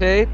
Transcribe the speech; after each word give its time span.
Tape. 0.00 0.30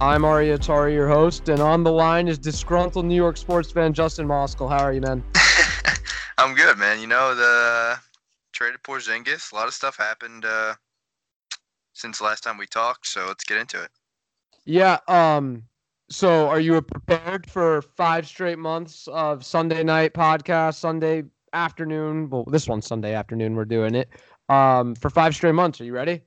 I'm 0.00 0.24
Ari 0.24 0.46
Atari, 0.46 0.94
your 0.94 1.08
host, 1.08 1.50
and 1.50 1.60
on 1.60 1.84
the 1.84 1.92
line 1.92 2.26
is 2.26 2.38
disgruntled 2.38 3.04
New 3.04 3.14
York 3.14 3.36
sports 3.36 3.70
fan 3.70 3.92
Justin 3.92 4.26
Moskal. 4.26 4.66
How 4.66 4.82
are 4.82 4.94
you, 4.94 5.02
man? 5.02 5.22
I'm 6.38 6.54
good, 6.54 6.78
man. 6.78 6.98
You 7.02 7.06
know, 7.06 7.34
the 7.34 7.98
traded 8.52 8.82
Porzingis. 8.82 9.52
A 9.52 9.56
lot 9.56 9.68
of 9.68 9.74
stuff 9.74 9.98
happened 9.98 10.46
uh, 10.46 10.72
since 11.92 12.22
last 12.22 12.44
time 12.44 12.56
we 12.56 12.64
talked, 12.64 13.06
so 13.06 13.26
let's 13.26 13.44
get 13.44 13.58
into 13.58 13.82
it. 13.82 13.90
Yeah. 14.64 15.00
Um. 15.06 15.64
So, 16.08 16.48
are 16.48 16.60
you 16.60 16.80
prepared 16.80 17.50
for 17.50 17.82
five 17.82 18.26
straight 18.26 18.58
months 18.58 19.06
of 19.08 19.44
Sunday 19.44 19.84
night 19.84 20.14
podcast, 20.14 20.76
Sunday 20.76 21.24
afternoon? 21.52 22.30
Well, 22.30 22.44
this 22.44 22.66
one's 22.66 22.86
Sunday 22.86 23.12
afternoon. 23.12 23.54
We're 23.54 23.66
doing 23.66 23.96
it. 23.96 24.08
Um, 24.48 24.94
for 24.94 25.10
five 25.10 25.34
straight 25.34 25.52
months. 25.52 25.78
Are 25.82 25.84
you 25.84 25.92
ready? 25.92 26.22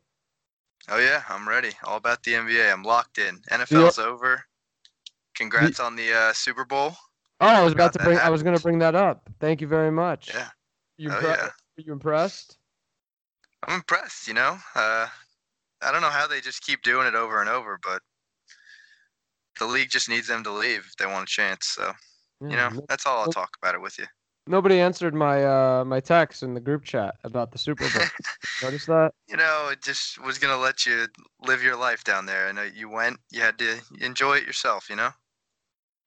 Oh 0.89 0.99
yeah, 0.99 1.23
I'm 1.29 1.47
ready. 1.47 1.71
All 1.83 1.97
about 1.97 2.23
the 2.23 2.33
NBA. 2.33 2.71
I'm 2.71 2.83
locked 2.83 3.17
in. 3.17 3.39
NFL's 3.51 3.99
over. 3.99 4.43
Congrats 5.35 5.79
on 5.79 5.95
the 5.95 6.13
uh, 6.13 6.33
Super 6.33 6.65
Bowl. 6.65 6.93
Oh, 7.39 7.47
I 7.47 7.63
was 7.63 7.73
about 7.73 7.93
to 7.93 7.99
bring. 7.99 8.17
I 8.17 8.29
was 8.29 8.41
going 8.41 8.55
to 8.55 8.63
bring 8.63 8.79
that 8.79 8.95
up. 8.95 9.29
Thank 9.39 9.61
you 9.61 9.67
very 9.67 9.91
much. 9.91 10.33
Yeah. 10.33 10.49
You 10.97 11.11
Oh, 11.11 11.19
yeah. 11.21 11.45
Are 11.45 11.53
you 11.77 11.93
impressed? 11.93 12.57
I'm 13.67 13.75
impressed. 13.75 14.27
You 14.27 14.33
know, 14.33 14.57
uh, 14.75 15.07
I 15.81 15.91
don't 15.91 16.01
know 16.01 16.09
how 16.09 16.27
they 16.27 16.41
just 16.41 16.63
keep 16.63 16.81
doing 16.81 17.05
it 17.07 17.15
over 17.15 17.39
and 17.39 17.49
over, 17.49 17.79
but 17.83 18.01
the 19.59 19.65
league 19.65 19.89
just 19.89 20.09
needs 20.09 20.27
them 20.27 20.43
to 20.43 20.51
leave 20.51 20.79
if 20.79 20.95
they 20.97 21.05
want 21.05 21.29
a 21.29 21.31
chance. 21.31 21.67
So 21.67 21.91
you 22.41 22.55
know, 22.55 22.69
that's 22.87 23.05
all 23.05 23.19
I'll 23.19 23.31
talk 23.31 23.57
about 23.61 23.75
it 23.75 23.81
with 23.81 23.97
you. 23.99 24.05
Nobody 24.47 24.79
answered 24.79 25.13
my 25.13 25.43
uh 25.43 25.83
my 25.85 25.99
text 25.99 26.43
in 26.43 26.53
the 26.53 26.59
group 26.59 26.83
chat 26.83 27.15
about 27.23 27.51
the 27.51 27.57
Super 27.57 27.85
Bowl. 27.93 28.07
Notice 28.63 28.85
that? 28.85 29.13
you 29.27 29.37
know, 29.37 29.69
it 29.71 29.81
just 29.81 30.23
was 30.23 30.37
gonna 30.37 30.57
let 30.57 30.85
you 30.85 31.07
live 31.45 31.61
your 31.61 31.75
life 31.75 32.03
down 32.03 32.25
there. 32.25 32.47
I 32.47 32.51
know 32.51 32.63
you 32.63 32.89
went, 32.89 33.19
you 33.31 33.41
had 33.41 33.57
to 33.59 33.79
enjoy 33.99 34.37
it 34.37 34.45
yourself. 34.45 34.89
You 34.89 34.95
know. 34.95 35.09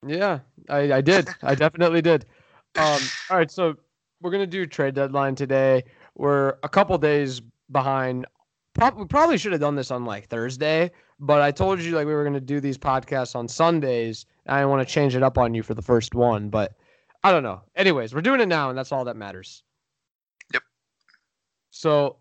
Yeah, 0.05 0.39
I, 0.69 0.93
I 0.93 1.01
did. 1.01 1.29
I 1.43 1.55
definitely 1.55 2.01
did. 2.01 2.25
Um, 2.75 3.01
all 3.29 3.37
right, 3.37 3.51
so 3.51 3.75
we're 4.21 4.31
gonna 4.31 4.47
do 4.47 4.65
trade 4.65 4.95
deadline 4.95 5.35
today. 5.35 5.83
We're 6.15 6.55
a 6.63 6.69
couple 6.69 6.97
days 6.97 7.41
behind. 7.71 8.25
Probably 8.73 9.37
should 9.37 9.51
have 9.51 9.61
done 9.61 9.75
this 9.75 9.91
on 9.91 10.05
like 10.05 10.29
Thursday, 10.29 10.91
but 11.19 11.41
I 11.41 11.51
told 11.51 11.81
you 11.81 11.91
like 11.91 12.07
we 12.07 12.13
were 12.13 12.23
gonna 12.23 12.39
do 12.39 12.59
these 12.59 12.77
podcasts 12.77 13.35
on 13.35 13.47
Sundays. 13.47 14.25
I 14.47 14.59
didn't 14.59 14.69
want 14.69 14.87
to 14.87 14.91
change 14.91 15.15
it 15.15 15.21
up 15.21 15.37
on 15.37 15.53
you 15.53 15.61
for 15.61 15.73
the 15.73 15.81
first 15.81 16.15
one, 16.15 16.49
but 16.49 16.73
I 17.23 17.31
don't 17.31 17.43
know. 17.43 17.61
Anyways, 17.75 18.13
we're 18.13 18.21
doing 18.21 18.41
it 18.41 18.47
now, 18.47 18.69
and 18.69 18.77
that's 18.77 18.91
all 18.91 19.05
that 19.05 19.15
matters. 19.15 19.63
Yep. 20.53 20.63
So, 21.69 22.17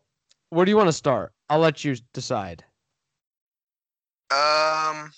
where 0.50 0.64
do 0.64 0.70
you 0.70 0.76
want 0.76 0.88
to 0.88 0.92
start? 0.92 1.32
I'll 1.48 1.58
let 1.58 1.84
you 1.84 1.96
decide. 2.12 2.64
Um, 4.30 5.10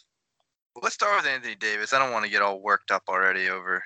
let's 0.80 0.94
start 0.94 1.16
with 1.16 1.26
Anthony 1.26 1.56
Davis. 1.56 1.92
I 1.92 1.98
don't 1.98 2.12
want 2.12 2.24
to 2.24 2.30
get 2.30 2.42
all 2.42 2.60
worked 2.60 2.90
up 2.90 3.02
already 3.08 3.48
over. 3.48 3.82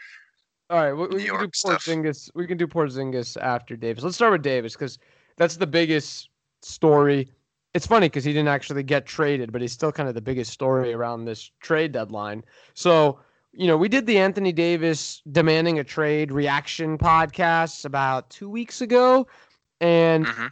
All 0.68 0.78
right, 0.78 0.92
we, 0.92 1.06
we 1.16 1.24
can 1.24 1.40
do 1.40 1.50
stuff. 1.54 1.84
Porzingis. 1.84 2.30
We 2.34 2.46
can 2.46 2.58
do 2.58 2.66
Porzingis 2.66 3.40
after 3.40 3.76
Davis. 3.76 4.04
Let's 4.04 4.16
start 4.16 4.32
with 4.32 4.42
Davis 4.42 4.74
because 4.74 4.98
that's 5.36 5.56
the 5.56 5.66
biggest 5.66 6.28
story. 6.62 7.28
It's 7.74 7.86
funny 7.86 8.06
because 8.08 8.24
he 8.24 8.32
didn't 8.32 8.48
actually 8.48 8.82
get 8.82 9.06
traded, 9.06 9.52
but 9.52 9.60
he's 9.60 9.72
still 9.72 9.92
kind 9.92 10.08
of 10.08 10.14
the 10.14 10.20
biggest 10.20 10.52
story 10.52 10.92
around 10.92 11.24
this 11.24 11.50
trade 11.60 11.92
deadline. 11.92 12.42
So, 12.74 13.20
you 13.56 13.66
know, 13.66 13.76
we 13.76 13.88
did 13.88 14.06
the 14.06 14.18
Anthony 14.18 14.52
Davis 14.52 15.22
demanding 15.32 15.78
a 15.78 15.84
trade 15.84 16.30
reaction 16.30 16.98
podcast 16.98 17.84
about 17.84 18.28
two 18.30 18.48
weeks 18.50 18.80
ago, 18.80 19.26
and 19.80 20.26
Mhm. 20.26 20.50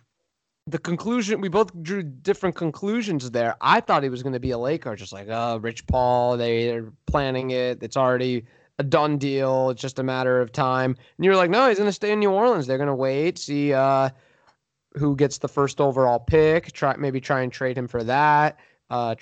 the 0.66 0.78
conclusion 0.78 1.40
we 1.40 1.48
both 1.48 1.70
drew 1.82 2.02
different 2.02 2.56
conclusions 2.56 3.30
there. 3.30 3.56
I 3.60 3.80
thought 3.80 4.02
he 4.02 4.08
was 4.08 4.22
going 4.22 4.32
to 4.32 4.40
be 4.40 4.52
a 4.52 4.58
Laker, 4.58 4.96
just 4.96 5.12
like, 5.12 5.28
oh, 5.30 5.58
Rich 5.58 5.86
Paul, 5.86 6.36
they're 6.38 6.90
planning 7.06 7.50
it. 7.50 7.82
It's 7.82 7.96
already 7.96 8.44
a 8.78 8.82
done 8.82 9.18
deal. 9.18 9.70
It's 9.70 9.82
just 9.82 9.98
a 9.98 10.02
matter 10.02 10.40
of 10.40 10.50
time. 10.52 10.96
And 11.18 11.24
you're 11.24 11.36
like, 11.36 11.50
no, 11.50 11.68
he's 11.68 11.78
going 11.78 11.88
to 11.88 11.92
stay 11.92 12.12
in 12.12 12.18
New 12.18 12.30
Orleans. 12.30 12.66
They're 12.66 12.78
going 12.78 12.88
to 12.88 12.94
wait, 12.94 13.38
see 13.38 13.72
uh, 13.74 14.08
who 14.94 15.14
gets 15.14 15.38
the 15.38 15.48
first 15.48 15.80
overall 15.80 16.18
pick. 16.18 16.72
Try 16.72 16.96
maybe 16.96 17.20
try 17.20 17.42
and 17.42 17.52
trade 17.52 17.76
him 17.76 17.86
for 17.86 18.02
that. 18.04 18.58
Uh, 18.90 19.14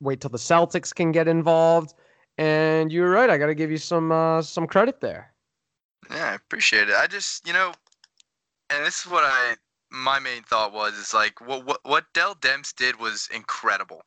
wait 0.00 0.20
till 0.20 0.30
the 0.30 0.38
Celtics 0.38 0.94
can 0.94 1.12
get 1.12 1.26
involved. 1.28 1.94
And 2.40 2.90
you're 2.90 3.10
right. 3.10 3.28
I 3.28 3.36
got 3.36 3.46
to 3.48 3.54
give 3.54 3.70
you 3.70 3.76
some 3.76 4.10
uh, 4.10 4.40
some 4.40 4.66
credit 4.66 5.00
there. 5.02 5.34
Yeah, 6.10 6.30
I 6.30 6.34
appreciate 6.34 6.88
it. 6.88 6.94
I 6.96 7.06
just, 7.06 7.46
you 7.46 7.52
know, 7.52 7.72
and 8.70 8.84
this 8.84 9.04
is 9.04 9.10
what 9.10 9.24
I 9.24 9.56
my 9.90 10.18
main 10.18 10.42
thought 10.44 10.72
was 10.72 10.94
is 10.94 11.12
like 11.12 11.40
what 11.40 11.66
what 11.66 11.80
what 11.84 12.06
Dell 12.14 12.34
Demps 12.34 12.74
did 12.74 12.98
was 12.98 13.28
incredible. 13.32 14.02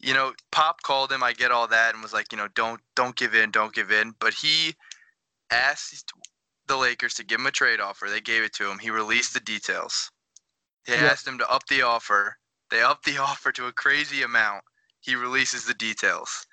You 0.00 0.14
know, 0.14 0.32
Pop 0.50 0.82
called 0.82 1.12
him. 1.12 1.22
I 1.22 1.32
get 1.32 1.52
all 1.52 1.68
that 1.68 1.94
and 1.94 2.02
was 2.02 2.12
like, 2.12 2.32
you 2.32 2.38
know, 2.38 2.48
don't 2.54 2.80
don't 2.96 3.14
give 3.16 3.34
in, 3.34 3.52
don't 3.52 3.74
give 3.74 3.92
in. 3.92 4.14
But 4.18 4.34
he 4.34 4.74
asked 5.52 6.12
the 6.66 6.76
Lakers 6.76 7.14
to 7.14 7.24
give 7.24 7.38
him 7.40 7.46
a 7.46 7.52
trade 7.52 7.80
offer. 7.80 8.08
They 8.08 8.20
gave 8.20 8.42
it 8.42 8.52
to 8.54 8.68
him. 8.68 8.78
He 8.78 8.90
released 8.90 9.34
the 9.34 9.40
details. 9.40 10.10
They 10.86 10.94
Yeah. 10.94 11.10
asked 11.10 11.28
him 11.28 11.38
to 11.38 11.48
up 11.50 11.66
the 11.68 11.82
offer. 11.82 12.36
They 12.70 12.82
upped 12.82 13.04
the 13.04 13.18
offer 13.22 13.52
to 13.52 13.66
a 13.66 13.72
crazy 13.72 14.22
amount. 14.22 14.64
He 15.00 15.14
releases 15.14 15.64
the 15.64 15.74
details. 15.74 16.46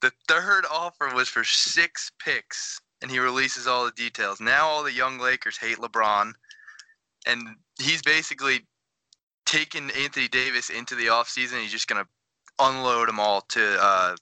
The 0.00 0.12
third 0.28 0.64
offer 0.70 1.10
was 1.14 1.28
for 1.28 1.44
six 1.44 2.10
picks, 2.18 2.80
and 3.02 3.10
he 3.10 3.18
releases 3.18 3.66
all 3.66 3.84
the 3.84 3.90
details. 3.92 4.40
Now 4.40 4.66
all 4.66 4.84
the 4.84 4.92
young 4.92 5.18
Lakers 5.18 5.56
hate 5.56 5.78
LeBron, 5.78 6.32
and 7.26 7.48
he's 7.80 8.02
basically 8.02 8.60
taken 9.46 9.90
Anthony 9.90 10.28
Davis 10.28 10.70
into 10.70 10.94
the 10.94 11.06
offseason. 11.06 11.60
He's 11.62 11.72
just 11.72 11.88
going 11.88 12.02
to 12.02 12.08
unload 12.58 13.08
them 13.08 13.18
all 13.18 13.40
to 13.42 13.76
uh, 13.80 14.16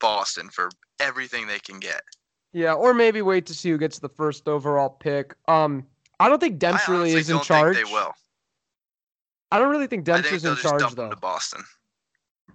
Boston 0.00 0.48
for 0.48 0.70
everything 1.00 1.46
they 1.46 1.58
can 1.58 1.80
get. 1.80 2.02
Yeah, 2.52 2.74
or 2.74 2.94
maybe 2.94 3.22
wait 3.22 3.46
to 3.46 3.54
see 3.54 3.70
who 3.70 3.78
gets 3.78 3.98
the 3.98 4.08
first 4.08 4.48
overall 4.48 4.90
pick. 4.90 5.34
Um, 5.46 5.86
I 6.18 6.28
don't 6.28 6.40
think 6.40 6.58
Demps 6.58 6.88
really 6.88 7.12
is 7.12 7.30
in 7.30 7.36
don't 7.36 7.44
charge. 7.44 7.76
think 7.76 7.86
they 7.86 7.92
will. 7.92 8.12
I 9.52 9.58
don't 9.58 9.70
really 9.70 9.86
think 9.86 10.04
Demps 10.04 10.32
is 10.32 10.44
in 10.44 10.54
just 10.54 10.62
charge 10.62 10.94
though. 10.94 11.10
to 11.10 11.16
Boston. 11.16 11.62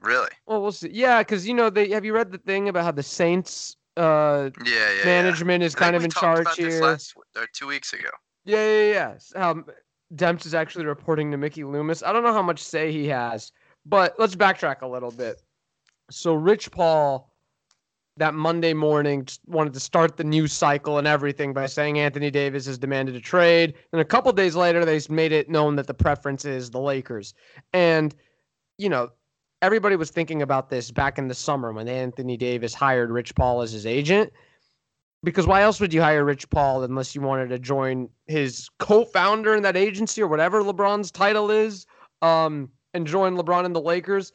Really? 0.02 0.30
Well, 0.46 0.62
we'll 0.62 0.72
see. 0.72 0.90
Yeah, 0.92 1.20
because 1.22 1.48
you 1.48 1.54
know 1.54 1.70
they 1.70 1.90
have 1.90 2.06
you 2.06 2.14
read 2.14 2.32
the 2.32 2.38
thing 2.38 2.70
about 2.70 2.84
how 2.84 2.92
the 2.92 3.04
Saints 3.04 3.78
uh 3.98 4.50
Yeah, 4.66 4.74
yeah. 4.74 4.90
yeah. 5.00 5.06
management 5.06 5.64
is 5.64 5.76
I 5.76 5.80
kind 5.80 5.96
of 5.96 6.04
in 6.04 6.12
charge 6.12 6.42
about 6.42 6.58
this 6.58 6.76
here. 6.76 6.84
last, 6.84 7.16
or 7.36 7.48
two 7.54 7.68
weeks 7.68 7.94
ago. 7.94 8.10
Yeah, 8.46 8.66
yeah, 8.66 8.92
yeah. 8.92 9.18
How 9.36 9.64
Demps 10.14 10.46
is 10.46 10.54
actually 10.54 10.86
reporting 10.86 11.32
to 11.32 11.38
Mickey 11.38 11.64
Loomis. 11.64 12.04
I 12.04 12.14
don't 12.14 12.24
know 12.24 12.34
how 12.34 12.44
much 12.44 12.64
say 12.64 12.92
he 12.92 13.08
has, 13.08 13.52
but 13.86 14.16
let's 14.20 14.36
backtrack 14.36 14.82
a 14.82 14.88
little 14.88 15.12
bit. 15.12 15.42
So 16.12 16.36
Rich 16.36 16.72
Paul, 16.72 17.32
that 18.18 18.36
Monday 18.36 18.74
morning, 18.74 19.28
wanted 19.48 19.74
to 19.74 19.80
start 19.80 20.18
the 20.18 20.24
news 20.24 20.54
cycle 20.54 21.00
and 21.00 21.08
everything 21.08 21.54
by 21.54 21.66
saying 21.66 21.98
Anthony 21.98 22.30
Davis 22.30 22.68
has 22.68 22.78
demanded 22.78 23.16
a 23.16 23.20
trade. 23.20 23.74
And 23.92 24.00
a 24.00 24.06
couple 24.06 24.32
days 24.32 24.56
later, 24.56 24.86
they 24.86 25.02
made 25.10 25.32
it 25.32 25.50
known 25.50 25.76
that 25.78 25.88
the 25.88 25.94
preference 25.96 26.46
is 26.46 26.70
the 26.70 26.80
Lakers. 26.80 27.34
And 27.74 28.14
you 28.78 28.90
know, 28.90 29.10
everybody 29.66 29.96
was 29.96 30.12
thinking 30.12 30.42
about 30.42 30.70
this 30.70 30.92
back 30.92 31.18
in 31.18 31.28
the 31.28 31.34
summer 31.34 31.74
when 31.74 31.88
Anthony 31.88 32.38
Davis 32.38 32.74
hired 32.74 33.12
Rich 33.12 33.36
Paul 33.36 33.62
as 33.62 33.72
his 33.72 33.86
agent 33.86 34.32
because 35.26 35.48
why 35.48 35.64
else 35.64 35.82
would 35.82 35.94
you 35.94 36.02
hire 36.02 36.24
Rich 36.24 36.50
Paul 36.52 36.84
unless 36.84 37.16
you 37.16 37.22
wanted 37.22 37.50
to 37.50 37.60
join 37.60 38.08
his 38.28 38.70
co-founder 38.80 39.56
in 39.56 39.64
that 39.64 39.76
agency 39.76 40.22
or 40.22 40.28
whatever 40.28 40.62
LeBron's 40.62 41.12
title 41.12 41.50
is, 41.50 41.88
um, 42.22 42.70
and 42.94 43.06
join 43.08 43.36
LeBron 43.36 43.66
and 43.66 43.76
the 43.76 43.82
Lakers? 43.82 44.32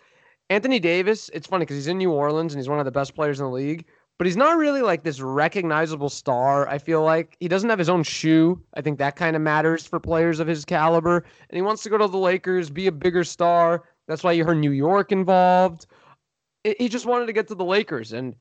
Anthony 0.51 0.81
Davis, 0.81 1.31
it's 1.33 1.47
funny 1.47 1.63
because 1.63 1.77
he's 1.77 1.87
in 1.87 1.99
New 1.99 2.11
Orleans 2.11 2.53
and 2.53 2.61
he's 2.61 2.69
one 2.69 2.81
of 2.81 2.85
the 2.85 2.91
best 2.91 3.15
players 3.15 3.39
in 3.39 3.47
the 3.47 3.53
league, 3.53 3.85
but 4.19 4.27
he's 4.27 4.37
not 4.37 4.59
really 4.59 4.83
like 4.83 5.05
this 5.05 5.21
recognizable 5.21 6.09
star. 6.09 6.69
I 6.69 6.79
feel 6.79 7.03
like 7.03 7.37
he 7.39 7.47
doesn't 7.47 7.71
have 7.71 7.79
his 7.79 7.89
own 7.89 8.03
shoe. 8.03 8.61
I 8.75 8.81
think 8.81 8.99
that 8.99 9.15
kind 9.15 9.37
of 9.37 9.43
matters 9.43 9.87
for 9.87 10.01
players 10.01 10.41
of 10.41 10.49
his 10.49 10.65
caliber, 10.65 11.19
and 11.19 11.57
he 11.57 11.63
wants 11.63 11.85
to 11.85 11.89
go 11.89 11.99
to 11.99 12.09
the 12.09 12.19
Lakers, 12.19 12.69
be 12.69 12.89
a 12.89 12.93
bigger 12.93 13.23
star. 13.23 13.85
That's 14.11 14.25
why 14.25 14.33
you 14.33 14.45
heard 14.45 14.59
New 14.59 14.73
York 14.73 15.13
involved. 15.13 15.87
He 16.65 16.89
just 16.89 17.07
wanted 17.07 17.27
to 17.27 17.33
get 17.33 17.47
to 17.47 17.55
the 17.55 17.65
Lakers, 17.65 18.13
and 18.13 18.35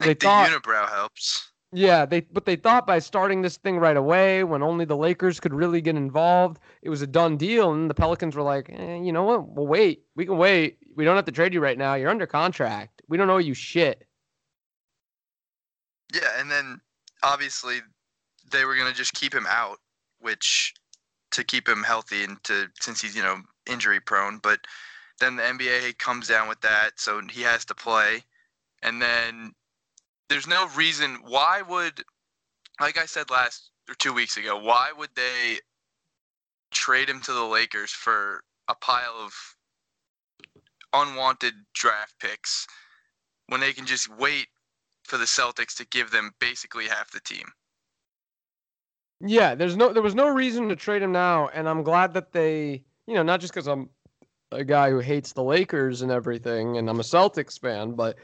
they 0.00 0.08
the 0.08 0.14
thought 0.16 0.50
unibrow 0.50 0.88
helps. 0.90 1.52
yeah, 1.72 2.04
they 2.04 2.22
but 2.22 2.46
they 2.46 2.56
thought 2.56 2.84
by 2.84 2.98
starting 2.98 3.40
this 3.40 3.56
thing 3.56 3.78
right 3.78 3.96
away, 3.96 4.42
when 4.42 4.60
only 4.60 4.84
the 4.84 4.96
Lakers 4.96 5.38
could 5.38 5.54
really 5.54 5.80
get 5.80 5.94
involved, 5.94 6.58
it 6.82 6.88
was 6.88 7.00
a 7.00 7.06
done 7.06 7.36
deal. 7.36 7.72
And 7.72 7.88
the 7.88 7.94
Pelicans 7.94 8.34
were 8.34 8.42
like, 8.42 8.68
eh, 8.70 8.96
you 8.96 9.12
know 9.12 9.22
what? 9.22 9.48
We'll 9.50 9.68
wait. 9.68 10.02
We 10.16 10.26
can 10.26 10.36
wait. 10.36 10.78
We 10.96 11.04
don't 11.04 11.14
have 11.14 11.26
to 11.26 11.32
trade 11.32 11.54
you 11.54 11.60
right 11.60 11.78
now. 11.78 11.94
You're 11.94 12.10
under 12.10 12.26
contract. 12.26 13.00
We 13.06 13.16
don't 13.16 13.30
owe 13.30 13.38
you 13.38 13.54
shit. 13.54 14.08
Yeah, 16.12 16.40
and 16.40 16.50
then 16.50 16.80
obviously 17.22 17.82
they 18.50 18.64
were 18.64 18.74
gonna 18.74 18.92
just 18.92 19.14
keep 19.14 19.32
him 19.32 19.46
out, 19.48 19.78
which 20.18 20.74
to 21.30 21.44
keep 21.44 21.68
him 21.68 21.84
healthy 21.84 22.24
and 22.24 22.42
to 22.42 22.66
since 22.80 23.00
he's 23.00 23.14
you 23.14 23.22
know 23.22 23.36
injury 23.70 24.00
prone. 24.00 24.38
But 24.38 24.58
then 25.20 25.36
the 25.36 25.42
NBA 25.42 25.98
comes 25.98 26.28
down 26.28 26.48
with 26.48 26.60
that, 26.62 26.92
so 26.96 27.20
he 27.30 27.42
has 27.42 27.64
to 27.66 27.74
play, 27.74 28.22
and 28.82 29.00
then 29.00 29.52
there's 30.28 30.46
no 30.46 30.68
reason 30.76 31.18
why 31.22 31.62
would, 31.62 32.02
like 32.80 32.98
I 32.98 33.06
said 33.06 33.30
last 33.30 33.70
or 33.88 33.94
two 33.94 34.12
weeks 34.12 34.36
ago, 34.36 34.58
why 34.58 34.90
would 34.96 35.10
they 35.14 35.58
trade 36.72 37.08
him 37.08 37.20
to 37.20 37.32
the 37.32 37.44
Lakers 37.44 37.90
for 37.90 38.42
a 38.68 38.74
pile 38.74 39.14
of 39.20 39.32
unwanted 40.94 41.54
draft 41.74 42.14
picks 42.18 42.66
when 43.48 43.60
they 43.60 43.72
can 43.72 43.86
just 43.86 44.08
wait 44.16 44.48
for 45.04 45.18
the 45.18 45.24
Celtics 45.24 45.76
to 45.76 45.86
give 45.86 46.10
them 46.10 46.32
basically 46.40 46.86
half 46.86 47.10
the 47.10 47.20
team. 47.20 47.46
Yeah, 49.20 49.54
there's 49.54 49.76
no 49.76 49.92
there 49.92 50.02
was 50.02 50.14
no 50.14 50.28
reason 50.28 50.68
to 50.68 50.76
trade 50.76 51.02
him 51.02 51.12
now, 51.12 51.48
and 51.48 51.68
I'm 51.68 51.82
glad 51.82 52.14
that 52.14 52.32
they, 52.32 52.82
you 53.06 53.14
know, 53.14 53.22
not 53.22 53.40
just 53.40 53.52
because 53.52 53.68
I'm 53.68 53.88
a 54.54 54.64
guy 54.64 54.90
who 54.90 54.98
hates 55.00 55.32
the 55.32 55.42
Lakers 55.42 56.02
and 56.02 56.10
everything, 56.10 56.78
and 56.78 56.88
I'm 56.88 57.00
a 57.00 57.04
Celtics 57.04 57.58
fan, 57.58 57.92
but 57.92 58.16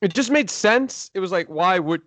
it 0.00 0.12
just 0.14 0.30
made 0.30 0.50
sense. 0.50 1.10
It 1.14 1.20
was 1.20 1.32
like, 1.32 1.48
why 1.48 1.78
would 1.78 2.02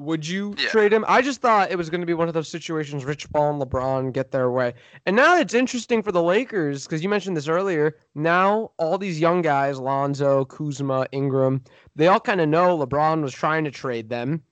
would 0.00 0.24
you 0.24 0.54
Yeah. 0.56 0.68
trade 0.68 0.92
him? 0.92 1.04
I 1.08 1.22
just 1.22 1.40
thought 1.40 1.72
it 1.72 1.76
was 1.76 1.90
going 1.90 2.02
to 2.02 2.06
be 2.06 2.14
one 2.14 2.28
of 2.28 2.34
those 2.34 2.48
situations 2.48 3.04
Rich 3.04 3.32
Paul 3.32 3.50
and 3.50 3.60
LeBron 3.60 4.12
get 4.12 4.30
their 4.30 4.48
way. 4.48 4.74
And 5.06 5.16
now 5.16 5.36
it's 5.36 5.54
interesting 5.54 6.04
for 6.04 6.12
the 6.12 6.22
Lakers 6.22 6.84
because 6.84 7.02
you 7.02 7.08
mentioned 7.08 7.36
this 7.36 7.48
earlier. 7.48 7.96
Now 8.14 8.70
all 8.78 8.96
these 8.96 9.18
young 9.18 9.42
guys, 9.42 9.80
Lonzo, 9.80 10.44
Kuzma, 10.44 11.08
Ingram, 11.10 11.64
they 11.96 12.06
all 12.06 12.20
kind 12.20 12.40
of 12.40 12.48
know 12.48 12.78
LeBron 12.78 13.22
was 13.22 13.32
trying 13.34 13.64
to 13.64 13.72
trade 13.72 14.08
them. 14.08 14.44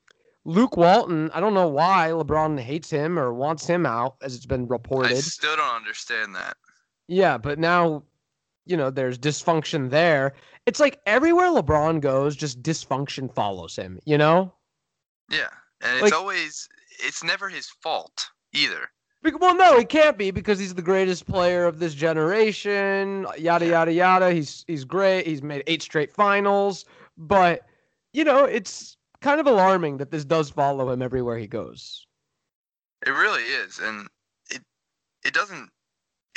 Luke 0.45 0.77
Walton, 0.77 1.31
I 1.33 1.39
don't 1.39 1.55
know 1.55 1.69
why 1.69 2.09
LeBron 2.11 2.59
hates 2.59 2.91
him 2.91 3.17
or 3.17 3.33
wants 3.33 3.67
him 3.67 3.87
out, 3.87 4.17
as 4.23 4.35
it's 4.35 4.47
been 4.47 4.67
reported. 4.67 5.17
I 5.17 5.21
still 5.21 5.55
don't 5.55 5.77
understand 5.77 6.35
that. 6.35 6.57
Yeah, 7.07 7.39
but 7.39 7.59
now, 7.61 8.03
you 8.67 8.77
know, 8.77 8.91
there's 8.91 9.19
dysfunction 9.19 9.91
there. 9.91 10.35
It's 10.67 10.81
like 10.81 11.01
everywhere 11.07 11.47
LeBron 11.49 12.01
goes, 12.01 12.37
just 12.37 12.63
dysfunction 12.63 13.33
follows 13.33 13.77
him, 13.77 13.99
you 14.05 14.19
know? 14.19 14.53
Yeah, 15.31 15.49
and 15.81 15.95
it's 15.95 16.03
Like- 16.03 16.13
always 16.13 16.69
it's 16.99 17.23
never 17.23 17.49
his 17.49 17.69
fault 17.83 18.27
either. 18.53 18.91
Well, 19.41 19.57
no, 19.57 19.77
it 19.77 19.89
can't 19.89 20.17
be 20.17 20.31
because 20.31 20.59
he's 20.59 20.75
the 20.75 20.83
greatest 20.83 21.27
player 21.27 21.65
of 21.67 21.81
this 21.81 21.95
generation. 21.95 23.27
Yada 23.37 23.67
yada 23.67 23.93
yada. 23.93 24.31
He's 24.33 24.65
he's 24.69 24.85
great. 24.85 25.27
He's 25.27 25.43
made 25.43 25.65
eight 25.67 25.83
straight 25.83 26.13
finals. 26.13 26.85
But 27.17 27.67
you 28.13 28.23
know, 28.23 28.45
it's 28.45 28.97
kind 29.21 29.41
of 29.41 29.47
alarming 29.49 29.97
that 29.97 30.13
this 30.13 30.25
does 30.25 30.49
follow 30.51 30.91
him 30.91 31.03
everywhere 31.03 31.39
he 31.39 31.49
goes. 31.49 32.07
It 33.05 33.11
really 33.11 33.43
is, 33.43 33.81
and 33.81 34.07
it 34.51 34.63
it 35.25 35.35
doesn't. 35.35 35.71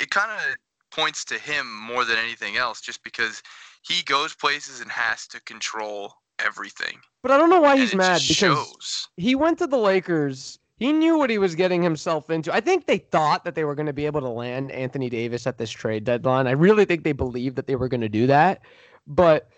It 0.00 0.10
kind 0.10 0.32
of 0.32 0.56
points 0.90 1.24
to 1.26 1.38
him 1.38 1.66
more 1.80 2.04
than 2.04 2.18
anything 2.18 2.56
else, 2.56 2.80
just 2.80 3.02
because 3.02 3.42
he 3.82 4.02
goes 4.04 4.34
places 4.34 4.80
and 4.80 4.90
has 4.90 5.26
to 5.28 5.40
control 5.42 6.14
everything. 6.44 6.98
But 7.22 7.32
I 7.32 7.36
don't 7.36 7.50
know 7.50 7.60
why 7.60 7.76
he's 7.76 7.94
mad 7.94 8.22
because 8.26 8.36
shows. 8.36 9.08
he 9.16 9.34
went 9.34 9.58
to 9.58 9.66
the 9.66 9.78
Lakers. 9.78 10.58
He 10.76 10.92
knew 10.92 11.18
what 11.18 11.28
he 11.28 11.36
was 11.36 11.54
getting 11.54 11.82
himself 11.82 12.30
into. 12.30 12.52
I 12.54 12.60
think 12.60 12.86
they 12.86 12.98
thought 12.98 13.44
that 13.44 13.54
they 13.54 13.64
were 13.64 13.74
going 13.74 13.86
to 13.86 13.92
be 13.92 14.06
able 14.06 14.22
to 14.22 14.28
land 14.28 14.70
Anthony 14.72 15.10
Davis 15.10 15.46
at 15.46 15.58
this 15.58 15.70
trade 15.70 16.04
deadline. 16.04 16.46
I 16.46 16.52
really 16.52 16.86
think 16.86 17.04
they 17.04 17.12
believed 17.12 17.56
that 17.56 17.66
they 17.66 17.76
were 17.76 17.88
going 17.88 18.00
to 18.00 18.08
do 18.08 18.26
that, 18.28 18.62
but 19.06 19.50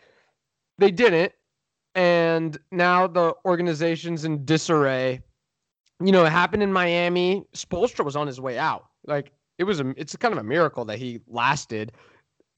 they 0.78 0.90
didn't. 0.90 1.32
And 1.94 2.58
now 2.72 3.06
the 3.06 3.34
organization's 3.44 4.24
in 4.24 4.44
disarray. 4.44 5.20
You 6.00 6.10
know, 6.10 6.24
it 6.24 6.32
happened 6.32 6.64
in 6.64 6.72
Miami. 6.72 7.44
Spoelstra 7.54 8.04
was 8.04 8.16
on 8.16 8.26
his 8.26 8.40
way 8.40 8.58
out. 8.58 8.86
Like 9.06 9.32
it 9.62 9.64
was 9.64 9.78
a, 9.78 9.94
it's 9.96 10.16
kind 10.16 10.32
of 10.32 10.38
a 10.38 10.42
miracle 10.44 10.84
that 10.86 10.98
he 10.98 11.20
lasted. 11.28 11.92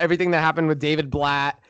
Everything 0.00 0.30
that 0.30 0.40
happened 0.40 0.68
with 0.68 0.78
David 0.78 1.10
Blatt, 1.10 1.60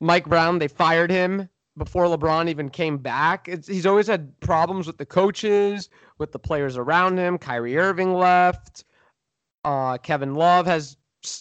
Mike 0.00 0.26
Brown, 0.26 0.58
they 0.58 0.66
fired 0.66 1.10
him 1.10 1.46
before 1.76 2.06
LeBron 2.06 2.48
even 2.48 2.70
came 2.70 2.96
back. 2.96 3.48
It's, 3.48 3.68
he's 3.68 3.84
always 3.84 4.06
had 4.06 4.32
problems 4.40 4.86
with 4.86 4.96
the 4.96 5.04
coaches, 5.04 5.90
with 6.16 6.32
the 6.32 6.38
players 6.38 6.78
around 6.78 7.18
him. 7.18 7.36
Kyrie 7.36 7.76
Irving 7.76 8.14
left. 8.14 8.84
Uh, 9.62 9.98
Kevin 9.98 10.34
Love 10.34 10.66
has, 10.66 10.96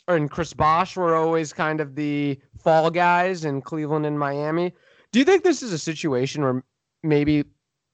and 0.09 0.29
Chris 0.29 0.53
Bosh 0.53 0.97
were 0.97 1.15
always 1.15 1.53
kind 1.53 1.79
of 1.79 1.95
the 1.95 2.37
fall 2.61 2.91
guys 2.91 3.45
in 3.45 3.61
Cleveland 3.61 4.05
and 4.05 4.19
Miami. 4.19 4.73
Do 5.13 5.19
you 5.19 5.25
think 5.25 5.45
this 5.45 5.63
is 5.63 5.71
a 5.71 5.79
situation 5.79 6.43
where 6.43 6.65
maybe 7.01 7.45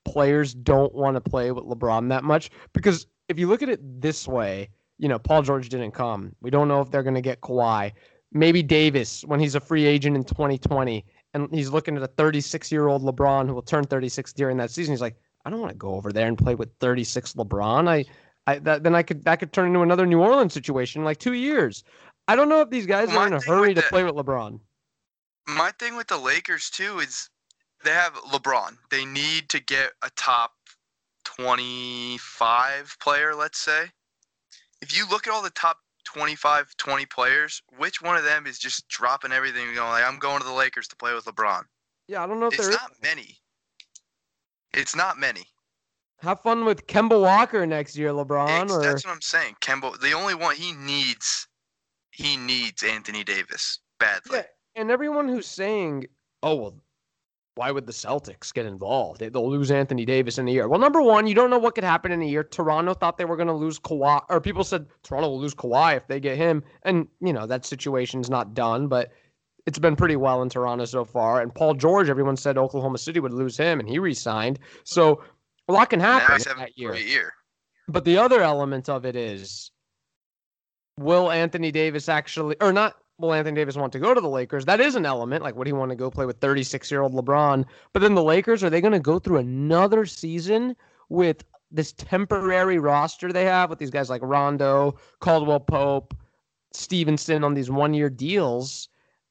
players 0.04 0.56
don't 0.56 0.96
want 0.96 1.16
to 1.16 1.22
play 1.22 1.52
with 1.52 1.66
LeBron 1.66 2.10
that 2.10 2.24
much? 2.24 2.50
Because 2.74 3.06
if 3.30 3.38
you 3.38 3.48
look 3.48 3.62
at 3.62 3.70
it 3.70 4.02
this 4.02 4.28
way, 4.28 4.70
you 4.98 5.08
know, 5.08 5.20
Paul 5.20 5.42
George 5.42 5.70
didn't 5.70 5.92
come. 5.92 6.36
We 6.42 6.50
don't 6.50 6.68
know 6.68 6.82
if 6.82 6.92
they're 6.92 7.04
going 7.04 7.16
to 7.16 7.22
get 7.22 7.42
Kawhi. 7.42 7.92
Maybe 8.32 8.64
Davis 8.64 9.24
when 9.26 9.40
he's 9.40 9.56
a 9.56 9.60
free 9.60 9.86
agent 9.86 10.16
in 10.16 10.24
2020 10.24 11.06
and 11.34 11.54
he's 11.54 11.70
looking 11.70 11.96
at 11.98 12.04
a 12.04 12.08
36 12.08 12.72
year 12.72 12.88
old 12.88 13.04
LeBron 13.04 13.48
who 13.48 13.54
will 13.54 13.62
turn 13.62 13.84
36 13.84 14.34
during 14.34 14.58
that 14.58 14.72
season. 14.72 14.94
He's 14.94 15.02
like, 15.02 15.16
I 15.46 15.50
don't 15.50 15.60
want 15.60 15.72
to 15.72 15.78
go 15.78 15.96
over 15.96 16.12
there 16.12 16.28
and 16.28 16.38
play 16.38 16.56
with 16.56 16.70
36 16.80 17.34
LeBron. 17.34 17.88
I, 17.88 18.06
I 18.48 18.60
that, 18.60 18.84
then 18.84 18.96
I 18.96 19.04
could 19.04 19.24
that 19.26 19.38
could 19.40 19.54
turn 19.54 19.68
into 19.68 19.82
another 19.82 20.06
New 20.06 20.22
Orleans 20.22 20.54
situation 20.54 21.02
in 21.02 21.06
like 21.06 21.20
two 21.20 21.34
years. 21.34 21.84
I 22.28 22.36
don't 22.36 22.50
know 22.50 22.62
if 22.62 22.70
these 22.70 22.86
guys 22.86 23.10
Well, 23.10 23.20
are 23.20 23.28
in 23.28 23.34
a 23.34 23.42
hurry 23.42 23.74
to 23.74 23.82
the- 23.82 23.88
play 23.88 24.04
with 24.04 24.16
LeBron. 24.16 24.60
My 25.46 25.72
thing 25.78 25.96
with 25.98 26.08
the 26.08 26.18
Lakers 26.18 26.70
too 26.70 27.00
is 27.00 27.30
they 27.84 27.92
have 27.92 28.14
LeBron. 28.14 28.78
They 28.90 29.06
need 29.06 29.50
to 29.50 29.60
get 29.60 29.92
a 30.02 30.10
top 30.16 30.54
25 31.26 32.96
player, 33.02 33.36
let's 33.36 33.60
say. 33.60 33.92
If 34.84 34.98
you 34.98 35.08
look 35.10 35.28
at 35.28 35.34
all 35.34 35.42
the 35.42 35.50
top 35.52 35.78
25, 36.04 36.76
20 36.76 37.06
players, 37.06 37.62
which 37.78 38.02
one 38.02 38.18
of 38.18 38.26
them 38.26 38.46
is 38.46 38.60
just 38.60 38.86
dropping 38.90 39.32
everything 39.32 39.66
and 39.68 39.76
going 39.76 39.90
like, 39.90 40.04
I'm 40.06 40.20
going 40.20 40.40
to 40.40 40.46
the 40.46 40.52
Lakers 40.52 40.90
to 40.90 40.96
play 40.98 41.14
with 41.14 41.24
LeBron? 41.24 41.62
Yeah, 42.10 42.22
I 42.22 42.28
don't 42.28 42.42
know 42.42 42.48
if 42.48 42.56
It's 42.56 42.64
there 42.64 42.72
is. 42.72 42.82
not 42.82 42.92
many. 43.02 43.38
It's 44.74 44.94
not 44.94 45.18
many. 45.18 45.46
Have 46.18 46.42
fun 46.42 46.66
with 46.66 46.86
Kemba 46.86 47.22
Walker 47.22 47.66
next 47.66 47.96
year, 47.96 48.10
LeBron. 48.10 48.70
Or 48.72 48.82
That's 48.82 49.06
what 49.06 49.14
I'm 49.14 49.22
saying. 49.22 49.56
Kemba, 49.62 49.98
the 50.02 50.12
only 50.12 50.36
one 50.36 50.58
he 50.58 50.74
needs, 50.74 51.48
he 52.12 52.36
needs 52.36 52.84
Anthony 52.84 53.24
Davis 53.24 53.80
badly. 54.02 54.40
Yeah, 54.40 54.44
and 54.76 54.92
everyone 54.92 55.30
who's 55.30 55.48
saying, 55.48 56.08
"Oh 56.42 56.56
well, 56.56 56.76
why 57.56 57.72
would 57.72 57.86
the 57.86 57.94
Celtics 57.94 58.54
get 58.54 58.66
involved? 58.66 59.20
They- 59.20 59.30
They'll 59.30 59.50
lose 59.50 59.70
Anthony 59.72 60.06
Davis 60.06 60.38
in 60.38 60.48
a 60.48 60.52
year." 60.52 60.68
Well, 60.68 60.80
number 60.80 61.02
one, 61.02 61.28
you 61.28 61.36
don't 61.36 61.50
know 61.50 61.60
what 61.60 61.76
could 61.76 61.84
happen 61.84 62.12
in 62.12 62.22
a 62.22 62.26
year. 62.26 62.44
Toronto 62.44 62.94
thought 62.94 63.18
they 63.18 63.26
were 63.26 63.36
going 63.38 63.48
to 63.48 63.54
lose 63.54 63.80
Kawhi, 63.80 64.24
or 64.30 64.42
people 64.42 64.64
said 64.64 64.88
Toronto 65.04 65.30
will 65.30 65.40
lose 65.40 65.54
Kawhi 65.54 65.96
if 65.98 66.08
they 66.08 66.20
get 66.20 66.38
him, 66.38 66.64
and 66.84 67.08
you 67.20 67.34
know 67.34 67.46
that 67.46 67.66
situation's 67.66 68.30
not 68.30 68.54
done, 68.54 68.88
but 68.88 69.12
it's 69.66 69.80
been 69.80 69.96
pretty 69.96 70.16
well 70.16 70.42
in 70.42 70.50
Toronto 70.50 70.86
so 70.86 71.06
far. 71.06 71.42
And 71.42 71.54
Paul 71.54 71.74
George, 71.76 72.10
everyone 72.10 72.36
said 72.36 72.58
Oklahoma 72.58 72.98
City 72.98 73.20
would 73.20 73.34
lose 73.34 73.56
him, 73.56 73.80
and 73.80 73.88
he 73.88 73.98
re-signed. 74.00 74.60
So 74.84 75.24
a 75.68 75.74
lot 75.74 75.90
can 75.90 76.00
happen 76.00 76.36
that 76.58 76.78
year. 76.78 76.94
year. 76.96 77.34
But 77.88 78.04
the 78.04 78.18
other 78.18 78.42
element 78.42 78.90
of 78.90 79.06
it 79.06 79.16
is 79.16 79.72
will 80.98 81.32
Anthony 81.32 81.72
Davis 81.72 82.10
actually, 82.10 82.56
or 82.62 82.74
not, 82.74 82.96
will 83.18 83.34
Anthony 83.34 83.56
Davis 83.56 83.76
want 83.76 83.94
to 83.94 84.00
go 84.00 84.14
to 84.14 84.22
the 84.22 84.30
Lakers? 84.30 84.66
That 84.66 84.82
is 84.82 84.96
an 84.96 85.06
element. 85.06 85.44
Like, 85.44 85.56
would 85.56 85.68
he 85.68 85.74
want 85.74 85.92
to 85.92 85.96
go 85.96 86.10
play 86.10 86.26
with 86.26 86.40
36 86.40 86.90
year 86.92 87.02
old 87.02 87.14
LeBron? 87.14 87.66
But 87.94 88.02
then 88.02 88.16
the 88.16 88.24
Lakers, 88.24 88.64
are 88.64 88.70
they 88.70 88.82
going 88.82 88.94
to 88.94 89.00
go 89.00 89.20
through 89.20 89.38
another 89.38 90.06
season 90.06 90.76
with 91.10 91.44
this 91.72 91.94
temporary 91.94 92.80
roster 92.80 93.32
they 93.32 93.46
have 93.46 93.70
with 93.70 93.80
these 93.80 93.90
guys 93.90 94.10
like 94.10 94.22
Rondo, 94.24 94.98
Caldwell 95.20 95.60
Pope, 95.60 96.16
Stephenson 96.74 97.44
on 97.44 97.54
these 97.54 97.70
one 97.70 97.94
year 97.94 98.10
deals? 98.10 98.90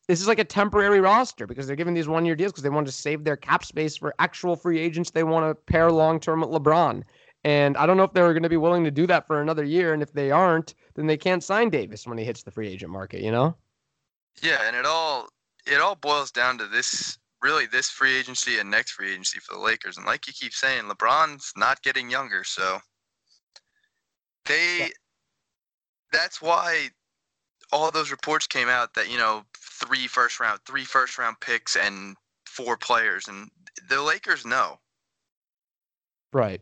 This 0.09 0.21
is 0.21 0.29
like 0.29 0.41
a 0.41 0.45
temporary 0.45 1.01
roster 1.01 1.47
because 1.47 1.67
they're 1.67 1.77
giving 1.77 1.95
these 1.95 2.09
one 2.09 2.25
year 2.25 2.35
deals 2.35 2.53
because 2.53 2.65
they 2.65 2.71
want 2.71 2.87
to 2.87 2.93
save 2.93 3.25
their 3.25 3.37
cap 3.37 3.65
space 3.65 3.97
for 3.97 4.15
actual 4.19 4.57
free 4.57 4.79
agents 4.81 5.11
they 5.11 5.23
want 5.23 5.49
to 5.49 5.73
pair 5.73 5.93
long 5.93 6.19
term 6.19 6.41
with 6.41 6.51
LeBron. 6.51 7.03
And 7.45 7.77
I 7.77 7.87
don't 7.87 7.97
know 7.97 8.05
if 8.05 8.13
they're 8.13 8.33
going 8.33 8.43
to 8.43 8.49
be 8.49 8.57
willing 8.57 8.85
to 8.85 8.91
do 8.91 9.07
that 9.09 9.27
for 9.27 9.41
another 9.41 9.65
year. 9.65 9.93
And 9.93 10.03
if 10.03 10.13
they 10.13 10.31
aren't, 10.31 10.75
then 10.95 11.07
they 11.07 11.17
can't 11.17 11.43
sign 11.43 11.71
Davis 11.71 12.07
when 12.07 12.19
he 12.19 12.25
hits 12.25 12.43
the 12.43 12.51
free 12.51 12.69
agent 12.69 12.93
market, 12.93 13.21
you 13.21 13.33
know? 13.33 13.57
Yeah, 14.41 14.67
and 14.67 14.77
it 14.77 14.87
all 14.87 15.29
it 15.67 15.81
all 15.81 15.95
boils 15.95 16.31
down 16.31 16.59
to 16.59 16.67
this 16.67 17.19
really 17.43 17.67
this 17.67 17.91
free 17.91 18.17
agency 18.17 18.59
and 18.59 18.71
next 18.71 18.93
free 18.93 19.13
agency 19.13 19.41
for 19.41 19.55
the 19.55 19.61
Lakers. 19.61 19.97
And 19.97 20.07
like 20.07 20.27
you 20.27 20.33
keep 20.33 20.53
saying, 20.53 20.85
LeBron's 20.85 21.53
not 21.57 21.83
getting 21.83 22.09
younger, 22.11 22.45
so 22.45 22.81
they 24.47 24.79
Yeah. 24.79 24.89
that's 26.13 26.41
why 26.41 26.91
all 27.73 27.91
those 27.91 28.11
reports 28.11 28.47
came 28.47 28.69
out 28.69 28.95
that, 28.95 29.11
you 29.11 29.19
know, 29.19 29.45
three 29.57 30.07
first 30.07 30.41
round 30.41 30.61
three 30.67 30.85
first 30.85 31.19
round 31.19 31.41
picks 31.41 31.77
and 31.77 32.17
four 32.47 32.77
players 32.77 33.29
and 33.29 33.51
the 33.89 34.01
Lakers 34.01 34.45
know. 34.45 34.79
Right. 36.33 36.61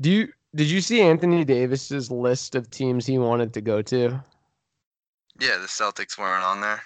Do 0.00 0.10
you 0.10 0.32
did 0.54 0.70
you 0.70 0.80
see 0.80 1.00
Anthony 1.00 1.44
Davis's 1.44 2.10
list 2.10 2.54
of 2.54 2.70
teams 2.70 3.06
he 3.06 3.18
wanted 3.18 3.54
to 3.54 3.60
go 3.60 3.82
to? 3.82 4.22
Yeah, 5.42 5.56
the 5.58 5.66
Celtics 5.66 6.16
weren't 6.16 6.44
on 6.44 6.60
there. 6.60 6.80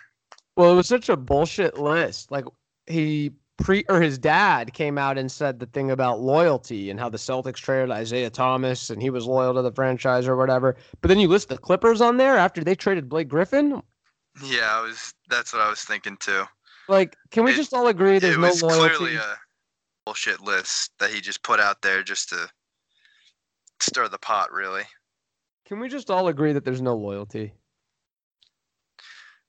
Well, 0.56 0.72
it 0.72 0.76
was 0.76 0.88
such 0.88 1.10
a 1.10 1.16
bullshit 1.16 1.76
list. 1.78 2.30
Like 2.30 2.46
he 2.86 3.32
pre 3.58 3.84
or 3.90 4.00
his 4.00 4.16
dad 4.18 4.72
came 4.72 4.96
out 4.96 5.18
and 5.18 5.30
said 5.30 5.60
the 5.60 5.66
thing 5.66 5.90
about 5.90 6.20
loyalty 6.20 6.88
and 6.90 6.98
how 6.98 7.10
the 7.10 7.18
Celtics 7.18 7.56
traded 7.56 7.90
Isaiah 7.90 8.30
Thomas 8.30 8.88
and 8.88 9.02
he 9.02 9.10
was 9.10 9.26
loyal 9.26 9.52
to 9.54 9.60
the 9.62 9.72
franchise 9.72 10.26
or 10.26 10.36
whatever. 10.36 10.76
But 11.02 11.08
then 11.08 11.18
you 11.18 11.28
list 11.28 11.50
the 11.50 11.58
Clippers 11.58 12.00
on 12.00 12.16
there 12.16 12.38
after 12.38 12.64
they 12.64 12.74
traded 12.74 13.10
Blake 13.10 13.28
Griffin. 13.28 13.82
Yeah, 14.42 14.70
I 14.72 14.80
was 14.80 15.12
that's 15.28 15.52
what 15.52 15.60
I 15.60 15.68
was 15.68 15.82
thinking 15.82 16.16
too. 16.16 16.44
Like, 16.88 17.14
can 17.30 17.44
we 17.44 17.52
It- 17.52 17.56
just 17.56 17.74
all 17.74 17.88
agree 17.88 18.18
there's 18.18 18.36
it 18.36 18.40
no 18.40 18.48
was 18.48 18.62
loyalty? 18.62 18.96
clearly 18.96 19.16
a 19.16 19.36
bullshit 20.06 20.40
list 20.40 20.92
that 20.98 21.10
he 21.10 21.20
just 21.20 21.42
put 21.42 21.60
out 21.60 21.82
there 21.82 22.02
just 22.02 22.30
to 22.30 22.48
stir 23.80 24.08
the 24.08 24.18
pot, 24.18 24.50
really. 24.50 24.84
Can 25.66 25.78
we 25.80 25.88
just 25.90 26.10
all 26.10 26.28
agree 26.28 26.52
that 26.54 26.64
there's 26.64 26.80
no 26.80 26.96
loyalty? 26.96 27.52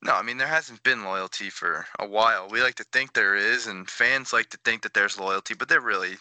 No, 0.03 0.13
I 0.13 0.21
mean 0.21 0.37
there 0.37 0.47
hasn't 0.47 0.83
been 0.83 1.03
loyalty 1.03 1.49
for 1.49 1.85
a 1.99 2.07
while. 2.07 2.47
We 2.49 2.61
like 2.61 2.75
to 2.75 2.85
think 2.93 3.13
there 3.13 3.35
is, 3.35 3.67
and 3.67 3.89
fans 3.89 4.31
like 4.31 4.49
to 4.51 4.59
think 4.63 4.83
that 4.83 4.93
there's 4.93 5.19
loyalty, 5.19 5.55
but 5.55 5.69
there 5.69 5.81
really, 5.81 6.15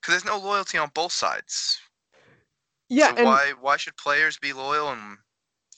because 0.00 0.12
there's 0.12 0.24
no 0.24 0.38
loyalty 0.38 0.78
on 0.78 0.90
both 0.94 1.12
sides. 1.12 1.78
Yeah, 2.88 3.10
so 3.10 3.16
and 3.16 3.26
why 3.26 3.52
why 3.60 3.76
should 3.76 3.96
players 3.96 4.38
be 4.38 4.52
loyal 4.52 4.88
and 4.90 5.18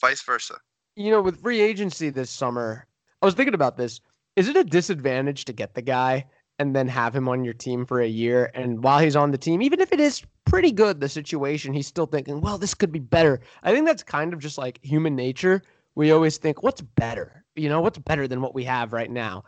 vice 0.01 0.23
versa? 0.23 0.59
you 0.97 1.11
know, 1.11 1.23
with 1.23 1.41
free 1.43 1.61
agency 1.61 2.11
this 2.11 2.31
summer, 2.31 2.87
I 3.21 3.27
was 3.27 3.35
thinking 3.35 3.55
about 3.55 3.77
this. 3.77 4.01
Is 4.37 4.49
it 4.49 4.57
a 4.57 4.65
disadvantage 4.65 5.45
to 5.47 5.53
get 5.53 5.75
the 5.75 5.83
guy 5.83 6.27
and 6.59 6.75
then 6.77 6.89
have 6.89 7.15
him 7.15 7.29
on 7.29 7.45
your 7.45 7.55
team 7.55 7.87
for 7.87 8.01
a 8.01 8.07
year? 8.07 8.51
And 8.55 8.83
while 8.83 8.99
he's 8.99 9.17
on 9.17 9.31
the 9.31 9.39
team, 9.39 9.63
even 9.63 9.81
if 9.81 9.93
it 9.93 10.01
is 10.01 10.23
pretty 10.45 10.73
good, 10.73 11.01
the 11.01 11.09
situation, 11.09 11.73
he's 11.73 11.87
still 11.87 12.07
thinking, 12.07 12.41
well, 12.41 12.59
this 12.59 12.75
could 12.75 12.93
be 12.93 12.99
better. 12.99 13.41
I 13.63 13.73
think 13.73 13.87
that's 13.87 14.03
kind 14.03 14.33
of 14.33 14.41
just 14.41 14.59
like 14.59 14.79
human 14.83 15.15
nature. 15.17 15.63
We 15.95 16.11
always 16.13 16.39
think, 16.39 16.63
what's 16.63 16.81
better? 16.81 17.45
You 17.55 17.69
know, 17.69 17.81
what's 17.81 17.99
better 17.99 18.27
than 18.27 18.41
what 18.41 18.55
we 18.55 18.65
have 18.65 18.93
right 18.93 19.11
now? 19.11 19.45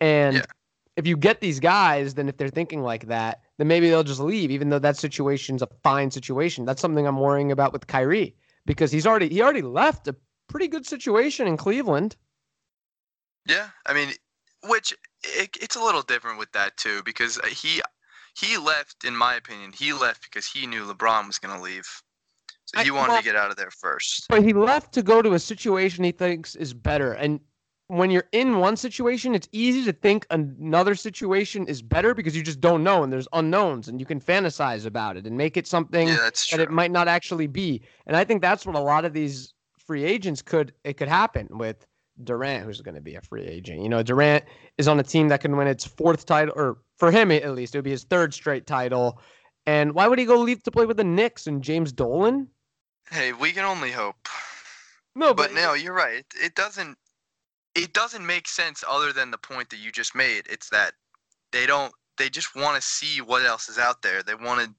And 0.00 0.36
Yeah. 0.36 0.44
if 0.96 1.06
you 1.06 1.16
get 1.16 1.40
these 1.40 1.60
guys, 1.60 2.14
then 2.14 2.28
if 2.28 2.36
they're 2.36 2.48
thinking 2.48 2.82
like 2.82 3.06
that, 3.06 3.42
then 3.58 3.68
maybe 3.68 3.88
they'll 3.88 4.02
just 4.02 4.20
leave, 4.20 4.50
even 4.50 4.68
though 4.70 4.78
that 4.78 4.96
situation's 4.96 5.62
a 5.62 5.68
fine 5.82 6.10
situation. 6.10 6.64
That's 6.64 6.80
something 6.80 7.06
I'm 7.06 7.18
worrying 7.20 7.52
about 7.52 7.72
with 7.72 7.86
Kyrie 7.86 8.34
because 8.66 8.90
he's 8.92 9.06
already 9.06 9.28
he 9.28 9.42
already 9.42 9.62
left 9.62 10.08
a 10.08 10.16
pretty 10.48 10.68
good 10.68 10.86
situation 10.86 11.46
in 11.46 11.56
Cleveland. 11.56 12.16
Yeah, 13.46 13.68
I 13.86 13.94
mean, 13.94 14.10
which 14.64 14.92
it, 15.22 15.56
it's 15.60 15.76
a 15.76 15.82
little 15.82 16.02
different 16.02 16.38
with 16.38 16.52
that 16.52 16.76
too 16.76 17.02
because 17.04 17.38
uh, 17.38 17.46
he 17.46 17.80
he 18.34 18.58
left, 18.58 19.04
in 19.04 19.16
my 19.16 19.34
opinion, 19.34 19.72
he 19.72 19.92
left 19.92 20.22
because 20.22 20.46
he 20.46 20.66
knew 20.66 20.84
LeBron 20.84 21.26
was 21.26 21.38
going 21.38 21.56
to 21.56 21.62
leave, 21.62 22.02
so 22.78 22.84
he 22.84 22.90
wanted 22.90 23.08
well- 23.12 23.18
to 23.18 23.24
get 23.24 23.36
out 23.36 23.50
of 23.50 23.56
there 23.56 23.70
first. 23.70 24.26
But 24.28 24.42
he 24.42 24.52
left 24.52 24.92
to 24.94 25.02
go 25.02 25.22
to 25.22 25.34
a 25.34 25.38
situation 25.38 26.04
he 26.04 26.12
thinks 26.12 26.54
is 26.56 26.72
better. 26.74 27.12
And 27.12 27.40
when 27.88 28.10
you're 28.10 28.26
in 28.32 28.58
one 28.58 28.76
situation, 28.76 29.34
it's 29.34 29.48
easy 29.52 29.84
to 29.84 29.92
think 29.92 30.26
another 30.30 30.94
situation 30.96 31.66
is 31.68 31.82
better 31.82 32.14
because 32.14 32.34
you 32.36 32.42
just 32.42 32.60
don't 32.60 32.82
know 32.82 33.04
and 33.04 33.12
there's 33.12 33.28
unknowns 33.32 33.86
and 33.88 34.00
you 34.00 34.06
can 34.06 34.20
fantasize 34.20 34.86
about 34.86 35.16
it 35.16 35.24
and 35.26 35.36
make 35.36 35.56
it 35.56 35.66
something 35.68 36.08
Yeah, 36.08 36.16
that 36.16 36.34
true. 36.34 36.62
it 36.62 36.70
might 36.70 36.90
not 36.90 37.06
actually 37.06 37.46
be. 37.46 37.82
And 38.06 38.16
I 38.16 38.24
think 38.24 38.42
that's 38.42 38.66
what 38.66 38.74
a 38.74 38.80
lot 38.80 39.04
of 39.04 39.12
these 39.12 39.52
free 39.86 40.02
agents 40.02 40.42
could 40.42 40.72
it 40.82 40.94
could 40.96 41.06
happen 41.06 41.46
with 41.52 41.86
Durant, 42.24 42.64
who's 42.64 42.80
going 42.80 42.94
to 42.96 43.00
be 43.00 43.14
a 43.14 43.20
free 43.20 43.44
agent. 43.44 43.82
You 43.82 43.88
know, 43.88 44.02
Durant 44.02 44.44
is 44.78 44.88
on 44.88 44.98
a 44.98 45.02
team 45.04 45.28
that 45.28 45.40
can 45.42 45.56
win 45.56 45.68
its 45.68 45.84
fourth 45.84 46.26
title, 46.26 46.54
or 46.56 46.78
for 46.96 47.10
him 47.12 47.30
at 47.30 47.54
least, 47.54 47.74
it 47.74 47.78
would 47.78 47.84
be 47.84 47.90
his 47.90 48.04
third 48.04 48.32
straight 48.34 48.66
title. 48.66 49.20
And 49.66 49.92
why 49.92 50.08
would 50.08 50.18
he 50.18 50.24
go 50.24 50.38
leave 50.38 50.62
to 50.64 50.70
play 50.70 50.86
with 50.86 50.96
the 50.96 51.04
Knicks 51.04 51.46
and 51.46 51.62
James 51.62 51.92
Dolan? 51.92 52.48
Hey, 53.10 53.32
we 53.32 53.52
can 53.52 53.64
only 53.64 53.92
hope. 53.92 54.28
No, 55.14 55.32
But 55.32 55.52
no, 55.52 55.74
you're 55.74 55.94
right. 55.94 56.18
It, 56.18 56.26
it 56.42 56.54
doesn't. 56.54 56.98
It 57.74 57.92
doesn't 57.92 58.24
make 58.24 58.48
sense 58.48 58.82
other 58.88 59.12
than 59.12 59.30
the 59.30 59.38
point 59.38 59.70
that 59.70 59.78
you 59.78 59.92
just 59.92 60.14
made. 60.14 60.44
It's 60.48 60.68
that 60.70 60.94
they 61.52 61.66
don't. 61.66 61.92
They 62.18 62.28
just 62.28 62.56
want 62.56 62.76
to 62.76 62.86
see 62.86 63.20
what 63.20 63.44
else 63.44 63.68
is 63.68 63.78
out 63.78 64.02
there. 64.02 64.22
They 64.22 64.34
want 64.34 64.60
to 64.60 64.74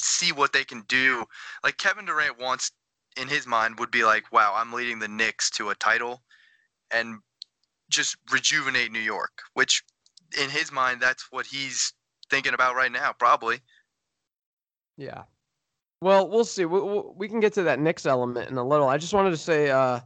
see 0.00 0.32
what 0.32 0.52
they 0.52 0.64
can 0.64 0.82
do. 0.82 1.24
Like 1.62 1.76
Kevin 1.76 2.06
Durant 2.06 2.38
wants, 2.38 2.72
in 3.16 3.28
his 3.28 3.46
mind, 3.46 3.78
would 3.78 3.90
be 3.90 4.04
like, 4.04 4.32
"Wow, 4.32 4.54
I'm 4.56 4.72
leading 4.72 4.98
the 4.98 5.08
Knicks 5.08 5.50
to 5.50 5.70
a 5.70 5.74
title, 5.74 6.22
and 6.90 7.18
just 7.90 8.16
rejuvenate 8.32 8.92
New 8.92 9.00
York." 9.00 9.42
Which, 9.54 9.84
in 10.40 10.48
his 10.50 10.72
mind, 10.72 11.00
that's 11.00 11.26
what 11.30 11.46
he's 11.46 11.92
thinking 12.30 12.54
about 12.54 12.76
right 12.76 12.92
now, 12.92 13.12
probably. 13.12 13.60
Yeah. 14.96 15.24
Well, 16.00 16.28
we'll 16.28 16.44
see. 16.44 16.64
We, 16.64 16.80
we, 17.14 17.28
can 17.28 17.40
get 17.40 17.52
to 17.54 17.62
that 17.64 17.78
Knicks 17.78 18.06
element 18.06 18.48
in 18.50 18.56
a 18.56 18.66
little. 18.66 18.88
I 18.88 18.96
just 18.96 19.12
wanted 19.12 19.30
to 19.30 19.36
say 19.36 19.70
uh 19.70 20.00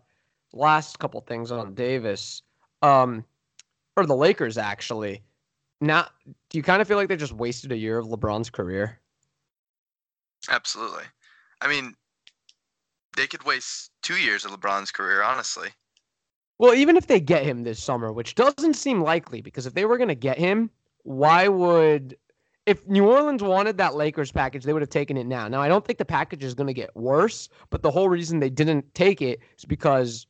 last 0.53 0.99
couple 0.99 1.21
things 1.21 1.51
on 1.53 1.75
Davis. 1.75 2.43
Um 2.83 3.25
or 3.97 4.07
the 4.07 4.17
Lakers 4.17 4.59
actually. 4.59 5.23
Now, 5.81 6.09
do 6.49 6.59
you 6.59 6.63
kind 6.63 6.81
of 6.81 6.89
feel 6.89 6.97
like 6.97 7.09
they 7.09 7.17
just 7.17 7.33
wasted 7.33 7.73
a 7.73 7.77
year 7.77 7.99
of 7.99 8.07
LeBron's 8.07 8.51
career? 8.51 9.01
Absolutely. 10.49 11.05
I 11.61 11.69
mean, 11.69 11.95
they 13.17 13.27
could 13.27 13.43
waste 13.45 13.91
two 14.03 14.17
years 14.17 14.45
of 14.45 14.51
LeBron's 14.51 14.91
career, 14.91 15.23
honestly. 15.23 15.69
Well, 16.59 16.75
even 16.75 16.97
if 16.97 17.07
they 17.07 17.21
get 17.21 17.45
him 17.45 17.65
this 17.65 17.83
summer, 17.83 18.13
which 18.13 18.35
doesn't 18.35 18.75
seem 18.75 19.03
likely 19.03 19.41
because 19.41 19.67
if 19.67 19.75
they 19.75 19.85
were 19.85 19.99
going 19.99 20.09
to 20.09 20.15
get 20.15 20.39
him, 20.39 20.71
why 21.03 21.49
would 21.49 22.17
if 22.67 22.87
New 22.87 23.07
Orleans 23.07 23.43
wanted 23.43 23.77
that 23.79 23.95
Lakers 23.95 24.33
package, 24.33 24.65
they 24.65 24.73
would 24.73 24.83
have 24.83 24.89
taken 24.91 25.17
it 25.17 25.27
now. 25.27 25.49
Now, 25.49 25.61
I 25.61 25.69
don't 25.69 25.85
think 25.85 25.99
the 25.99 26.05
package 26.05 26.43
is 26.43 26.55
going 26.55 26.67
to 26.67 26.73
get 26.75 26.95
worse, 26.97 27.49
but 27.71 27.83
the 27.83 27.91
whole 27.91 28.09
reason 28.09 28.41
they 28.41 28.51
didn't 28.51 28.95
take 28.95 29.21
it 29.21 29.41
is 29.59 29.65
because 29.65 30.27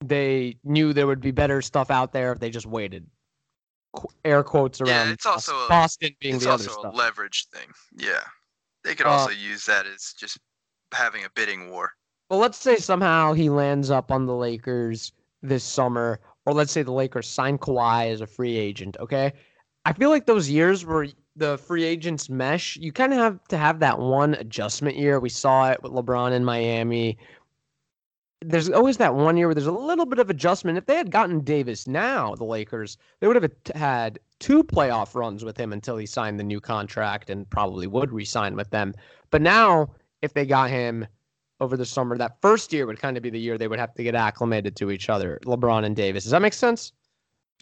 they 0.00 0.56
knew 0.64 0.92
there 0.92 1.06
would 1.06 1.20
be 1.20 1.30
better 1.30 1.60
stuff 1.62 1.90
out 1.90 2.12
there 2.12 2.32
if 2.32 2.40
they 2.40 2.50
just 2.50 2.66
waited. 2.66 3.06
Qu- 3.94 4.08
Air 4.24 4.42
quotes 4.42 4.80
around 4.80 4.88
Yeah, 5.08 5.12
it's 5.12 5.26
also 5.26 5.66
a- 5.66 5.68
Boston 5.68 6.16
being 6.20 6.36
it's 6.36 6.44
the 6.44 6.50
other 6.52 6.64
a 6.66 6.70
stuff. 6.70 6.94
leverage 6.94 7.46
thing. 7.52 7.68
Yeah. 7.96 8.24
They 8.82 8.94
could 8.94 9.06
Uh, 9.06 9.10
also 9.10 9.30
use 9.30 9.64
that 9.66 9.86
as 9.86 10.14
just 10.18 10.38
having 10.92 11.24
a 11.24 11.30
bidding 11.30 11.70
war. 11.70 11.92
Well, 12.30 12.38
let's 12.40 12.58
say 12.58 12.76
somehow 12.76 13.32
he 13.34 13.50
lands 13.50 13.90
up 13.90 14.10
on 14.10 14.26
the 14.26 14.34
Lakers 14.34 15.12
this 15.42 15.62
summer, 15.62 16.20
or 16.46 16.52
let's 16.54 16.72
say 16.72 16.82
the 16.82 16.92
Lakers 16.92 17.28
sign 17.28 17.58
Kawhi 17.58 18.10
as 18.10 18.20
a 18.22 18.26
free 18.26 18.56
agent. 18.56 18.96
Okay, 18.98 19.32
I 19.84 19.92
feel 19.92 20.10
like 20.10 20.26
those 20.26 20.48
years 20.48 20.84
where 20.84 21.08
the 21.36 21.58
free 21.58 21.84
agents 21.84 22.28
mesh, 22.28 22.76
you 22.76 22.92
kind 22.92 23.12
of 23.12 23.18
have 23.18 23.48
to 23.48 23.58
have 23.58 23.80
that 23.80 23.98
one 23.98 24.34
adjustment 24.34 24.96
year. 24.96 25.20
We 25.20 25.28
saw 25.28 25.70
it 25.70 25.82
with 25.82 25.92
LeBron 25.92 26.32
in 26.32 26.44
Miami. 26.44 27.18
There's 28.40 28.70
always 28.70 28.98
that 28.98 29.14
one 29.14 29.36
year 29.36 29.46
where 29.46 29.54
there's 29.54 29.66
a 29.66 29.72
little 29.72 30.06
bit 30.06 30.18
of 30.18 30.30
adjustment. 30.30 30.78
If 30.78 30.86
they 30.86 30.96
had 30.96 31.10
gotten 31.10 31.40
Davis 31.40 31.86
now, 31.86 32.34
the 32.34 32.44
Lakers, 32.44 32.98
they 33.20 33.26
would 33.26 33.42
have 33.42 33.50
had 33.74 34.18
two 34.38 34.62
playoff 34.62 35.14
runs 35.14 35.44
with 35.44 35.56
him 35.56 35.72
until 35.72 35.96
he 35.96 36.06
signed 36.06 36.38
the 36.38 36.44
new 36.44 36.60
contract 36.60 37.30
and 37.30 37.48
probably 37.50 37.86
would 37.86 38.12
re-sign 38.12 38.54
with 38.56 38.70
them. 38.70 38.94
But 39.30 39.42
now, 39.42 39.90
if 40.22 40.34
they 40.34 40.46
got 40.46 40.70
him 40.70 41.06
over 41.60 41.76
the 41.76 41.86
summer. 41.86 42.16
That 42.16 42.40
first 42.40 42.72
year 42.72 42.86
would 42.86 43.00
kind 43.00 43.16
of 43.16 43.22
be 43.22 43.30
the 43.30 43.40
year 43.40 43.58
they 43.58 43.68
would 43.68 43.78
have 43.78 43.94
to 43.94 44.02
get 44.02 44.14
acclimated 44.14 44.76
to 44.76 44.90
each 44.90 45.08
other, 45.08 45.38
LeBron 45.44 45.84
and 45.84 45.96
Davis. 45.96 46.24
Does 46.24 46.32
that 46.32 46.42
make 46.42 46.52
sense? 46.52 46.92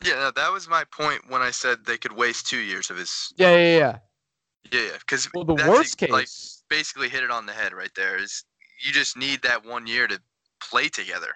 Yeah, 0.04 0.30
that 0.34 0.52
was 0.52 0.68
my 0.68 0.84
point 0.84 1.22
when 1.28 1.42
I 1.42 1.50
said 1.50 1.84
they 1.84 1.96
could 1.98 2.12
waste 2.12 2.46
two 2.46 2.58
years 2.58 2.90
of 2.90 2.96
his. 2.96 3.32
Yeah, 3.36 3.50
yeah, 3.56 3.78
yeah. 3.78 3.98
Yeah, 4.72 4.80
yeah. 4.80 4.98
Because 4.98 5.28
Well, 5.34 5.44
the 5.44 5.54
worst 5.54 5.98
case, 5.98 6.10
like 6.10 6.28
basically 6.68 7.08
hit 7.08 7.22
it 7.22 7.30
on 7.30 7.46
the 7.46 7.52
head 7.52 7.72
right 7.72 7.90
there. 7.94 8.16
Is 8.16 8.44
you 8.84 8.92
just 8.92 9.16
need 9.16 9.42
that 9.42 9.64
one 9.64 9.86
year 9.86 10.06
to 10.08 10.20
play 10.60 10.88
together. 10.88 11.34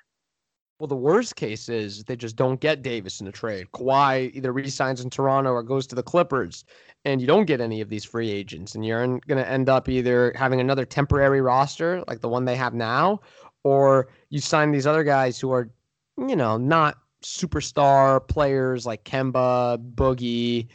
well, 0.78 0.86
the 0.88 0.96
worst 0.96 1.36
case 1.36 1.68
is 1.68 2.04
they 2.04 2.16
just 2.16 2.36
don't 2.36 2.60
get 2.60 2.82
Davis 2.82 3.20
in 3.20 3.26
a 3.28 3.32
trade. 3.32 3.66
Kawhi 3.72 4.30
either 4.34 4.52
resigns 4.52 5.00
in 5.00 5.10
Toronto 5.10 5.50
or 5.50 5.62
goes 5.62 5.86
to 5.88 5.94
the 5.94 6.02
Clippers, 6.02 6.64
and 7.04 7.20
you 7.20 7.26
don't 7.26 7.46
get 7.46 7.60
any 7.60 7.80
of 7.80 7.88
these 7.88 8.04
free 8.04 8.30
agents, 8.30 8.74
and 8.74 8.84
you're 8.84 9.06
going 9.06 9.42
to 9.42 9.48
end 9.48 9.68
up 9.68 9.88
either 9.88 10.32
having 10.36 10.60
another 10.60 10.84
temporary 10.84 11.40
roster 11.40 12.02
like 12.08 12.20
the 12.20 12.28
one 12.28 12.44
they 12.44 12.56
have 12.56 12.74
now, 12.74 13.20
or 13.64 14.08
you 14.28 14.40
sign 14.40 14.70
these 14.70 14.86
other 14.86 15.04
guys 15.04 15.40
who 15.40 15.50
are, 15.52 15.70
you 16.18 16.36
know, 16.36 16.56
not 16.56 16.98
superstar 17.22 18.26
players 18.26 18.86
like 18.86 19.04
Kemba, 19.04 19.78
Boogie, 19.94 20.68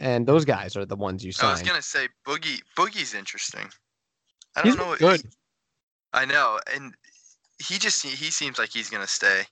and 0.00 0.26
those 0.26 0.44
guys 0.44 0.76
are 0.76 0.84
the 0.84 0.96
ones 0.96 1.24
you 1.24 1.32
sign. 1.32 1.48
I 1.48 1.52
was 1.52 1.62
gonna 1.62 1.82
say 1.82 2.08
Boogie. 2.26 2.60
Boogie's 2.76 3.14
interesting. 3.14 3.68
I 4.56 4.62
don't 4.62 4.66
He's 4.72 4.76
know. 4.76 4.96
good. 4.96 5.22
he- 5.22 5.28
I 6.12 6.24
know, 6.24 6.60
and 6.72 6.94
he 7.58 7.76
just 7.78 8.02
he 8.04 8.30
seems 8.30 8.58
like 8.58 8.70
he's 8.70 8.88
gonna 8.90 9.06
stay. 9.06 9.42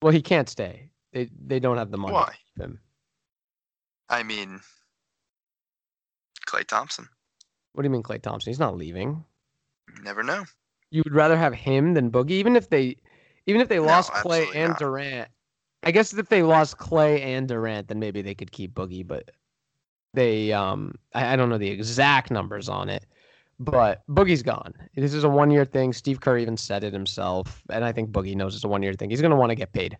Well, 0.00 0.12
he 0.12 0.22
can't 0.22 0.48
stay. 0.48 0.88
They 1.12 1.28
they 1.44 1.60
don't 1.60 1.76
have 1.76 1.90
the 1.90 1.98
money. 1.98 2.14
Why? 2.14 2.34
him. 2.58 2.80
I 4.08 4.22
mean, 4.22 4.60
Klay 6.46 6.66
Thompson. 6.66 7.08
What 7.72 7.82
do 7.82 7.86
you 7.86 7.90
mean, 7.90 8.02
Klay 8.02 8.20
Thompson? 8.20 8.50
He's 8.50 8.58
not 8.58 8.76
leaving. 8.76 9.24
You 9.94 10.02
never 10.02 10.22
know. 10.22 10.44
You 10.90 11.02
would 11.04 11.14
rather 11.14 11.36
have 11.36 11.54
him 11.54 11.94
than 11.94 12.10
Boogie, 12.10 12.30
even 12.30 12.56
if 12.56 12.68
they, 12.68 12.96
even 13.46 13.60
if 13.60 13.68
they 13.68 13.76
No, 13.78 13.84
lost 13.84 14.12
Klay 14.12 14.54
and 14.54 14.70
not. 14.70 14.78
Durant. 14.78 15.28
I 15.82 15.90
guess 15.90 16.12
if 16.12 16.28
they 16.28 16.42
lost 16.42 16.78
Klay 16.78 17.20
and 17.20 17.48
Durant, 17.48 17.88
then 17.88 17.98
maybe 17.98 18.22
they 18.22 18.34
could 18.34 18.52
keep 18.52 18.74
Boogie. 18.74 19.06
But 19.06 19.30
they, 20.14 20.52
um, 20.52 20.94
I, 21.14 21.32
I 21.32 21.36
don't 21.36 21.48
know 21.48 21.58
the 21.58 21.70
exact 21.70 22.30
numbers 22.30 22.68
on 22.68 22.88
it. 22.88 23.06
But 23.58 24.02
Boogie's 24.08 24.42
gone. 24.42 24.72
This 24.94 25.12
is 25.12 25.24
a 25.24 25.28
one-year 25.28 25.66
thing. 25.66 25.92
Steve 25.92 26.20
Kerr 26.20 26.38
even 26.38 26.56
said 26.56 26.82
it 26.82 26.94
himself, 26.94 27.62
and 27.68 27.84
I 27.84 27.92
think 27.92 28.10
Boogie 28.10 28.34
knows 28.34 28.54
it's 28.54 28.64
a 28.64 28.68
one-year 28.68 28.94
thing. 28.94 29.10
He's 29.10 29.20
gonna 29.20 29.36
want 29.36 29.50
to 29.50 29.54
get 29.54 29.72
paid. 29.72 29.98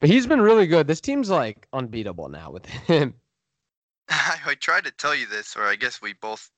But 0.00 0.10
he's 0.10 0.26
been 0.26 0.42
really 0.42 0.66
good. 0.66 0.86
This 0.86 1.00
team's 1.00 1.30
like 1.30 1.66
unbeatable 1.72 2.28
now 2.28 2.50
with 2.50 2.66
him. 2.66 3.14
I, 4.10 4.36
I 4.46 4.54
tried 4.56 4.84
to 4.84 4.90
tell 4.90 5.14
you 5.14 5.26
this, 5.26 5.56
or 5.56 5.64
I 5.64 5.76
guess 5.76 6.02
we 6.02 6.12
both 6.14 6.50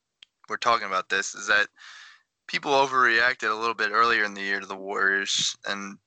were 0.49 0.57
talking 0.57 0.89
about 0.89 1.09
this, 1.09 1.37
is 1.37 1.47
that 1.47 1.69
people 2.49 2.73
overreacted 2.73 3.51
a 3.51 3.55
little 3.55 3.75
bit 3.75 3.91
earlier 3.93 4.25
in 4.25 4.35
the 4.35 4.43
year 4.43 4.59
to 4.59 4.67
the 4.67 4.75
Warriors, 4.75 5.57
and 5.69 5.99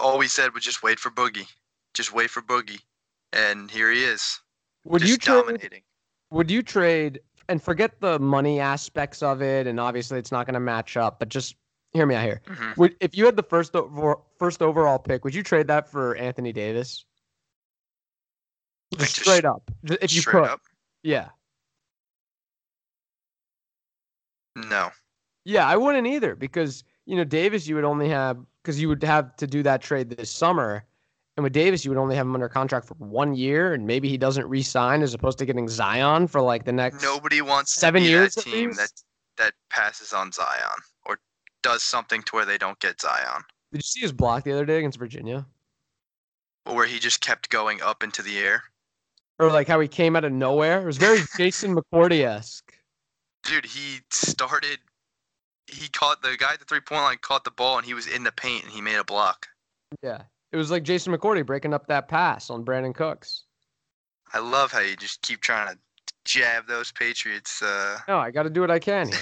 all 0.00 0.18
we 0.18 0.28
said 0.28 0.54
was 0.54 0.64
just 0.64 0.82
wait 0.82 0.98
for 0.98 1.10
Boogie, 1.10 1.46
just 1.94 2.12
wait 2.12 2.30
for 2.30 2.42
Boogie, 2.42 2.80
and 3.32 3.70
here 3.70 3.90
he 3.90 4.04
is, 4.04 4.40
Would 4.84 5.02
you 5.02 5.16
trade? 5.16 5.34
dominating. 5.34 5.82
Would 6.30 6.50
you 6.50 6.62
trade 6.62 7.20
and 7.48 7.62
forget 7.62 8.00
the 8.00 8.18
money 8.18 8.60
aspects 8.60 9.22
of 9.22 9.40
it? 9.42 9.66
And 9.66 9.80
obviously, 9.80 10.18
it's 10.18 10.30
not 10.30 10.46
going 10.46 10.54
to 10.54 10.60
match 10.60 10.96
up. 10.96 11.18
But 11.18 11.30
just 11.30 11.56
hear 11.92 12.04
me 12.04 12.14
out 12.14 12.22
here. 12.24 12.42
Mhm. 12.46 12.76
Would 12.76 12.96
if 13.00 13.16
you 13.16 13.24
had 13.24 13.36
the 13.36 13.42
first 13.42 13.74
over, 13.74 14.16
first 14.38 14.60
overall 14.62 14.98
pick, 14.98 15.24
would 15.24 15.34
you 15.34 15.42
trade 15.42 15.66
that 15.68 15.90
for 15.90 16.14
Anthony 16.16 16.52
Davis? 16.52 17.04
Like, 18.92 19.00
Just 19.00 19.20
straight 19.20 19.44
up, 19.44 19.70
if 19.84 20.12
you 20.12 20.20
Straight 20.20 20.32
could. 20.32 20.50
up, 20.50 20.60
Yeah, 21.02 21.30
no. 24.56 24.90
yeah, 25.44 25.66
I 25.66 25.76
wouldn't 25.76 26.06
either 26.06 26.34
because 26.34 26.84
you 27.06 27.16
know 27.16 27.24
Davis, 27.24 27.66
you 27.66 27.74
would 27.74 27.84
only 27.84 28.08
have 28.08 28.38
because 28.68 28.78
you 28.78 28.86
would 28.86 29.02
have 29.02 29.34
to 29.34 29.46
do 29.46 29.62
that 29.62 29.80
trade 29.80 30.10
this 30.10 30.30
summer, 30.30 30.84
and 31.38 31.42
with 31.42 31.54
Davis, 31.54 31.86
you 31.86 31.90
would 31.90 31.96
only 31.96 32.14
have 32.14 32.26
him 32.26 32.34
under 32.34 32.50
contract 32.50 32.86
for 32.86 32.92
one 32.96 33.34
year, 33.34 33.72
and 33.72 33.86
maybe 33.86 34.10
he 34.10 34.18
doesn't 34.18 34.46
re-sign 34.46 35.00
as 35.00 35.14
opposed 35.14 35.38
to 35.38 35.46
getting 35.46 35.68
Zion 35.68 36.26
for 36.26 36.42
like 36.42 36.66
the 36.66 36.72
next. 36.72 37.02
Nobody 37.02 37.40
wants 37.40 37.72
Seven 37.72 38.02
years 38.02 38.34
that 38.34 38.42
team 38.44 38.74
that 38.74 38.90
that 39.38 39.54
passes 39.70 40.12
on 40.12 40.32
Zion 40.32 40.76
or 41.06 41.18
does 41.62 41.82
something 41.82 42.20
to 42.24 42.36
where 42.36 42.44
they 42.44 42.58
don't 42.58 42.78
get 42.80 43.00
Zion, 43.00 43.42
Did 43.72 43.78
you 43.78 43.82
see 43.86 44.00
his 44.00 44.12
block 44.12 44.44
the 44.44 44.52
other 44.52 44.66
day 44.66 44.76
against 44.76 44.98
Virginia? 44.98 45.46
where 46.66 46.84
he 46.84 46.98
just 46.98 47.22
kept 47.22 47.48
going 47.48 47.80
up 47.80 48.02
into 48.02 48.20
the 48.20 48.36
air. 48.36 48.62
Or 49.38 49.50
like 49.50 49.66
how 49.66 49.80
he 49.80 49.88
came 49.88 50.14
out 50.14 50.26
of 50.26 50.32
nowhere? 50.32 50.82
It 50.82 50.84
was 50.84 50.98
very 50.98 51.20
Jason 51.38 51.74
McCourty 51.74 52.22
esque. 52.26 52.74
Dude, 53.44 53.64
he 53.64 54.00
started. 54.10 54.80
He 55.70 55.88
caught 55.88 56.22
the 56.22 56.36
guy 56.38 56.54
at 56.54 56.58
the 56.58 56.64
three 56.64 56.80
point 56.80 57.02
line, 57.02 57.18
caught 57.20 57.44
the 57.44 57.50
ball, 57.50 57.76
and 57.76 57.86
he 57.86 57.94
was 57.94 58.06
in 58.06 58.24
the 58.24 58.32
paint, 58.32 58.64
and 58.64 58.72
he 58.72 58.80
made 58.80 58.96
a 58.96 59.04
block. 59.04 59.46
Yeah, 60.02 60.22
it 60.52 60.56
was 60.56 60.70
like 60.70 60.82
Jason 60.82 61.12
McCourty 61.14 61.44
breaking 61.44 61.74
up 61.74 61.86
that 61.88 62.08
pass 62.08 62.50
on 62.50 62.64
Brandin 62.64 62.94
Cooks. 62.94 63.44
I 64.32 64.38
love 64.40 64.72
how 64.72 64.80
you 64.80 64.96
just 64.96 65.22
keep 65.22 65.40
trying 65.40 65.68
to 65.74 65.78
jab 66.24 66.66
those 66.66 66.92
Patriots. 66.92 67.62
Uh, 67.62 67.98
No, 68.08 68.18
I 68.18 68.30
got 68.30 68.42
to 68.44 68.50
do 68.50 68.60
what 68.60 68.70
I 68.70 68.78
can. 68.78 69.10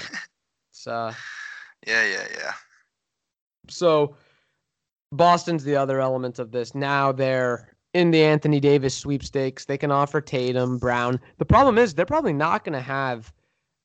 It's, 0.71 0.85
uh, 0.85 1.11
yeah, 1.87 2.05
yeah, 2.05 2.27
yeah. 2.37 2.51
so 3.67 4.15
Boston's 5.11 5.63
the 5.63 5.75
other 5.75 5.99
element 5.99 6.37
of 6.37 6.51
this. 6.51 6.75
Now 6.75 7.11
they're 7.11 7.73
in 7.95 8.11
the 8.11 8.23
Anthony 8.23 8.59
Davis 8.59 8.95
sweepstakes. 8.95 9.65
They 9.65 9.77
can 9.79 9.91
offer 9.91 10.21
Tatum, 10.21 10.77
Brown. 10.77 11.19
The 11.39 11.45
problem 11.45 11.79
is 11.79 11.95
they're 11.95 12.05
probably 12.05 12.33
not 12.33 12.63
going 12.63 12.73
to 12.73 12.79
have 12.81 13.33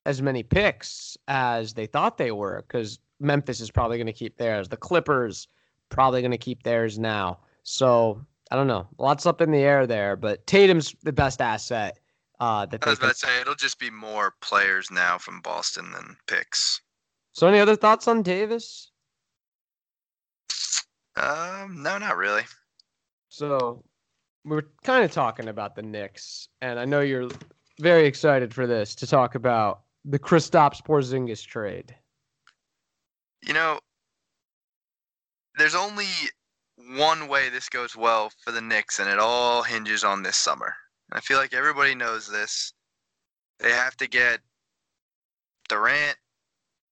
as 0.05 0.21
many 0.21 0.43
picks 0.43 1.17
as 1.29 1.75
they 1.75 1.87
thought 1.87 2.19
they 2.19 2.33
were 2.33 2.65
because 2.67 2.99
Memphis 3.21 3.61
is 3.61 3.71
probably 3.71 3.99
going 3.99 4.07
to 4.07 4.13
keep 4.13 4.37
theirs. 4.37 4.69
The 4.69 4.77
Clippers 4.77 5.49
probably 5.89 6.23
going 6.23 6.33
to 6.33 6.39
keep 6.39 6.63
theirs 6.63 6.99
now. 6.99 7.39
So 7.63 8.25
I 8.51 8.57
don't 8.57 8.67
know. 8.67 8.87
Lots 8.99 9.25
up 9.25 9.41
in 9.41 9.51
the 9.51 9.61
air 9.61 9.87
there, 9.87 10.15
but 10.15 10.47
Tatum's 10.47 10.95
the 11.03 11.13
best 11.13 11.41
asset. 11.41 11.99
Uh, 12.39 12.67
that 12.67 12.85
I 12.85 12.91
was 12.91 12.99
about 12.99 13.13
to 13.13 13.15
say 13.15 13.41
it'll 13.41 13.55
just 13.55 13.79
be 13.79 13.89
more 13.89 14.35
players 14.43 14.91
now 14.91 15.17
from 15.17 15.41
Boston 15.41 15.93
than 15.93 16.17
picks. 16.27 16.81
So, 17.33 17.47
any 17.47 17.61
other 17.61 17.77
thoughts 17.77 18.09
on 18.09 18.23
Davis? 18.23 18.91
Um, 21.17 21.83
no, 21.83 21.97
not 21.99 22.17
really. 22.17 22.43
So, 23.29 23.85
we 24.45 24.57
were 24.57 24.69
kind 24.83 25.05
of 25.05 25.13
talking 25.13 25.49
about 25.49 25.77
the 25.77 25.83
Knicks, 25.83 26.49
and 26.61 26.81
I 26.81 26.85
know 26.85 27.01
you're 27.01 27.31
very 27.79 28.07
excited 28.07 28.53
for 28.53 28.67
this 28.67 28.95
to 28.97 29.07
talk 29.07 29.35
about 29.35 29.83
the 30.05 30.19
Kristaps 30.19 30.83
Porzingis 30.83 31.45
trade. 31.47 31.95
You 33.43 33.55
know, 33.55 33.81
there's 35.57 35.75
only 35.75 36.07
one 36.97 37.29
way 37.29 37.49
this 37.49 37.69
goes 37.69 37.97
well 37.97 38.31
for 38.45 38.53
the 38.53 38.61
Knicks, 38.61 38.99
and 38.99 39.09
it 39.09 39.19
all 39.19 39.63
hinges 39.63 40.05
on 40.05 40.23
this 40.23 40.37
summer. 40.37 40.75
And 41.11 41.19
I 41.19 41.21
feel 41.21 41.39
like 41.39 41.55
everybody 41.55 41.95
knows 41.95 42.29
this. 42.29 42.73
They 43.59 43.71
have 43.71 43.97
to 43.99 44.09
get 44.09 44.41
Durant, 45.69 46.17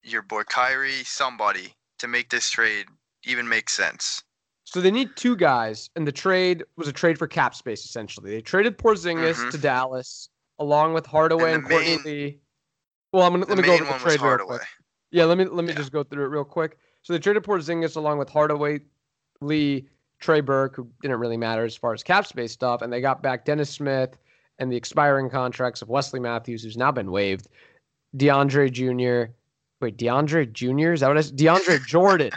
your 0.03 0.23
boy 0.23 0.43
Kyrie, 0.45 1.05
somebody 1.05 1.75
to 1.99 2.09
make 2.09 2.31
this 2.31 2.49
trade 2.51 2.87
even 3.25 3.49
make 3.49 3.69
sense. 3.69 4.23
So 4.65 4.81
they 4.81 4.91
need 4.93 5.11
two 5.17 5.37
guys, 5.37 5.91
and 5.97 6.07
the 6.07 6.13
trade 6.13 6.65
was 6.77 6.87
a 6.87 6.93
trade 6.93 7.19
for 7.19 7.27
cap 7.27 7.55
space 7.55 7.85
essentially. 7.85 8.31
They 8.31 8.41
traded 8.41 8.79
Porzingis 8.79 9.35
Mhm. 9.35 9.51
to 9.51 9.59
Dallas 9.59 10.29
along 10.61 10.95
with 10.95 11.07
Hardaway 11.07 11.55
and, 11.55 11.63
And 11.65 11.69
Courtney 11.69 11.97
main- 11.97 12.03
Lee. 12.05 12.41
Well, 13.13 13.25
I'm 13.25 13.33
gonna 13.33 13.45
The 13.47 13.55
let 13.55 13.63
me 13.63 13.67
go 13.67 13.75
over 13.75 13.85
the 13.85 13.99
trade 13.99 14.21
real 14.21 14.39
quick. 14.39 14.63
Yeah, 15.11 15.25
let 15.25 15.39
me 15.39 15.45
let 15.45 15.65
me 15.65 15.73
Yeah. 15.73 15.79
just 15.79 15.93
go 15.93 16.05
through 16.05 16.25
it 16.25 16.29
real 16.29 16.45
quick. 16.45 16.79
So 17.03 17.13
they 17.13 17.19
traded 17.19 17.43
Porzingis 17.43 17.97
along 17.97 18.19
with 18.19 18.29
Hardaway, 18.29 18.81
Lee, 19.41 19.89
Trey 20.21 20.41
Burke, 20.41 20.77
who 20.77 20.89
didn't 21.03 21.19
really 21.19 21.37
matter 21.37 21.65
as 21.65 21.75
far 21.77 21.93
as 21.95 22.03
cap 22.03 22.27
space 22.27 22.53
stuff, 22.53 22.83
and 22.83 22.93
they 22.93 23.01
got 23.01 23.23
back 23.23 23.45
Dennis 23.45 23.71
Smith 23.71 24.17
and 24.59 24.71
the 24.71 24.77
expiring 24.77 25.31
contracts 25.31 25.81
of 25.83 25.89
Wesley 25.89 26.21
Matthews, 26.21 26.63
who's 26.63 26.77
now 26.77 26.93
been 26.93 27.11
waived, 27.11 27.49
DeAndre 28.17 28.71
Jr. 28.71 29.33
Wait, 29.81 29.97
DeAndre 29.97 30.53
Jr. 30.53 30.93
Is 30.93 31.01
that 31.01 31.09
what 31.09 31.17
I 31.17 31.23
said? 31.23 31.37
DeAndre 31.39 31.85
Jordan. 31.87 32.31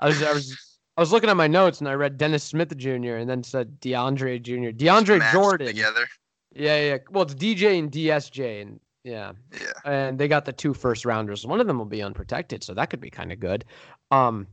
I 0.00 0.08
was 0.08 0.22
I 0.22 0.32
was 0.32 0.78
I 0.96 1.00
was 1.00 1.12
looking 1.12 1.30
at 1.30 1.36
my 1.36 1.46
notes 1.46 1.78
and 1.80 1.88
I 1.88 1.94
read 1.94 2.18
Dennis 2.18 2.42
Smith 2.42 2.76
Jr. 2.76 3.14
and 3.14 3.30
then 3.30 3.42
said 3.44 3.80
DeAndre 3.80 4.42
Jr. 4.42 4.76
DeAndre 4.76 5.30
Jordan. 5.32 5.68
together. 5.68 6.06
Yeah, 6.52 6.80
yeah. 6.80 6.98
Well, 7.10 7.22
it's 7.22 7.34
DJ 7.34 7.78
and 7.78 7.92
DSJ, 7.92 8.62
and 8.62 8.80
yeah 9.04 9.32
Yeah. 9.52 9.72
and 9.84 10.18
they 10.18 10.28
got 10.28 10.44
the 10.44 10.52
two 10.52 10.74
first 10.74 11.04
rounders. 11.04 11.46
One 11.46 11.60
of 11.60 11.66
them 11.66 11.78
will 11.78 11.84
be 11.84 12.02
unprotected, 12.02 12.62
so 12.62 12.74
that 12.74 12.90
could 12.90 13.00
be 13.00 13.10
kind 13.10 13.32
of 13.32 13.40
good. 13.40 13.64
Um, 14.10 14.46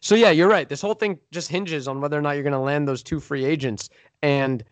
so 0.00 0.14
yeah, 0.14 0.30
you're 0.30 0.48
right. 0.48 0.68
This 0.68 0.80
whole 0.80 0.94
thing 0.94 1.18
just 1.32 1.48
hinges 1.48 1.88
on 1.88 2.00
whether 2.00 2.16
or 2.16 2.22
not 2.22 2.32
you're 2.32 2.44
going 2.44 2.52
to 2.52 2.58
land 2.58 2.86
those 2.86 3.02
two 3.02 3.18
free 3.20 3.44
agents, 3.44 3.90
and 4.22 4.62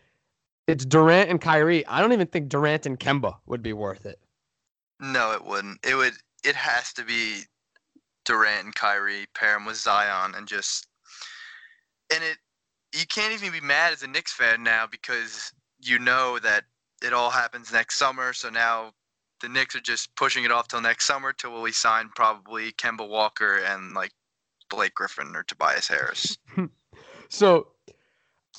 it's 0.67 0.85
Durant 0.85 1.31
and 1.31 1.41
Kyrie. 1.41 1.87
I 1.87 2.01
don't 2.01 2.13
even 2.13 2.27
think 2.29 2.49
Durant 2.49 2.87
and 2.87 2.99
Kemba 2.99 3.37
would 3.47 3.63
be 3.63 3.73
worth 3.73 4.07
it. 4.07 4.21
No, 5.01 5.33
it 5.33 5.45
wouldn't. 5.45 5.79
It 5.85 5.95
would. 5.95 6.15
It 6.45 6.55
has 6.55 6.93
to 6.95 7.05
be 7.05 7.43
Durant 8.25 8.65
and 8.65 8.75
Kyrie 8.75 9.27
pair 9.35 9.57
him 9.57 9.65
with 9.65 9.77
Zion 9.77 10.35
and 10.37 10.47
just. 10.47 10.87
And 12.15 12.23
it, 12.23 12.39
you 12.97 13.05
can't 13.07 13.33
even 13.33 13.51
be 13.53 13.61
mad 13.61 13.93
as 13.93 14.03
a 14.03 14.07
Knicks 14.07 14.33
fan 14.33 14.63
now 14.63 14.87
because 14.89 15.53
you 15.81 15.99
know 15.99 16.39
that 16.39 16.65
it 17.07 17.13
all 17.13 17.31
happens 17.31 17.73
next 17.73 17.99
summer. 17.99 18.33
So 18.33 18.51
now 18.51 18.93
the 19.41 19.49
Knicks 19.49 19.75
are 19.77 19.81
just 19.81 20.15
pushing 20.17 20.45
it 20.45 20.51
off 20.51 20.69
till 20.69 20.81
next 20.81 21.07
summer 21.07 21.33
till 21.33 21.63
we 21.63 21.73
sign 21.73 22.11
probably 22.15 22.73
Kemba 22.73 23.09
Walker 23.09 23.59
and 23.59 23.95
like 23.95 24.13
Blake 24.69 24.95
Griffin 24.95 25.35
or 25.35 25.43
Tobias 25.45 25.89
Harris. 25.89 26.37
So 27.29 27.69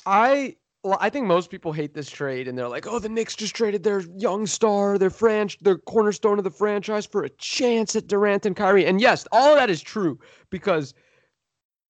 I 0.06 0.56
well, 0.84 0.98
I 1.00 1.10
think 1.10 1.26
most 1.26 1.50
people 1.50 1.72
hate 1.72 1.92
this 1.92 2.08
trade 2.08 2.46
and 2.46 2.56
they're 2.56 2.68
like, 2.68 2.86
"Oh, 2.86 2.98
the 2.98 3.08
Knicks 3.08 3.34
just 3.34 3.54
traded 3.54 3.82
their 3.82 4.00
young 4.00 4.46
star, 4.46 4.96
their 4.98 5.10
fran- 5.10 5.48
their 5.60 5.78
cornerstone 5.78 6.38
of 6.38 6.44
the 6.44 6.50
franchise 6.50 7.04
for 7.04 7.24
a 7.24 7.30
chance 7.30 7.96
at 7.96 8.06
Durant 8.06 8.46
and 8.46 8.54
Kyrie." 8.54 8.86
And 8.86 9.00
yes, 9.00 9.26
all 9.32 9.52
of 9.52 9.58
that 9.58 9.70
is 9.70 9.82
true 9.82 10.18
because 10.50 10.94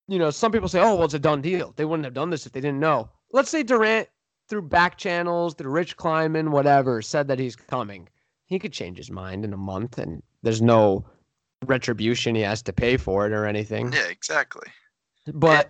you 0.07 0.17
know, 0.17 0.31
some 0.31 0.51
people 0.51 0.67
say, 0.67 0.79
"Oh, 0.79 0.95
well, 0.95 1.05
it's 1.05 1.13
a 1.13 1.19
done 1.19 1.41
deal. 1.41 1.73
They 1.75 1.85
wouldn't 1.85 2.05
have 2.05 2.15
done 2.15 2.31
this 2.31 2.45
if 2.45 2.51
they 2.51 2.61
didn't 2.61 2.79
know." 2.79 3.09
Let's 3.31 3.49
say 3.49 3.61
Durant 3.61 4.09
through 4.49 4.63
back 4.63 4.97
channels, 4.97 5.53
through 5.53 5.71
Rich 5.71 5.97
Kleiman, 5.97 6.51
whatever, 6.51 7.01
said 7.01 7.27
that 7.27 7.39
he's 7.39 7.55
coming. 7.55 8.09
He 8.45 8.59
could 8.59 8.73
change 8.73 8.97
his 8.97 9.11
mind 9.11 9.45
in 9.45 9.53
a 9.53 9.57
month 9.57 9.97
and 9.97 10.23
there's 10.41 10.61
no 10.61 11.05
retribution 11.65 12.35
he 12.35 12.41
has 12.41 12.61
to 12.63 12.73
pay 12.73 12.97
for 12.97 13.25
it 13.27 13.33
or 13.33 13.45
anything. 13.45 13.91
yeah, 13.93 14.07
exactly. 14.07 14.67
But 15.33 15.69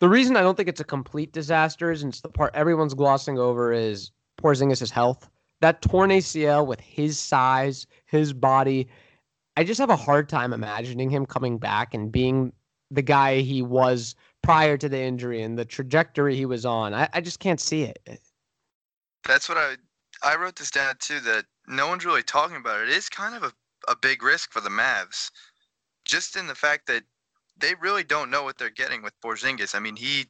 the 0.00 0.08
reason 0.08 0.36
I 0.36 0.42
don't 0.42 0.56
think 0.56 0.68
it's 0.68 0.80
a 0.80 0.84
complete 0.84 1.32
disaster 1.32 1.90
is, 1.90 2.02
and 2.02 2.12
it's 2.12 2.20
the 2.20 2.28
part 2.28 2.54
everyone's 2.54 2.94
glossing 2.94 3.38
over, 3.38 3.72
is 3.72 4.10
Porzingis' 4.40 4.90
health. 4.90 5.28
That 5.60 5.82
torn 5.82 6.10
ACL 6.10 6.66
with 6.66 6.80
his 6.80 7.18
size, 7.18 7.86
his 8.06 8.32
body, 8.32 8.88
I 9.56 9.64
just 9.64 9.80
have 9.80 9.90
a 9.90 9.96
hard 9.96 10.28
time 10.28 10.52
imagining 10.52 11.10
him 11.10 11.26
coming 11.26 11.58
back 11.58 11.94
and 11.94 12.12
being 12.12 12.52
the 12.90 13.02
guy 13.02 13.40
he 13.40 13.62
was 13.62 14.14
prior 14.42 14.76
to 14.76 14.88
the 14.88 14.98
injury 14.98 15.42
and 15.42 15.58
the 15.58 15.64
trajectory 15.64 16.36
he 16.36 16.46
was 16.46 16.64
on. 16.64 16.94
I, 16.94 17.08
I 17.12 17.20
just 17.20 17.40
can't 17.40 17.60
see 17.60 17.82
it. 17.82 18.20
That's 19.26 19.48
what 19.48 19.58
I 19.58 19.76
I 20.22 20.36
wrote 20.36 20.56
this 20.56 20.70
down 20.70 20.94
too. 20.98 21.20
That 21.20 21.44
no 21.66 21.88
one's 21.88 22.04
really 22.04 22.22
talking 22.22 22.56
about 22.56 22.82
it. 22.82 22.88
It 22.88 22.96
is 22.96 23.08
kind 23.08 23.34
of 23.34 23.42
a, 23.42 23.52
a 23.90 23.96
big 23.96 24.22
risk 24.22 24.52
for 24.52 24.60
the 24.60 24.70
Mavs, 24.70 25.30
just 26.04 26.36
in 26.36 26.46
the 26.46 26.54
fact 26.54 26.86
that 26.86 27.02
they 27.58 27.74
really 27.80 28.04
don't 28.04 28.30
know 28.30 28.44
what 28.44 28.58
they're 28.58 28.70
getting 28.70 29.02
with 29.02 29.20
Porzingis. 29.20 29.74
I 29.74 29.80
mean, 29.80 29.96
he 29.96 30.26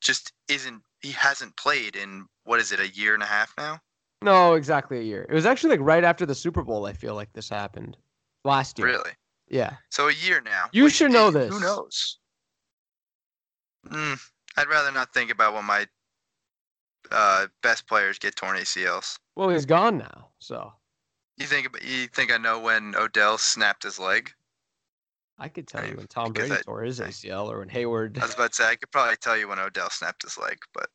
just 0.00 0.32
isn't. 0.48 0.82
He 1.00 1.12
hasn't 1.12 1.56
played 1.56 1.96
in 1.96 2.26
what 2.44 2.60
is 2.60 2.72
it, 2.72 2.80
a 2.80 2.88
year 2.88 3.14
and 3.14 3.22
a 3.22 3.26
half 3.26 3.52
now? 3.58 3.80
No, 4.22 4.54
exactly 4.54 4.98
a 4.98 5.02
year. 5.02 5.26
It 5.28 5.34
was 5.34 5.46
actually 5.46 5.70
like 5.70 5.86
right 5.86 6.04
after 6.04 6.26
the 6.26 6.34
Super 6.34 6.62
Bowl. 6.62 6.86
I 6.86 6.92
feel 6.92 7.14
like 7.14 7.32
this 7.32 7.48
happened 7.48 7.96
last 8.44 8.78
year. 8.78 8.88
Really? 8.88 9.10
Yeah. 9.48 9.74
So 9.90 10.08
a 10.08 10.12
year 10.12 10.40
now. 10.40 10.66
You 10.72 10.88
should 10.88 11.10
know 11.10 11.30
this. 11.30 11.52
Who 11.52 11.60
knows? 11.60 12.18
Mm, 13.88 14.18
I'd 14.56 14.68
rather 14.68 14.92
not 14.92 15.12
think 15.12 15.30
about 15.30 15.54
when 15.54 15.64
my 15.64 15.86
uh, 17.10 17.46
best 17.62 17.86
players 17.86 18.18
get 18.18 18.36
torn 18.36 18.56
ACLs. 18.56 19.18
Well, 19.36 19.48
he's 19.48 19.66
gone 19.66 19.98
now. 19.98 20.28
So 20.38 20.72
You 21.36 21.46
think 21.46 21.68
you 21.84 22.06
think 22.08 22.32
I 22.32 22.36
know 22.36 22.60
when 22.60 22.94
Odell 22.96 23.38
snapped 23.38 23.82
his 23.82 23.98
leg? 23.98 24.30
I 25.38 25.48
could 25.48 25.66
tell 25.66 25.84
you 25.86 25.96
when 25.96 26.06
Tom 26.06 26.32
Brady 26.32 26.54
I- 26.54 26.62
tore 26.62 26.82
his 26.82 27.00
ACL 27.00 27.50
or 27.50 27.58
when 27.58 27.68
Hayward. 27.68 28.18
I 28.18 28.26
was 28.26 28.34
about 28.34 28.50
to 28.52 28.56
say 28.62 28.68
I 28.68 28.76
could 28.76 28.90
probably 28.92 29.16
tell 29.16 29.36
you 29.36 29.48
when 29.48 29.58
Odell 29.58 29.90
snapped 29.90 30.22
his 30.22 30.38
leg, 30.38 30.58
but 30.72 30.88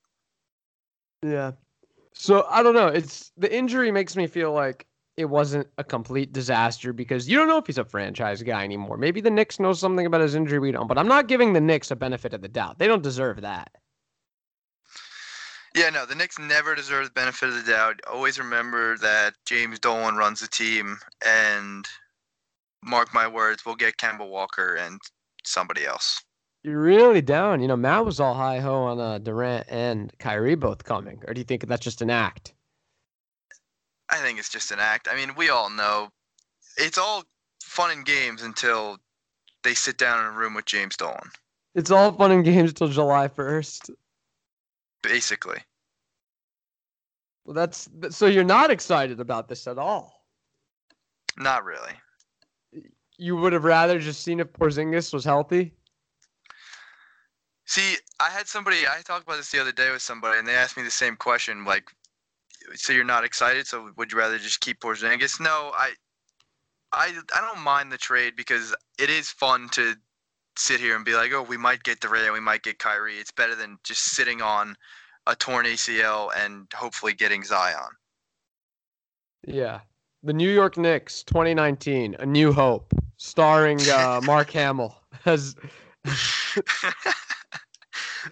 Yeah. 1.21 1.51
So 2.13 2.45
I 2.49 2.63
don't 2.63 2.73
know. 2.73 2.87
It's 2.87 3.31
the 3.37 3.53
injury 3.53 3.91
makes 3.91 4.15
me 4.15 4.27
feel 4.27 4.53
like 4.53 4.87
it 5.17 5.25
wasn't 5.25 5.67
a 5.79 5.83
complete 5.83 6.31
disaster 6.31 6.93
because 6.93 7.27
you 7.27 7.35
don't 7.37 7.47
know 7.47 7.57
if 7.57 7.65
he's 7.65 7.79
a 7.79 7.85
franchise 7.85 8.43
guy 8.43 8.63
anymore. 8.63 8.97
Maybe 8.97 9.19
the 9.19 9.31
Knicks 9.31 9.59
know 9.59 9.73
something 9.73 10.05
about 10.05 10.21
his 10.21 10.35
injury 10.35 10.59
we 10.59 10.71
don't, 10.71 10.87
but 10.87 10.99
I'm 10.99 11.07
not 11.07 11.27
giving 11.27 11.53
the 11.53 11.61
Knicks 11.61 11.89
a 11.89 11.95
benefit 11.95 12.33
of 12.33 12.41
the 12.41 12.47
doubt. 12.47 12.77
They 12.77 12.87
don't 12.87 13.01
deserve 13.01 13.41
that. 13.41 13.71
Yeah, 15.75 15.89
no, 15.89 16.05
the 16.05 16.15
Knicks 16.15 16.39
never 16.39 16.75
deserve 16.75 17.05
the 17.05 17.11
benefit 17.11 17.49
of 17.49 17.55
the 17.55 17.71
doubt. 17.71 17.99
Always 18.09 18.39
remember 18.39 18.97
that 18.99 19.33
James 19.45 19.79
Dolan 19.79 20.15
runs 20.15 20.39
the 20.39 20.47
team, 20.47 20.97
and 21.25 21.85
mark 22.83 23.13
my 23.13 23.27
words, 23.27 23.65
we'll 23.65 23.75
get 23.75 23.97
Kemba 23.97 24.27
Walker 24.27 24.75
and 24.75 24.99
somebody 25.43 25.85
else. 25.85 26.23
You're 26.63 26.81
really 26.81 27.21
down. 27.21 27.61
You 27.61 27.67
know, 27.67 27.75
Matt 27.75 28.05
was 28.05 28.19
all 28.19 28.33
high 28.33 28.59
ho 28.59 28.83
on 28.83 28.99
uh, 28.99 29.19
Durant 29.19 29.67
and 29.69 30.11
Kyrie 30.19 30.55
both 30.55 30.83
coming. 30.83 31.21
Or 31.27 31.33
do 31.33 31.39
you 31.39 31.45
think 31.45 31.65
that's 31.65 31.83
just 31.83 32.01
an 32.01 32.09
act? 32.09 32.53
I 34.09 34.17
think 34.17 34.39
it's 34.39 34.49
just 34.49 34.71
an 34.71 34.79
act. 34.79 35.07
I 35.11 35.15
mean, 35.15 35.35
we 35.35 35.49
all 35.49 35.69
know 35.69 36.09
it's 36.77 36.97
all 36.97 37.23
fun 37.61 37.91
and 37.91 38.05
games 38.05 38.41
until 38.41 38.97
they 39.63 39.73
sit 39.73 39.97
down 39.97 40.19
in 40.19 40.25
a 40.25 40.37
room 40.37 40.53
with 40.53 40.65
James 40.65 40.95
Dolan. 40.95 41.31
It's 41.75 41.91
all 41.91 42.11
fun 42.11 42.31
and 42.31 42.45
games 42.45 42.73
till 42.73 42.87
July 42.87 43.27
1st. 43.27 43.91
Basically. 45.03 45.59
Well, 47.45 47.53
that's 47.53 47.87
so 48.09 48.25
you're 48.25 48.43
not 48.43 48.71
excited 48.71 49.19
about 49.19 49.47
this 49.47 49.67
at 49.67 49.77
all. 49.77 50.25
Not 51.37 51.63
really. 51.63 51.93
You 53.17 53.37
would 53.37 53.53
have 53.53 53.63
rather 53.63 53.99
just 53.99 54.23
seen 54.23 54.39
if 54.39 54.51
Porzingis 54.53 55.13
was 55.13 55.23
healthy. 55.23 55.71
See, 57.65 57.97
I 58.19 58.29
had 58.29 58.47
somebody. 58.47 58.77
I 58.87 59.01
talked 59.01 59.23
about 59.23 59.37
this 59.37 59.51
the 59.51 59.59
other 59.59 59.71
day 59.71 59.91
with 59.91 60.01
somebody, 60.01 60.39
and 60.39 60.47
they 60.47 60.55
asked 60.55 60.77
me 60.77 60.83
the 60.83 60.91
same 60.91 61.15
question. 61.15 61.63
Like, 61.65 61.91
so 62.75 62.93
you're 62.93 63.03
not 63.03 63.23
excited? 63.23 63.67
So 63.67 63.91
would 63.97 64.11
you 64.11 64.17
rather 64.17 64.37
just 64.37 64.59
keep 64.59 64.79
Porzingis? 64.79 65.39
No, 65.39 65.71
I, 65.75 65.91
I, 66.91 67.13
I 67.35 67.41
don't 67.41 67.63
mind 67.63 67.91
the 67.91 67.97
trade 67.97 68.35
because 68.35 68.75
it 68.99 69.09
is 69.09 69.29
fun 69.29 69.69
to 69.69 69.95
sit 70.57 70.79
here 70.79 70.95
and 70.95 71.05
be 71.05 71.15
like, 71.15 71.31
oh, 71.33 71.43
we 71.43 71.57
might 71.57 71.83
get 71.83 71.99
Durant, 71.99 72.33
we 72.33 72.39
might 72.39 72.63
get 72.63 72.79
Kyrie. 72.79 73.15
It's 73.15 73.31
better 73.31 73.55
than 73.55 73.77
just 73.83 74.15
sitting 74.15 74.41
on 74.41 74.75
a 75.27 75.35
torn 75.35 75.65
ACL 75.65 76.29
and 76.37 76.67
hopefully 76.73 77.13
getting 77.13 77.43
Zion. 77.43 77.89
Yeah. 79.45 79.81
The 80.23 80.33
New 80.33 80.49
York 80.49 80.77
Knicks 80.77 81.23
2019, 81.23 82.15
A 82.19 82.25
New 82.25 82.51
Hope, 82.51 82.93
starring 83.17 83.79
uh, 83.89 84.21
Mark 84.25 84.49
Hamill 84.51 84.95
as 85.25 85.55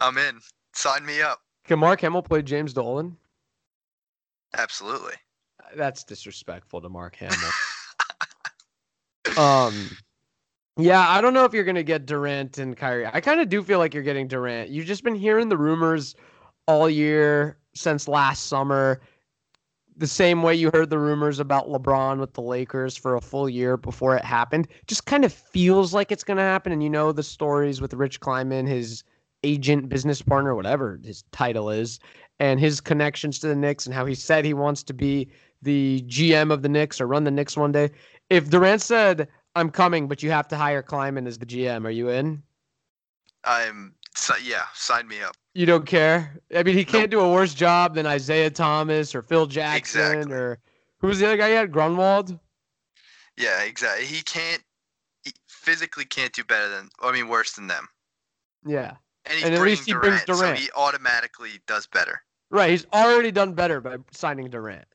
I'm 0.01 0.17
in. 0.17 0.39
Sign 0.73 1.05
me 1.05 1.21
up. 1.21 1.39
Can 1.65 1.79
Mark 1.79 2.01
Hamill 2.01 2.21
play 2.21 2.41
James 2.41 2.73
Dolan? 2.73 3.17
Absolutely. 4.57 5.13
That's 5.75 6.03
disrespectful 6.03 6.81
to 6.81 6.89
Mark 6.89 7.15
Hamill. 7.15 7.51
um 9.37 9.89
yeah, 10.77 11.07
I 11.09 11.21
don't 11.21 11.33
know 11.33 11.45
if 11.45 11.53
you're 11.53 11.63
gonna 11.63 11.83
get 11.83 12.05
Durant 12.05 12.57
and 12.57 12.75
Kyrie. 12.75 13.07
I 13.11 13.21
kind 13.21 13.39
of 13.39 13.47
do 13.49 13.63
feel 13.63 13.79
like 13.79 13.93
you're 13.93 14.03
getting 14.03 14.27
Durant. 14.27 14.69
You've 14.69 14.85
just 14.85 15.03
been 15.03 15.15
hearing 15.15 15.47
the 15.47 15.57
rumors 15.57 16.15
all 16.67 16.89
year 16.89 17.57
since 17.73 18.07
last 18.07 18.47
summer. 18.47 19.01
The 19.97 20.07
same 20.07 20.43
way 20.43 20.55
you 20.55 20.69
heard 20.73 20.89
the 20.89 20.99
rumors 20.99 21.39
about 21.39 21.69
LeBron 21.69 22.19
with 22.19 22.33
the 22.33 22.41
Lakers 22.41 22.97
for 22.97 23.15
a 23.15 23.21
full 23.21 23.47
year 23.47 23.77
before 23.77 24.17
it 24.17 24.25
happened. 24.25 24.67
Just 24.87 25.05
kind 25.05 25.23
of 25.23 25.31
feels 25.31 25.93
like 25.93 26.11
it's 26.11 26.25
gonna 26.25 26.41
happen. 26.41 26.73
And 26.73 26.83
you 26.83 26.89
know 26.89 27.13
the 27.13 27.23
stories 27.23 27.79
with 27.79 27.93
Rich 27.93 28.19
Kleiman, 28.19 28.67
his 28.67 29.05
agent, 29.45 29.87
business 29.87 30.21
partner, 30.21 30.55
whatever 30.55 30.99
his 31.05 31.23
title 31.31 31.69
is, 31.69 31.99
and 32.39 32.59
his 32.59 32.81
connections 32.81 33.39
to 33.39 33.47
the 33.47 33.55
Knicks 33.55 33.85
and 33.85 33.95
how 33.95 34.05
he 34.05 34.15
said 34.15 34.45
he 34.45 34.53
wants 34.53 34.83
to 34.83 34.93
be 34.93 35.29
the 35.61 36.03
GM 36.07 36.51
of 36.51 36.61
the 36.61 36.69
Knicks 36.69 36.99
or 36.99 37.07
run 37.07 37.23
the 37.23 37.31
Knicks 37.31 37.55
one 37.55 37.71
day. 37.71 37.89
If 38.29 38.49
Durant 38.49 38.81
said, 38.81 39.27
I'm 39.55 39.69
coming, 39.69 40.07
but 40.07 40.21
you 40.21 40.31
have 40.31 40.47
to 40.49 40.57
hire 40.57 40.81
Kleiman 40.81 41.27
as 41.27 41.37
the 41.37 41.45
GM, 41.45 41.85
are 41.85 41.91
you 41.91 42.09
in? 42.09 42.43
I'm 43.43 43.93
so, 44.15 44.33
yeah, 44.43 44.63
sign 44.73 45.07
me 45.07 45.21
up. 45.21 45.35
You 45.53 45.65
don't 45.65 45.85
care? 45.85 46.39
I 46.55 46.63
mean, 46.63 46.75
he 46.75 46.83
can't 46.83 47.11
nope. 47.11 47.21
do 47.21 47.27
a 47.27 47.33
worse 47.33 47.53
job 47.53 47.95
than 47.95 48.05
Isaiah 48.05 48.49
Thomas 48.49 49.13
or 49.13 49.21
Phil 49.21 49.45
Jackson 49.45 50.01
exactly. 50.01 50.33
or 50.33 50.59
who 50.99 51.07
was 51.07 51.19
the 51.19 51.27
other 51.27 51.37
guy 51.37 51.49
you 51.49 51.55
had? 51.55 51.71
Grunwald? 51.71 52.37
Yeah, 53.37 53.63
exactly. 53.63 54.05
He 54.05 54.21
can't 54.21 54.63
he 55.23 55.33
physically 55.47 56.05
can't 56.05 56.33
do 56.33 56.43
better 56.43 56.69
than 56.69 56.89
I 57.01 57.11
mean 57.11 57.27
worse 57.27 57.53
than 57.53 57.67
them. 57.67 57.87
Yeah. 58.65 58.93
And, 59.27 59.43
and 59.43 59.55
at 59.55 59.61
least 59.61 59.85
he 59.85 59.91
Durant, 59.91 60.25
brings 60.25 60.39
Durant. 60.39 60.57
So 60.57 60.63
he 60.63 60.69
automatically 60.75 61.59
does 61.67 61.87
better. 61.87 62.21
Right. 62.51 62.69
He's 62.69 62.85
already 62.93 63.31
done 63.31 63.53
better 63.53 63.81
by 63.81 63.97
signing 64.11 64.49
Durant. 64.49 64.85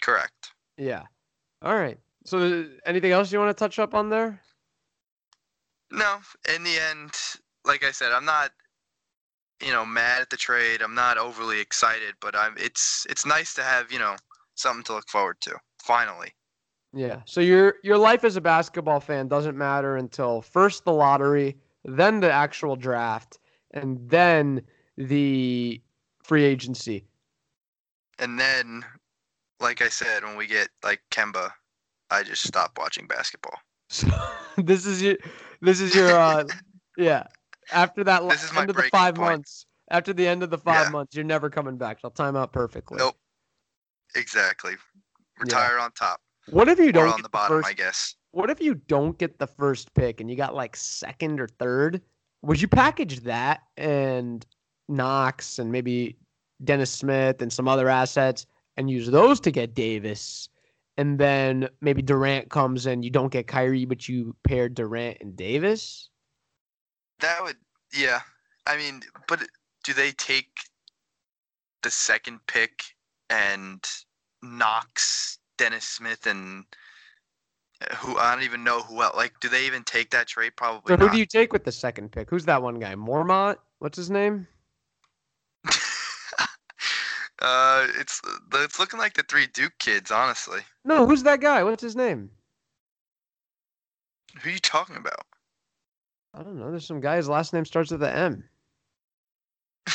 Correct. 0.00 0.52
Yeah. 0.76 1.02
All 1.62 1.74
right. 1.74 1.98
So, 2.24 2.66
anything 2.84 3.12
else 3.12 3.32
you 3.32 3.38
want 3.38 3.56
to 3.56 3.58
touch 3.58 3.78
up 3.78 3.94
on 3.94 4.10
there? 4.10 4.40
No. 5.90 6.18
In 6.54 6.62
the 6.62 6.78
end, 6.90 7.12
like 7.64 7.84
I 7.84 7.90
said, 7.90 8.12
I'm 8.12 8.26
not, 8.26 8.50
you 9.64 9.72
know, 9.72 9.86
mad 9.86 10.20
at 10.20 10.30
the 10.30 10.36
trade. 10.36 10.82
I'm 10.82 10.94
not 10.94 11.16
overly 11.16 11.60
excited, 11.60 12.14
but 12.20 12.36
I'm. 12.36 12.54
It's 12.58 13.06
it's 13.08 13.24
nice 13.24 13.54
to 13.54 13.62
have 13.62 13.90
you 13.90 13.98
know 13.98 14.16
something 14.54 14.84
to 14.84 14.94
look 14.94 15.08
forward 15.08 15.36
to. 15.40 15.56
Finally. 15.82 16.32
Yeah. 16.92 17.20
So 17.24 17.40
your 17.40 17.76
your 17.82 17.98
life 17.98 18.24
as 18.24 18.36
a 18.36 18.40
basketball 18.40 19.00
fan 19.00 19.28
doesn't 19.28 19.56
matter 19.56 19.96
until 19.96 20.42
first 20.42 20.84
the 20.84 20.92
lottery, 20.92 21.56
then 21.84 22.20
the 22.20 22.30
actual 22.30 22.76
draft, 22.76 23.38
and 23.72 23.98
then 24.08 24.62
the 24.96 25.80
free 26.22 26.44
agency. 26.44 27.04
And 28.18 28.38
then, 28.38 28.84
like 29.60 29.82
I 29.82 29.88
said, 29.88 30.24
when 30.24 30.36
we 30.36 30.46
get 30.46 30.68
like 30.82 31.00
Kemba, 31.10 31.50
I 32.10 32.22
just 32.22 32.46
stop 32.46 32.78
watching 32.78 33.06
basketball. 33.06 33.58
So 33.90 34.08
this 34.56 34.86
is 34.86 35.02
your, 35.02 35.16
this 35.60 35.80
is 35.80 35.94
your, 35.94 36.16
uh, 36.16 36.44
yeah. 36.96 37.24
After 37.72 38.02
that, 38.04 38.26
this 38.28 38.44
is 38.44 38.56
end 38.56 38.70
of 38.70 38.76
the 38.76 38.88
five 38.90 39.14
point. 39.14 39.30
months. 39.30 39.66
After 39.90 40.12
the 40.12 40.26
end 40.26 40.42
of 40.42 40.50
the 40.50 40.58
five 40.58 40.86
yeah. 40.86 40.90
months, 40.90 41.14
you're 41.14 41.24
never 41.24 41.48
coming 41.50 41.76
back. 41.76 42.00
So 42.00 42.08
I'll 42.08 42.10
time 42.10 42.36
out 42.36 42.52
perfectly. 42.52 42.98
Nope. 42.98 43.16
Exactly. 44.14 44.74
Retire 45.38 45.76
yeah. 45.76 45.84
on 45.84 45.92
top. 45.92 46.20
What 46.50 46.68
if 46.68 46.78
you 46.78 46.92
don't 46.92 47.08
or 47.08 47.14
on 47.14 47.22
the 47.22 47.28
bottom? 47.28 47.58
First, 47.58 47.68
I 47.68 47.72
guess. 47.74 48.14
What 48.32 48.50
if 48.50 48.60
you 48.60 48.74
don't 48.74 49.16
get 49.18 49.38
the 49.38 49.46
first 49.46 49.92
pick 49.94 50.20
and 50.20 50.30
you 50.30 50.36
got 50.36 50.54
like 50.54 50.76
second 50.76 51.40
or 51.40 51.48
third? 51.58 52.02
Would 52.42 52.60
you 52.60 52.68
package 52.68 53.20
that 53.20 53.62
and 53.76 54.44
Knox 54.88 55.58
and 55.58 55.72
maybe 55.72 56.16
Dennis 56.62 56.90
Smith 56.90 57.42
and 57.42 57.52
some 57.52 57.68
other 57.68 57.88
assets 57.88 58.46
and 58.76 58.90
use 58.90 59.08
those 59.08 59.40
to 59.40 59.50
get 59.50 59.74
Davis? 59.74 60.48
And 60.96 61.18
then 61.18 61.68
maybe 61.80 62.02
Durant 62.02 62.50
comes 62.50 62.86
and 62.86 63.04
you 63.04 63.10
don't 63.10 63.32
get 63.32 63.46
Kyrie, 63.46 63.84
but 63.84 64.08
you 64.08 64.34
pair 64.44 64.68
Durant 64.68 65.18
and 65.20 65.36
Davis? 65.36 66.10
That 67.20 67.42
would, 67.42 67.56
yeah. 67.96 68.20
I 68.66 68.76
mean, 68.76 69.02
but 69.26 69.42
do 69.84 69.92
they 69.92 70.12
take 70.12 70.58
the 71.82 71.90
second 71.90 72.40
pick 72.46 72.82
and 73.30 73.84
Knox, 74.42 75.38
Dennis 75.56 75.84
Smith, 75.84 76.26
and 76.26 76.64
who 77.96 78.16
I 78.16 78.34
don't 78.34 78.44
even 78.44 78.64
know 78.64 78.80
who 78.80 79.02
else. 79.02 79.16
Like, 79.16 79.38
do 79.40 79.48
they 79.48 79.66
even 79.66 79.84
take 79.84 80.10
that 80.10 80.26
trade? 80.26 80.52
Probably. 80.56 80.92
So 80.92 80.96
who 80.96 81.06
not. 81.06 81.12
do 81.12 81.18
you 81.18 81.26
take 81.26 81.52
with 81.52 81.64
the 81.64 81.72
second 81.72 82.10
pick? 82.10 82.28
Who's 82.28 82.44
that 82.46 82.62
one 82.62 82.78
guy? 82.78 82.94
Mormont? 82.94 83.56
What's 83.78 83.96
his 83.96 84.10
name? 84.10 84.46
uh, 87.40 87.86
it's 87.98 88.20
it's 88.54 88.78
looking 88.80 88.98
like 88.98 89.14
the 89.14 89.22
three 89.22 89.46
Duke 89.46 89.78
kids, 89.78 90.10
honestly. 90.10 90.60
No, 90.84 91.06
who's 91.06 91.22
that 91.22 91.40
guy? 91.40 91.62
What's 91.62 91.82
his 91.82 91.94
name? 91.94 92.30
Who 94.42 94.50
are 94.50 94.52
you 94.52 94.58
talking 94.58 94.96
about? 94.96 95.24
I 96.34 96.42
don't 96.42 96.58
know. 96.58 96.70
There's 96.70 96.86
some 96.86 97.00
guy. 97.00 97.16
His 97.16 97.28
last 97.28 97.52
name 97.52 97.64
starts 97.64 97.90
with 97.90 98.02
an 98.02 98.14
M. 98.14 98.44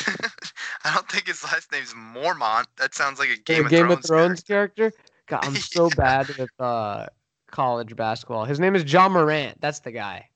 I 0.84 0.92
don't 0.92 1.08
think 1.08 1.26
his 1.26 1.44
last 1.44 1.70
name's 1.70 1.94
Mormont. 1.94 2.66
That 2.76 2.94
sounds 2.94 3.18
like 3.18 3.28
a 3.28 3.36
Game, 3.36 3.66
a 3.66 3.68
Game 3.68 3.90
of 3.90 4.04
Thrones, 4.04 4.42
character. 4.42 4.90
character. 4.90 5.04
God, 5.26 5.44
I'm 5.44 5.54
so 5.56 5.88
yeah. 5.88 5.94
bad 5.96 6.28
with 6.36 6.50
uh 6.58 7.06
college 7.54 7.94
basketball. 7.94 8.44
His 8.44 8.58
name 8.58 8.74
is 8.74 8.82
John 8.84 9.12
Morant. 9.12 9.60
That's 9.60 9.78
the 9.78 9.92
guy. 9.92 10.28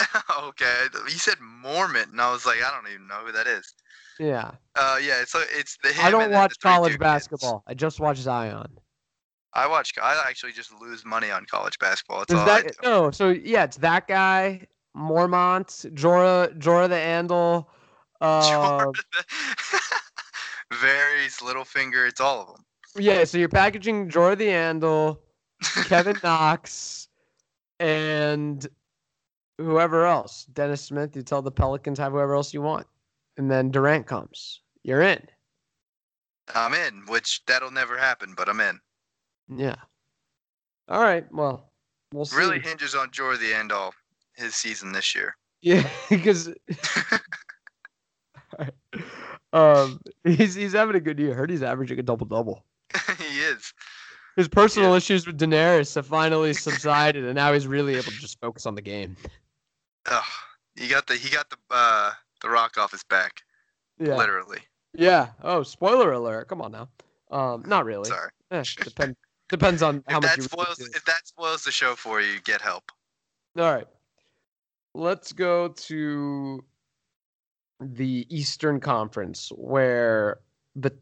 okay, 0.42 0.74
you 1.04 1.10
said 1.10 1.36
Mormon, 1.40 2.08
and 2.12 2.20
I 2.20 2.32
was 2.32 2.44
like, 2.44 2.58
I 2.64 2.70
don't 2.70 2.90
even 2.92 3.06
know 3.06 3.24
who 3.24 3.32
that 3.32 3.46
is. 3.46 3.74
Yeah. 4.18 4.52
Uh, 4.74 4.98
yeah. 5.02 5.24
So 5.26 5.42
it's 5.50 5.78
the. 5.82 5.94
I 6.02 6.10
don't 6.10 6.32
watch 6.32 6.54
college 6.60 6.98
basketball. 6.98 7.60
Kids. 7.60 7.64
I 7.66 7.74
just 7.74 8.00
watch 8.00 8.16
Zion. 8.16 8.68
I 9.52 9.66
watch. 9.66 9.92
I 10.02 10.22
actually 10.26 10.52
just 10.52 10.72
lose 10.80 11.04
money 11.04 11.30
on 11.30 11.46
college 11.50 11.78
basketball. 11.78 12.20
That's 12.20 12.34
all 12.34 12.46
that. 12.46 12.72
No, 12.82 13.10
so 13.10 13.30
yeah, 13.30 13.64
it's 13.64 13.76
that 13.78 14.08
guy, 14.08 14.66
Mormont, 14.96 15.92
Jorah, 15.94 16.58
Jorah 16.58 16.88
the 16.88 16.94
Andal. 16.94 17.66
Uh, 18.20 18.86
Varys, 20.72 21.40
Littlefinger. 21.42 22.08
It's 22.08 22.20
all 22.20 22.40
of 22.42 22.46
them. 22.48 22.64
Yeah, 22.98 23.24
so 23.24 23.38
you're 23.38 23.48
packaging 23.50 24.08
Jorah 24.08 24.38
the 24.38 24.46
Andal, 24.46 25.18
Kevin 25.86 26.16
Knox, 26.22 27.08
and 27.80 28.66
whoever 29.58 30.06
else. 30.06 30.46
Dennis 30.52 30.82
Smith, 30.82 31.16
you 31.16 31.22
tell 31.22 31.42
the 31.42 31.50
Pelicans 31.50 31.98
have 31.98 32.12
whoever 32.12 32.34
else 32.34 32.52
you 32.52 32.62
want. 32.62 32.86
And 33.36 33.50
then 33.50 33.70
Durant 33.70 34.06
comes. 34.06 34.60
You're 34.82 35.02
in. 35.02 35.22
I'm 36.54 36.74
in, 36.74 37.02
which 37.06 37.42
that'll 37.46 37.70
never 37.70 37.98
happen, 37.98 38.34
but 38.36 38.48
I'm 38.48 38.60
in. 38.60 38.80
Yeah. 39.54 39.76
All 40.88 41.02
right. 41.02 41.30
Well, 41.32 41.70
we'll 42.12 42.24
see. 42.24 42.36
Really 42.36 42.60
hinges 42.60 42.94
on 42.94 43.10
Jor 43.10 43.36
the 43.36 43.52
end 43.52 43.72
all 43.72 43.92
his 44.36 44.54
season 44.54 44.92
this 44.92 45.14
year. 45.14 45.36
Yeah, 45.60 45.88
because 46.08 46.48
um, 49.52 50.00
he's 50.24 50.54
he's 50.54 50.72
having 50.72 50.96
a 50.96 51.00
good 51.00 51.18
year. 51.18 51.32
I 51.32 51.34
heard 51.34 51.50
he's 51.50 51.62
averaging 51.62 51.98
a 51.98 52.02
double 52.02 52.26
double. 52.26 52.64
His 54.36 54.48
personal 54.48 54.90
Yeah. 54.90 54.96
issues 54.98 55.26
with 55.26 55.38
Daenerys 55.38 55.94
have 55.94 56.06
finally 56.06 56.52
subsided, 56.52 57.24
and 57.24 57.34
now 57.34 57.52
he's 57.54 57.66
really 57.66 57.94
able 57.94 58.04
to 58.12 58.18
just 58.18 58.38
focus 58.38 58.66
on 58.66 58.74
the 58.74 58.82
game. 58.82 59.16
Oh, 60.10 60.22
He 60.76 60.88
got 60.88 61.06
the 61.06 61.16
he 61.16 61.30
got 61.30 61.48
the 61.48 61.56
uh 61.70 62.12
the 62.42 62.50
rock 62.50 62.76
off 62.76 62.92
his 62.92 63.02
back. 63.04 63.42
Yeah. 63.98 64.16
Literally. 64.16 64.60
Yeah. 64.92 65.30
Oh, 65.42 65.62
spoiler 65.62 66.12
alert! 66.12 66.48
Come 66.48 66.60
on 66.60 66.72
now. 66.72 66.88
Um, 67.30 67.64
not 67.66 67.86
really. 67.86 68.10
Sorry. 68.10 68.30
Eh, 68.50 68.62
depend, 68.84 69.16
depends 69.48 69.82
on 69.82 70.04
how 70.06 70.20
much 70.20 70.30
that 70.30 70.36
you 70.36 70.42
spoils 70.44 70.78
if 70.80 71.04
that 71.06 71.26
spoils 71.26 71.64
the 71.64 71.72
show 71.72 71.96
for 71.96 72.20
you, 72.20 72.38
get 72.42 72.60
help. 72.60 72.92
All 73.58 73.72
right. 73.72 73.88
Let's 74.94 75.32
go 75.32 75.68
to 75.68 76.64
the 77.80 78.26
Eastern 78.30 78.80
Conference, 78.80 79.50
where 79.56 80.40
the 80.74 80.92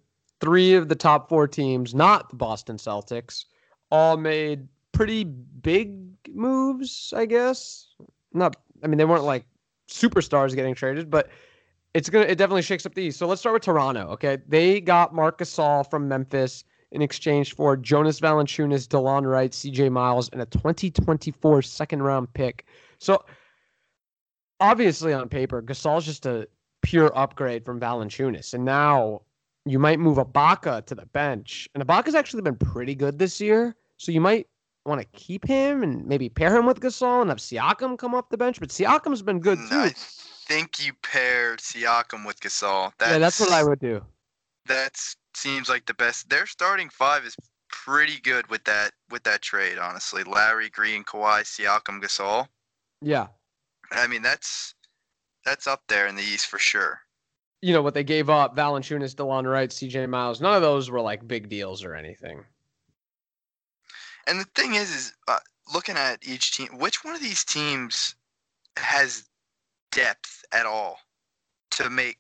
three 0.41 0.75
of 0.75 0.89
the 0.89 0.95
top 0.95 1.29
four 1.29 1.47
teams, 1.49 1.95
not 1.95 2.31
the 2.31 2.37
Boston 2.37 2.77
Celtics, 2.77 3.45
all 3.91 4.17
made 4.17 4.69
pretty 4.93 5.25
big 5.25 5.97
moves. 6.33 7.13
I 7.17 7.27
guess. 7.27 7.89
Not. 8.33 8.57
I 8.83 8.87
mean, 8.87 8.99
they 8.99 9.05
weren't 9.05 9.25
like 9.25 9.47
superstars 9.89 10.55
getting 10.55 10.75
traded, 10.75 11.11
but 11.11 11.29
it's 11.95 12.11
gonna. 12.11 12.27
It 12.27 12.37
definitely 12.37 12.63
shakes 12.63 12.87
up 12.87 12.95
the 12.95 13.03
East. 13.03 13.19
So 13.19 13.27
let's 13.27 13.41
start 13.41 13.55
with 13.55 13.63
Toronto. 13.63 14.09
Okay, 14.09 14.39
they 14.49 14.81
got 14.81 15.15
Marcus 15.15 15.55
Gasol 15.55 15.89
from 15.89 16.09
Memphis 16.09 16.65
in 16.95 17.03
exchange 17.03 17.55
for 17.55 17.77
Jonas 17.77 18.21
Valanciunas, 18.21 18.87
DeLon 18.87 19.27
Wright, 19.27 19.51
CJ 19.51 19.91
Miles, 19.91 20.29
and 20.31 20.41
a 20.41 20.47
2024 20.47 21.63
second 21.63 22.03
round 22.03 22.33
pick. 22.35 22.67
So 22.99 23.25
obviously 24.61 25.13
on 25.13 25.29
paper, 25.29 25.61
Gasol's 25.61 26.07
just 26.07 26.25
a 26.25 26.49
pure 26.83 27.17
upgrade 27.19 27.65
from 27.65 27.81
Valanciunas. 27.81 28.55
And 28.55 28.65
now 28.65 29.23
you 29.65 29.79
might 29.79 29.99
move 29.99 30.19
Ibaka 30.19 30.85
to 30.87 30.95
the 30.95 31.07
bench. 31.07 31.69
And 31.75 31.87
Ibaka's 31.87 32.15
actually 32.15 32.43
been 32.43 32.57
pretty 32.57 32.95
good 32.95 33.19
this 33.19 33.41
year. 33.41 33.75
So 33.97 34.13
you 34.13 34.21
might 34.21 34.47
want 34.85 35.01
to 35.01 35.07
keep 35.19 35.47
him 35.47 35.83
and 35.83 36.07
maybe 36.07 36.29
pair 36.29 36.55
him 36.55 36.67
with 36.67 36.81
Gasol 36.81 37.23
and 37.23 37.31
have 37.31 37.39
Siakam 37.39 37.97
come 37.97 38.15
off 38.15 38.29
the 38.29 38.37
bench. 38.37 38.61
But 38.61 38.69
Siakam's 38.69 39.23
been 39.23 39.41
good 39.41 39.59
Mm, 39.59 39.69
too. 39.71 39.77
I 39.77 39.93
think 40.47 40.85
you 40.85 40.93
paired 41.03 41.61
Siakam 41.61 42.27
with 42.27 42.41
Gasol. 42.41 42.93
That's, 42.99 43.13
yeah, 43.13 43.19
that's 43.19 43.41
what 43.41 43.53
I 43.53 43.65
would 43.65 43.81
do. 43.81 44.05
That 44.67 44.99
seems 45.35 45.69
like 45.69 45.87
the 45.87 45.95
best. 45.95 46.29
Their 46.29 46.47
starting 46.47 46.89
five 46.91 47.25
is 47.25 47.37
pretty 47.71 48.21
good 48.21 48.47
with 48.49 48.65
that 48.65 48.93
with 49.11 49.23
that 49.25 49.43
trade. 49.43 49.79
Honestly, 49.79 50.23
Lowry, 50.25 50.71
Green, 50.71 51.05
Kawhi, 51.05 51.43
Siakam, 51.43 52.03
Gasol. 52.03 52.47
Yeah. 53.01 53.27
I 53.93 54.07
mean, 54.07 54.23
that's 54.23 54.75
that's 55.45 55.67
up 55.67 55.83
there 55.89 56.07
in 56.07 56.17
the 56.17 56.23
East 56.23 56.47
for 56.47 56.59
sure. 56.59 57.01
You 57.65 57.73
know 57.73 57.81
what 57.81 57.95
they 57.95 58.05
gave 58.05 58.29
up, 58.29 58.55
Valanciunas, 58.55 59.15
DeLon 59.15 59.51
Wright, 59.51 59.71
CJ 59.71 60.07
Miles. 60.07 60.39
None 60.39 60.55
of 60.55 60.61
those 60.61 60.91
were 60.91 61.01
like 61.01 61.27
big 61.27 61.49
deals 61.49 61.83
or 61.83 61.95
anything. 61.95 62.45
And 64.27 64.39
the 64.39 64.45
thing 64.55 64.75
is, 64.75 64.95
is 64.95 65.15
uh, 65.29 65.39
looking 65.73 65.97
at 65.97 66.19
each 66.29 66.55
team, 66.55 66.69
which 66.79 67.03
one 67.05 67.15
of 67.15 67.23
these 67.23 67.43
teams 67.43 68.17
has 68.77 69.25
depth 69.93 70.45
at 70.53 70.67
all 70.67 70.99
to 71.71 71.89
make 71.89 72.19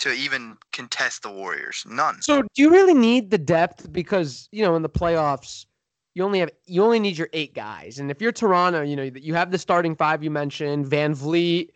to 0.00 0.12
even 0.12 0.58
contest 0.70 1.22
the 1.22 1.30
Warriors? 1.30 1.86
None. 1.88 2.20
So 2.20 2.42
do 2.42 2.48
you 2.56 2.70
really 2.70 2.92
need 2.92 3.30
the 3.30 3.38
depth? 3.38 3.90
Because 3.90 4.50
you 4.52 4.62
know 4.62 4.76
in 4.76 4.82
the 4.82 4.90
playoffs, 4.90 5.64
you 6.12 6.24
only 6.24 6.40
have 6.40 6.50
you 6.66 6.84
only 6.84 7.00
need 7.00 7.16
your 7.16 7.30
eight 7.32 7.54
guys, 7.54 7.98
and 7.98 8.10
if 8.10 8.20
you're 8.20 8.32
Toronto, 8.32 8.82
you 8.82 8.96
know 8.96 9.04
you 9.14 9.32
have 9.32 9.50
the 9.50 9.56
starting 9.56 9.96
five 9.96 10.22
you 10.22 10.30
mentioned: 10.30 10.84
VanVleet, 10.84 11.70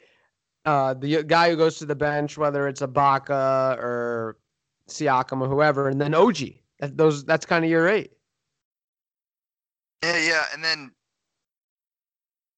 uh, 0.67 0.95
the 0.95 1.23
guy 1.23 1.51
who 1.51 1.57
goes 1.57 1.79
to 1.79 1.87
the 1.87 1.95
bench, 1.95 2.37
whether 2.37 2.67
it's 2.67 2.83
Ibaka 2.83 3.79
or 3.79 4.37
Siakam 4.89 5.41
or 5.41 5.49
whoever, 5.49 5.89
and 5.89 6.01
then 6.01 6.13
OG. 6.13 6.39
That, 6.81 6.97
those 6.97 7.25
that's 7.25 7.47
kind 7.47 7.65
of 7.65 7.71
your 7.71 7.89
eight. 7.89 8.13
Yeah, 10.03 10.19
yeah, 10.19 10.45
and 10.53 10.63
then 10.63 10.91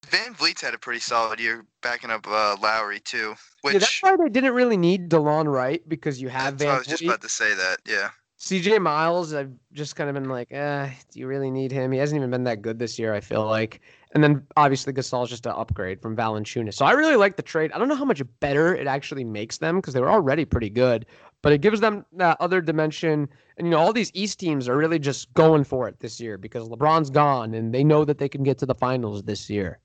VanVleet's 0.07 0.61
had 0.61 0.73
a 0.73 0.77
pretty 0.77 0.99
solid 0.99 1.39
year 1.39 1.65
backing 1.81 2.09
up 2.09 2.27
uh, 2.27 2.57
Lowry 2.61 2.99
too. 2.99 3.35
Which 3.61 3.73
yeah, 3.73 3.79
that's 3.79 4.03
why 4.03 4.17
they 4.17 4.29
didn't 4.29 4.53
really 4.53 4.77
need 4.77 5.09
DeLon 5.09 5.51
Wright 5.51 5.87
because 5.87 6.21
you 6.21 6.29
have 6.29 6.55
what 6.55 6.61
I 6.61 6.65
Van 6.65 6.77
was 6.79 6.87
just 6.87 7.03
about 7.03 7.21
to 7.21 7.29
say 7.29 7.53
that. 7.53 7.77
Yeah. 7.85 8.09
CJ 8.39 8.81
Miles, 8.81 9.33
I've 9.33 9.51
just 9.73 9.95
kind 9.95 10.09
of 10.09 10.13
been 10.13 10.29
like, 10.29 10.51
eh, 10.51 10.89
do 11.11 11.19
you 11.19 11.27
really 11.27 11.51
need 11.51 11.71
him? 11.71 11.91
He 11.91 11.99
hasn't 11.99 12.17
even 12.17 12.31
been 12.31 12.45
that 12.45 12.61
good 12.61 12.79
this 12.79 12.97
year, 12.97 13.13
I 13.13 13.19
feel 13.19 13.45
like. 13.45 13.81
And 14.15 14.23
then 14.23 14.45
obviously 14.57 14.91
Gasol's 14.91 15.29
just 15.29 15.45
an 15.45 15.53
upgrade 15.55 16.01
from 16.01 16.15
Valanciunas. 16.17 16.73
So 16.73 16.85
I 16.85 16.93
really 16.93 17.15
like 17.15 17.35
the 17.35 17.43
trade. 17.43 17.71
I 17.73 17.77
don't 17.77 17.87
know 17.87 17.95
how 17.95 18.05
much 18.05 18.21
better 18.39 18.73
it 18.75 18.87
actually 18.87 19.23
makes 19.23 19.59
them 19.59 19.75
because 19.75 19.93
they 19.93 20.01
were 20.01 20.09
already 20.09 20.45
pretty 20.45 20.69
good, 20.71 21.05
but 21.43 21.53
it 21.53 21.61
gives 21.61 21.79
them 21.79 22.03
that 22.13 22.37
other 22.39 22.59
dimension. 22.59 23.29
And 23.57 23.67
you 23.67 23.71
know, 23.71 23.77
all 23.77 23.93
these 23.93 24.09
East 24.15 24.39
teams 24.39 24.67
are 24.67 24.75
really 24.75 24.97
just 24.97 25.31
going 25.35 25.63
for 25.63 25.87
it 25.87 25.99
this 25.99 26.19
year 26.19 26.39
because 26.39 26.67
LeBron's 26.69 27.11
gone 27.11 27.53
and 27.53 27.71
they 27.73 27.83
know 27.83 28.03
that 28.03 28.17
they 28.17 28.27
can 28.27 28.41
get 28.41 28.57
to 28.59 28.65
the 28.65 28.73
finals 28.73 29.21
this 29.23 29.47
year. 29.47 29.79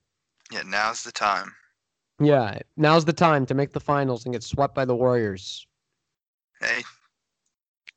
Yeah, 0.51 0.63
now's 0.65 1.03
the 1.05 1.13
time. 1.13 1.53
Yeah, 2.19 2.61
now's 2.79 3.05
the 3.05 3.13
time 3.13 3.45
to 3.47 3.55
make 3.55 3.73
the 3.73 3.81
finals 3.81 4.25
and 4.25 4.33
get 4.33 4.43
swept 4.43 4.75
by 4.75 4.85
the 4.87 4.95
Warriors. 4.97 5.67
Hey, 6.61 6.83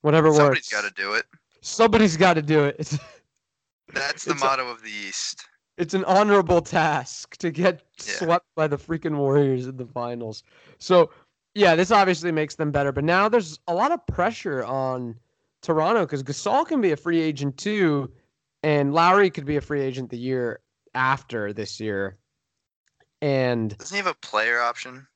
Whatever 0.02 0.32
somebody's 0.34 0.56
works. 0.58 0.68
Somebody's 0.70 0.88
got 0.92 0.96
to 0.96 1.02
do 1.04 1.14
it. 1.14 1.26
Somebody's 1.62 2.18
got 2.18 2.34
to 2.36 2.42
do 2.42 2.64
it. 2.66 2.78
That's 3.94 4.26
the 4.26 4.32
It's 4.32 4.42
a- 4.42 4.46
motto 4.46 4.70
of 4.70 4.82
the 4.82 4.90
East. 4.92 5.46
It's 5.78 5.94
an 5.94 6.04
honorable 6.06 6.62
task 6.62 7.38
to 7.38 7.52
get 7.52 7.82
Yeah. 8.00 8.14
swept 8.14 8.46
by 8.56 8.68
the 8.68 8.78
freaking 8.78 9.18
Warriors 9.18 9.68
in 9.68 9.78
the 9.78 9.86
finals. 9.86 10.44
So, 10.80 11.12
yeah, 11.54 11.76
this 11.76 11.92
obviously 11.92 12.32
makes 12.32 12.56
them 12.56 12.72
better. 12.72 12.92
But 12.92 13.04
now 13.04 13.30
there's 13.30 13.60
a 13.68 13.74
lot 13.74 13.92
of 13.92 14.06
pressure 14.08 14.64
on 14.64 15.16
Toronto 15.62 16.02
because 16.02 16.24
Gasol 16.24 16.68
can 16.68 16.82
be 16.82 16.92
a 16.92 16.98
free 16.98 17.22
agent 17.22 17.58
too, 17.58 18.12
and 18.64 18.94
Lowry 18.94 19.30
could 19.30 19.46
be 19.46 19.58
a 19.58 19.62
free 19.62 19.82
agent 19.82 20.10
the 20.10 20.18
year 20.18 20.60
after 20.94 21.54
this 21.54 21.80
year. 21.80 22.18
And 23.22 23.76
Doesn't 23.78 23.96
he 23.96 23.98
have 24.04 24.08
a 24.08 24.14
player 24.16 24.60
option? 24.62 25.08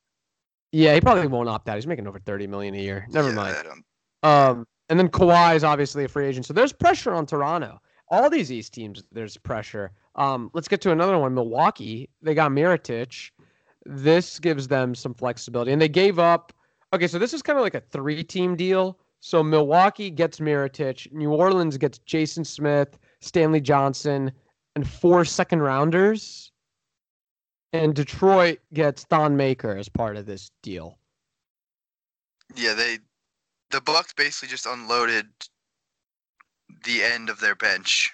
yeah, 0.71 0.93
he 0.93 1.01
probably 1.01 1.27
won't 1.27 1.49
opt 1.49 1.69
out. 1.69 1.75
He's 1.75 1.85
making 1.87 2.07
over 2.07 2.19
30 2.19 2.47
million 2.47 2.73
a 2.75 2.79
year. 2.79 3.05
Never 3.09 3.29
Yeah, 3.29 3.35
mind. 3.35 3.83
Um, 4.23 4.67
and 4.89 4.99
then 4.99 5.09
Kawhi 5.09 5.55
is 5.55 5.63
obviously 5.63 6.03
a 6.05 6.07
free 6.07 6.27
agent, 6.27 6.45
so 6.45 6.53
there's 6.53 6.73
pressure 6.73 7.13
on 7.13 7.25
Toronto. 7.25 7.79
All 8.09 8.29
these 8.29 8.51
East 8.51 8.73
teams, 8.73 9.03
there's 9.11 9.37
pressure. 9.37 9.91
Um, 10.15 10.51
let's 10.53 10.67
get 10.67 10.81
to 10.81 10.91
another 10.91 11.17
one. 11.17 11.33
Milwaukee, 11.33 12.09
they 12.21 12.33
got 12.33 12.51
Mirotic. 12.51 13.31
This 13.85 14.39
gives 14.39 14.67
them 14.67 14.93
some 14.93 15.13
flexibility, 15.13 15.71
and 15.71 15.81
they 15.81 15.89
gave 15.89 16.19
up. 16.19 16.53
Okay, 16.93 17.07
so 17.07 17.17
this 17.17 17.33
is 17.33 17.41
kind 17.41 17.57
of 17.57 17.63
like 17.63 17.75
a 17.75 17.81
three-team 17.81 18.55
deal. 18.55 18.99
So 19.21 19.43
Milwaukee 19.43 20.09
gets 20.09 20.39
Mirotic, 20.39 21.11
New 21.11 21.31
Orleans 21.31 21.77
gets 21.77 21.99
Jason 21.99 22.43
Smith, 22.43 22.97
Stanley 23.19 23.61
Johnson, 23.61 24.31
and 24.75 24.87
four 24.87 25.23
second 25.25 25.61
rounders, 25.61 26.51
and 27.71 27.93
Detroit 27.93 28.59
gets 28.73 29.03
Thon 29.03 29.37
Maker 29.37 29.77
as 29.77 29.87
part 29.87 30.17
of 30.17 30.25
this 30.25 30.51
deal. 30.63 30.97
Yeah, 32.55 32.73
they 32.73 32.99
the 33.69 33.81
Bucks 33.81 34.13
basically 34.13 34.49
just 34.49 34.65
unloaded 34.65 35.27
the 36.83 37.03
end 37.03 37.29
of 37.29 37.39
their 37.39 37.55
bench 37.55 38.11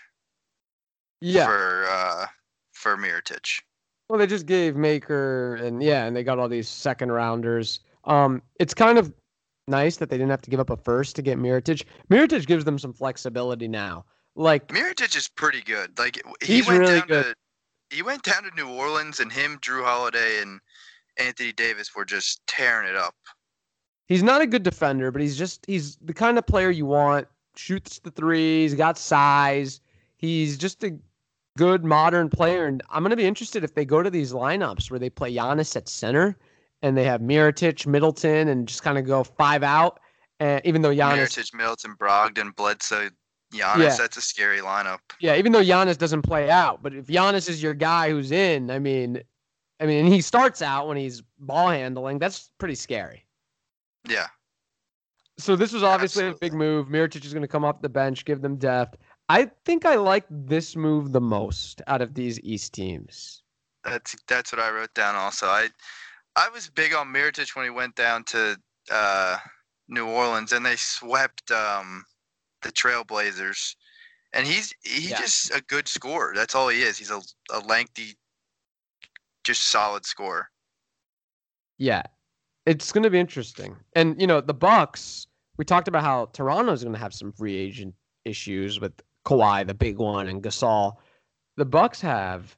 Yeah. 1.22 1.46
for 1.46 1.86
uh 1.90 2.26
for 2.74 2.98
Mirotic. 2.98 3.62
Well, 4.10 4.20
they 4.20 4.28
just 4.28 4.46
gave 4.46 4.76
Maker 4.76 5.56
and 5.56 5.82
yeah, 5.84 6.06
and 6.06 6.16
they 6.16 6.24
got 6.24 6.40
all 6.40 6.48
these 6.48 6.70
second 6.70 7.12
rounders. 7.12 7.82
Um, 8.06 8.42
it's 8.60 8.74
kind 8.74 8.98
of 8.98 9.14
nice 9.68 9.98
that 9.98 10.10
they 10.10 10.18
didn't 10.18 10.30
have 10.32 10.42
to 10.44 10.50
give 10.50 10.60
up 10.62 10.70
a 10.70 10.78
first 10.78 11.16
to 11.18 11.22
get 11.22 11.38
Mirotic. 11.38 11.84
Mirotic 12.10 12.46
gives 12.48 12.64
them 12.64 12.80
some 12.80 12.94
flexibility 12.94 13.68
now. 13.68 14.06
Like 14.36 14.68
Mirotic 14.70 15.16
is 15.18 15.28
pretty 15.28 15.62
good. 15.62 15.98
Like 16.00 16.22
he 16.44 16.62
went 16.62 16.80
really 16.80 17.00
down 17.00 17.08
good. 17.08 17.24
to 17.90 17.96
he 17.96 18.02
went 18.02 18.24
down 18.24 18.44
to 18.44 18.52
New 18.56 18.70
Orleans 18.70 19.20
and 19.20 19.32
him, 19.32 19.58
Jrue 19.62 19.84
Holiday 19.84 20.42
and 20.42 20.60
Anthony 21.18 21.52
Davis 21.52 21.96
were 21.96 22.06
just 22.06 22.42
tearing 22.48 22.88
it 22.88 22.96
up. 22.96 23.16
he's 24.08 24.24
not 24.24 24.42
a 24.42 24.48
good 24.48 24.64
defender, 24.64 25.12
but 25.12 25.22
he's 25.22 25.38
just 25.38 25.66
he's 25.66 25.98
the 25.98 26.14
kind 26.14 26.38
of 26.38 26.46
player 26.46 26.70
you 26.70 26.86
want. 26.86 27.28
Shoots 27.56 28.00
the 28.00 28.12
threes, 28.12 28.76
got 28.76 28.98
size. 29.00 29.82
He's 30.18 30.58
just 30.58 30.84
a 30.84 30.98
good 31.58 31.84
modern 31.86 32.30
player, 32.30 32.66
and 32.66 32.84
I'm 32.90 33.04
gonna 33.04 33.16
be 33.16 33.26
interested 33.26 33.64
if 33.64 33.74
they 33.74 33.86
go 33.86 34.04
to 34.04 34.10
these 34.10 34.34
lineups 34.34 34.92
where 34.92 35.00
they 35.00 35.10
play 35.10 35.34
Giannis 35.34 35.76
at 35.76 35.88
center 35.88 36.38
and 36.82 36.96
they 36.96 37.04
have 37.06 37.22
Mirotic, 37.22 37.88
Middleton, 37.88 38.50
and 38.50 38.68
just 38.68 38.84
kind 38.84 38.98
of 38.98 39.06
go 39.06 39.24
five 39.24 39.64
out. 39.64 40.00
And 40.40 40.62
even 40.66 40.82
though 40.82 40.94
Giannis 40.94 41.36
Mirotic, 41.36 41.54
Middleton, 41.54 41.96
Brogdon, 42.00 42.56
Bledsoe, 42.56 43.10
Giannis. 43.54 43.78
Yeah. 43.78 43.96
That's 43.98 44.18
a 44.18 44.22
scary 44.22 44.60
lineup. 44.60 45.00
Yeah, 45.20 45.36
even 45.36 45.52
though 45.52 45.64
Giannis 45.64 45.98
doesn't 45.98 46.22
play 46.22 46.50
out, 46.50 46.84
but 46.84 46.94
if 46.94 47.08
Giannis 47.08 47.50
is 47.50 47.64
your 47.64 47.74
guy 47.74 48.10
who's 48.10 48.32
in, 48.32 48.70
I 48.70 48.80
mean, 48.80 49.22
I 49.80 49.86
mean, 49.86 50.06
and 50.06 50.14
he 50.14 50.22
starts 50.22 50.62
out 50.62 50.88
when 50.88 50.98
he's 50.98 51.22
ball 51.40 51.70
handling. 51.70 52.20
That's 52.20 52.50
pretty 52.58 52.76
scary. 52.76 53.26
Yeah. 54.08 54.28
So 55.40 55.56
this 55.56 55.72
was 55.72 55.84
obviously 55.84 56.28
a 56.28 56.34
big 56.34 56.54
move. 56.54 56.88
Mirotic 56.88 57.24
is 57.24 57.34
going 57.34 57.44
to 57.44 57.48
come 57.48 57.64
off 57.64 57.82
the 57.82 57.90
bench, 57.90 58.26
give 58.26 58.42
them 58.42 58.58
depth. 58.58 58.98
I 59.30 59.52
think 59.66 59.86
I 59.86 59.96
like 59.96 60.26
this 60.30 60.76
move 60.76 61.12
the 61.12 61.22
most 61.22 61.82
out 61.88 62.02
of 62.02 62.14
these 62.14 62.40
East 62.42 62.74
teams. 62.74 63.44
That's 63.84 64.16
that's 64.28 64.52
what 64.52 64.62
I 64.62 64.70
wrote 64.72 64.94
down. 64.94 65.16
Also, 65.16 65.48
I 65.48 65.70
I 66.36 66.50
was 66.50 66.70
big 66.70 66.94
on 66.94 67.08
Mirotic 67.08 67.56
when 67.56 67.66
he 67.66 67.70
went 67.72 67.96
down 67.96 68.24
to 68.26 68.58
uh, 68.92 69.38
New 69.88 70.08
Orleans 70.08 70.52
and 70.54 70.66
they 70.66 70.76
swept 70.76 71.52
um, 71.52 72.06
the 72.62 72.72
Trailblazers. 72.72 73.76
And 74.34 74.46
he's 74.46 74.74
he's 74.84 75.12
Yeah. 75.12 75.18
just 75.18 75.56
a 75.56 75.62
good 75.62 75.88
scorer. 75.88 76.34
That's 76.36 76.56
all 76.56 76.68
he 76.70 76.82
is. 76.82 76.98
He's 76.98 77.12
a, 77.12 77.22
a 77.52 77.60
lengthy, 77.62 78.18
just 79.44 79.66
solid 79.66 80.06
scorer. 80.06 80.50
Yeah, 81.78 82.04
it's 82.66 82.92
going 82.92 83.04
to 83.04 83.10
be 83.10 83.20
interesting. 83.20 83.76
And 83.94 84.20
you 84.20 84.28
know, 84.28 84.42
the 84.42 84.54
Bucks. 84.54 85.28
We 85.58 85.66
talked 85.66 85.88
about 85.88 86.04
how 86.04 86.28
Toronto's 86.34 86.84
going 86.84 86.94
to 86.94 87.00
have 87.00 87.16
some 87.16 87.32
free 87.32 87.56
agent 87.58 87.96
issues 88.26 88.80
with 88.80 88.94
Kawhi, 89.28 89.68
the 89.68 89.74
big 89.74 89.98
one, 89.98 90.28
and 90.28 90.42
Gasol. 90.42 90.94
The 91.58 91.66
Bucks 91.66 92.00
have 92.00 92.56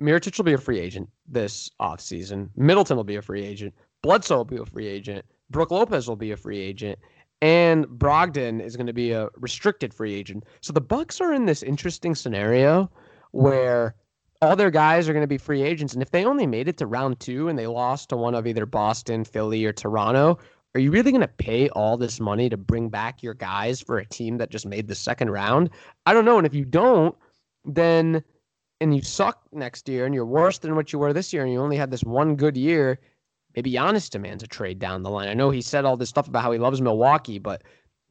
Mirotic 0.00 0.36
will 0.36 0.44
be 0.44 0.52
a 0.52 0.58
free 0.58 0.78
agent 0.78 1.08
this 1.26 1.70
offseason. 1.80 2.50
Middleton 2.56 2.96
will 2.96 3.04
be 3.04 3.16
a 3.16 3.22
free 3.22 3.44
agent. 3.44 3.74
Bledsoe 4.02 4.38
will 4.38 4.44
be 4.44 4.56
a 4.56 4.66
free 4.66 4.86
agent. 4.86 5.24
Brook 5.50 5.70
Lopez 5.70 6.08
will 6.08 6.16
be 6.16 6.32
a 6.32 6.36
free 6.36 6.58
agent. 6.58 6.98
And 7.40 7.86
Brogdon 7.86 8.60
is 8.60 8.76
going 8.76 8.86
to 8.86 8.92
be 8.92 9.12
a 9.12 9.28
restricted 9.36 9.94
free 9.94 10.14
agent. 10.14 10.44
So 10.60 10.72
the 10.72 10.80
Bucks 10.80 11.20
are 11.20 11.32
in 11.32 11.46
this 11.46 11.62
interesting 11.62 12.14
scenario 12.14 12.90
where 13.30 13.94
all 14.42 14.56
their 14.56 14.70
guys 14.70 15.08
are 15.08 15.12
going 15.12 15.24
to 15.24 15.28
be 15.28 15.38
free 15.38 15.62
agents. 15.62 15.94
And 15.94 16.02
if 16.02 16.10
they 16.10 16.24
only 16.24 16.46
made 16.46 16.68
it 16.68 16.76
to 16.78 16.86
round 16.86 17.18
two 17.20 17.48
and 17.48 17.58
they 17.58 17.66
lost 17.66 18.10
to 18.10 18.16
one 18.16 18.34
of 18.34 18.46
either 18.46 18.66
Boston, 18.66 19.24
Philly, 19.24 19.64
or 19.64 19.72
Toronto, 19.72 20.38
are 20.74 20.80
you 20.80 20.90
really 20.90 21.10
going 21.10 21.20
to 21.20 21.28
pay 21.28 21.68
all 21.70 21.96
this 21.96 22.18
money 22.18 22.48
to 22.48 22.56
bring 22.56 22.88
back 22.88 23.22
your 23.22 23.34
guys 23.34 23.80
for 23.80 23.98
a 23.98 24.06
team 24.06 24.38
that 24.38 24.50
just 24.50 24.66
made 24.66 24.88
the 24.88 24.94
second 24.94 25.30
round? 25.30 25.70
I 26.06 26.14
don't 26.14 26.24
know. 26.24 26.38
And 26.38 26.46
if 26.46 26.54
you 26.54 26.64
don't, 26.64 27.14
then 27.64 28.22
and 28.80 28.96
you 28.96 29.02
suck 29.02 29.42
next 29.52 29.88
year 29.88 30.06
and 30.06 30.14
you're 30.14 30.26
worse 30.26 30.58
than 30.58 30.74
what 30.74 30.92
you 30.92 30.98
were 30.98 31.12
this 31.12 31.32
year 31.32 31.44
and 31.44 31.52
you 31.52 31.60
only 31.60 31.76
had 31.76 31.90
this 31.90 32.02
one 32.02 32.34
good 32.34 32.56
year, 32.56 32.98
maybe 33.54 33.70
Giannis 33.72 34.10
demands 34.10 34.42
a 34.42 34.46
trade 34.46 34.78
down 34.78 35.02
the 35.02 35.10
line. 35.10 35.28
I 35.28 35.34
know 35.34 35.50
he 35.50 35.62
said 35.62 35.84
all 35.84 35.96
this 35.96 36.08
stuff 36.08 36.26
about 36.26 36.42
how 36.42 36.50
he 36.50 36.58
loves 36.58 36.80
Milwaukee, 36.80 37.38
but 37.38 37.62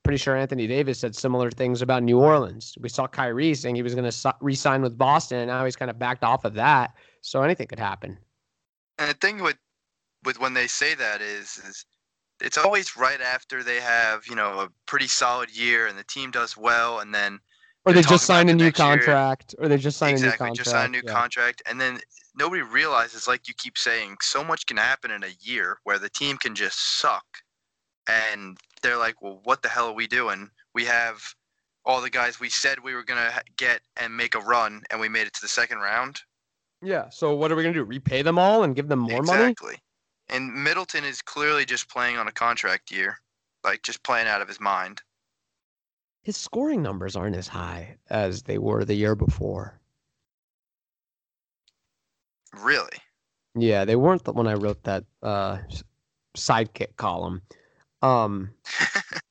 pretty 0.03 0.17
sure 0.17 0.35
Anthony 0.35 0.67
Davis 0.67 0.99
said 0.99 1.15
similar 1.15 1.51
things 1.51 1.81
about 1.81 2.03
New 2.03 2.19
Orleans. 2.19 2.77
We 2.79 2.89
saw 2.89 3.07
Kyrie 3.07 3.53
saying 3.53 3.75
he 3.75 3.83
was 3.83 3.95
going 3.95 4.09
to 4.09 4.35
re-sign 4.39 4.81
with 4.81 4.97
Boston, 4.97 5.39
and 5.39 5.47
now 5.47 5.65
he's 5.65 5.75
kind 5.75 5.91
of 5.91 5.99
backed 5.99 6.23
off 6.23 6.45
of 6.45 6.53
that. 6.55 6.93
So 7.21 7.43
anything 7.43 7.67
could 7.67 7.79
happen. 7.79 8.17
And 8.97 9.09
the 9.09 9.13
thing 9.15 9.41
with 9.41 9.57
with 10.23 10.39
when 10.39 10.53
they 10.53 10.67
say 10.67 10.93
that 10.95 11.21
is 11.21 11.57
is 11.67 11.85
it's 12.41 12.57
always 12.57 12.97
right 12.97 13.21
after 13.21 13.63
they 13.63 13.79
have 13.79 14.25
you 14.27 14.35
know 14.35 14.59
a 14.61 14.69
pretty 14.85 15.07
solid 15.07 15.55
year 15.55 15.87
and 15.87 15.97
the 15.97 16.03
team 16.03 16.31
does 16.31 16.57
well, 16.57 16.99
and 16.99 17.13
then 17.13 17.39
Or 17.85 17.93
They're 17.93 18.03
just 18.03 18.25
sign 18.25 18.49
a 18.49 18.53
new 18.53 18.65
next 18.65 18.79
year. 18.79 18.87
contract, 18.87 19.55
or 19.59 19.67
they 19.67 19.77
just 19.77 19.97
signed 19.97 20.17
a 20.17 20.21
new 20.21 20.27
exactly 20.27 20.47
contract. 20.47 20.57
just 20.57 20.69
sign 20.71 20.85
a 20.85 20.91
new 20.91 21.01
yeah. 21.05 21.13
contract, 21.13 21.61
and 21.65 21.79
then 21.81 21.99
nobody 22.35 22.61
realizes, 22.61 23.27
like 23.27 23.47
you 23.47 23.53
keep 23.57 23.77
saying, 23.77 24.17
so 24.21 24.43
much 24.43 24.65
can 24.65 24.77
happen 24.77 25.11
in 25.11 25.23
a 25.23 25.35
year 25.41 25.79
where 25.83 25.99
the 25.99 26.09
team 26.09 26.37
can 26.37 26.55
just 26.55 26.99
suck, 26.99 27.25
and 28.07 28.57
they're 28.81 28.97
like, 28.97 29.21
well, 29.21 29.39
what 29.43 29.61
the 29.61 29.69
hell 29.69 29.87
are 29.87 29.93
we 29.93 30.07
doing? 30.07 30.49
We 30.73 30.85
have 30.85 31.21
all 31.85 32.01
the 32.01 32.09
guys 32.09 32.39
we 32.39 32.49
said 32.49 32.79
we 32.79 32.93
were 32.93 33.03
gonna 33.03 33.31
get 33.57 33.81
and 33.97 34.15
make 34.15 34.35
a 34.35 34.39
run, 34.39 34.83
and 34.91 34.99
we 34.99 35.09
made 35.09 35.27
it 35.27 35.33
to 35.33 35.41
the 35.41 35.47
second 35.47 35.79
round. 35.79 36.21
Yeah. 36.83 37.09
So 37.09 37.35
what 37.35 37.51
are 37.51 37.55
we 37.55 37.63
going 37.63 37.73
to 37.73 37.79
do? 37.79 37.83
Repay 37.83 38.23
them 38.23 38.39
all 38.39 38.63
and 38.63 38.75
give 38.75 38.87
them 38.87 38.99
more 38.99 39.21
money? 39.21 39.51
exactly. 39.51 39.75
And 40.31 40.63
Middleton 40.63 41.03
is 41.03 41.21
clearly 41.21 41.65
just 41.65 41.89
playing 41.89 42.17
on 42.17 42.27
a 42.27 42.31
contract 42.31 42.89
year, 42.89 43.19
like 43.65 43.83
just 43.83 44.01
playing 44.01 44.27
out 44.27 44.41
of 44.41 44.47
his 44.47 44.61
mind. 44.61 45.01
His 46.23 46.37
scoring 46.37 46.81
numbers 46.81 47.15
aren't 47.17 47.35
as 47.35 47.49
high 47.49 47.97
as 48.09 48.43
they 48.43 48.57
were 48.57 48.85
the 48.85 48.93
year 48.95 49.15
before. 49.15 49.79
Really. 52.57 52.97
Yeah, 53.55 53.83
they 53.83 53.97
weren't 53.97 54.23
the, 54.23 54.31
when 54.31 54.47
I 54.47 54.53
wrote 54.53 54.83
that 54.83 55.03
uh, 55.21 55.57
sidekick 56.37 56.95
column. 56.95 57.41
Um, 58.01 58.51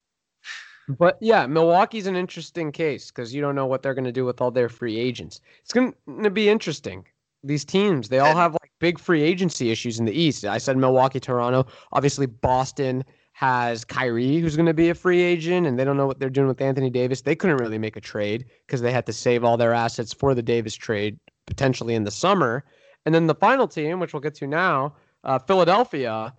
but 0.89 1.17
yeah, 1.23 1.47
Milwaukee's 1.47 2.07
an 2.07 2.17
interesting 2.17 2.73
case 2.73 3.11
because 3.11 3.33
you 3.33 3.41
don't 3.41 3.55
know 3.55 3.67
what 3.67 3.83
they're 3.83 3.95
going 3.95 4.05
to 4.05 4.13
do 4.13 4.27
with 4.27 4.41
all 4.41 4.51
their 4.51 4.69
free 4.69 4.99
agents. 4.99 5.41
It's 5.63 5.73
going 5.73 5.95
to 6.23 6.31
be 6.31 6.49
interesting. 6.49 7.07
These 7.43 7.65
teams, 7.65 8.09
they 8.09 8.19
all 8.19 8.37
have 8.37 8.53
like 8.53 8.71
big 8.81 8.99
free 8.99 9.23
agency 9.23 9.71
issues 9.71 9.99
in 9.99 10.05
the 10.05 10.13
East. 10.13 10.45
I 10.45 10.59
said 10.59 10.77
Milwaukee, 10.77 11.21
Toronto. 11.21 11.67
Obviously, 11.93 12.27
Boston 12.27 13.05
has 13.33 13.85
Kyrie, 13.85 14.39
who's 14.39 14.57
going 14.57 14.67
to 14.67 14.75
be 14.75 14.91
a 14.91 14.95
free 14.95 15.23
agent, 15.23 15.67
and 15.67 15.79
they 15.79 15.85
don't 15.85 15.97
know 15.97 16.07
what 16.07 16.21
they're 16.21 16.29
doing 16.29 16.49
with 16.49 16.61
Anthony 16.61 16.91
Davis. 16.91 17.23
They 17.23 17.35
couldn't 17.35 17.57
really 17.57 17.79
make 17.79 17.97
a 17.97 18.01
trade 18.01 18.45
because 18.67 18.83
they 18.83 18.93
had 18.93 19.07
to 19.07 19.13
save 19.15 19.45
all 19.45 19.57
their 19.57 19.73
assets 19.73 20.13
for 20.13 20.35
the 20.35 20.43
Davis 20.43 20.75
trade 20.75 21.19
potentially 21.47 21.95
in 21.95 22.05
the 22.05 22.11
summer. 22.11 22.65
And 23.07 23.15
then 23.15 23.27
the 23.27 23.35
final 23.35 23.67
team, 23.67 24.01
which 24.01 24.13
we'll 24.13 24.21
get 24.21 24.35
to 24.35 24.47
now, 24.47 24.95
uh, 25.25 25.39
Philadelphia, 25.39 26.35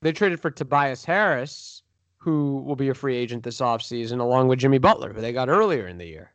they 0.00 0.12
traded 0.12 0.40
for 0.40 0.50
Tobias 0.50 1.04
Harris, 1.04 1.82
who 2.16 2.62
will 2.62 2.76
be 2.76 2.88
a 2.88 2.94
free 2.94 3.16
agent 3.16 3.42
this 3.44 3.60
offseason, 3.60 4.20
along 4.20 4.48
with 4.48 4.58
Jimmy 4.58 4.78
Butler, 4.78 5.12
who 5.12 5.20
they 5.20 5.32
got 5.32 5.48
earlier 5.48 5.86
in 5.86 5.98
the 5.98 6.06
year. 6.06 6.32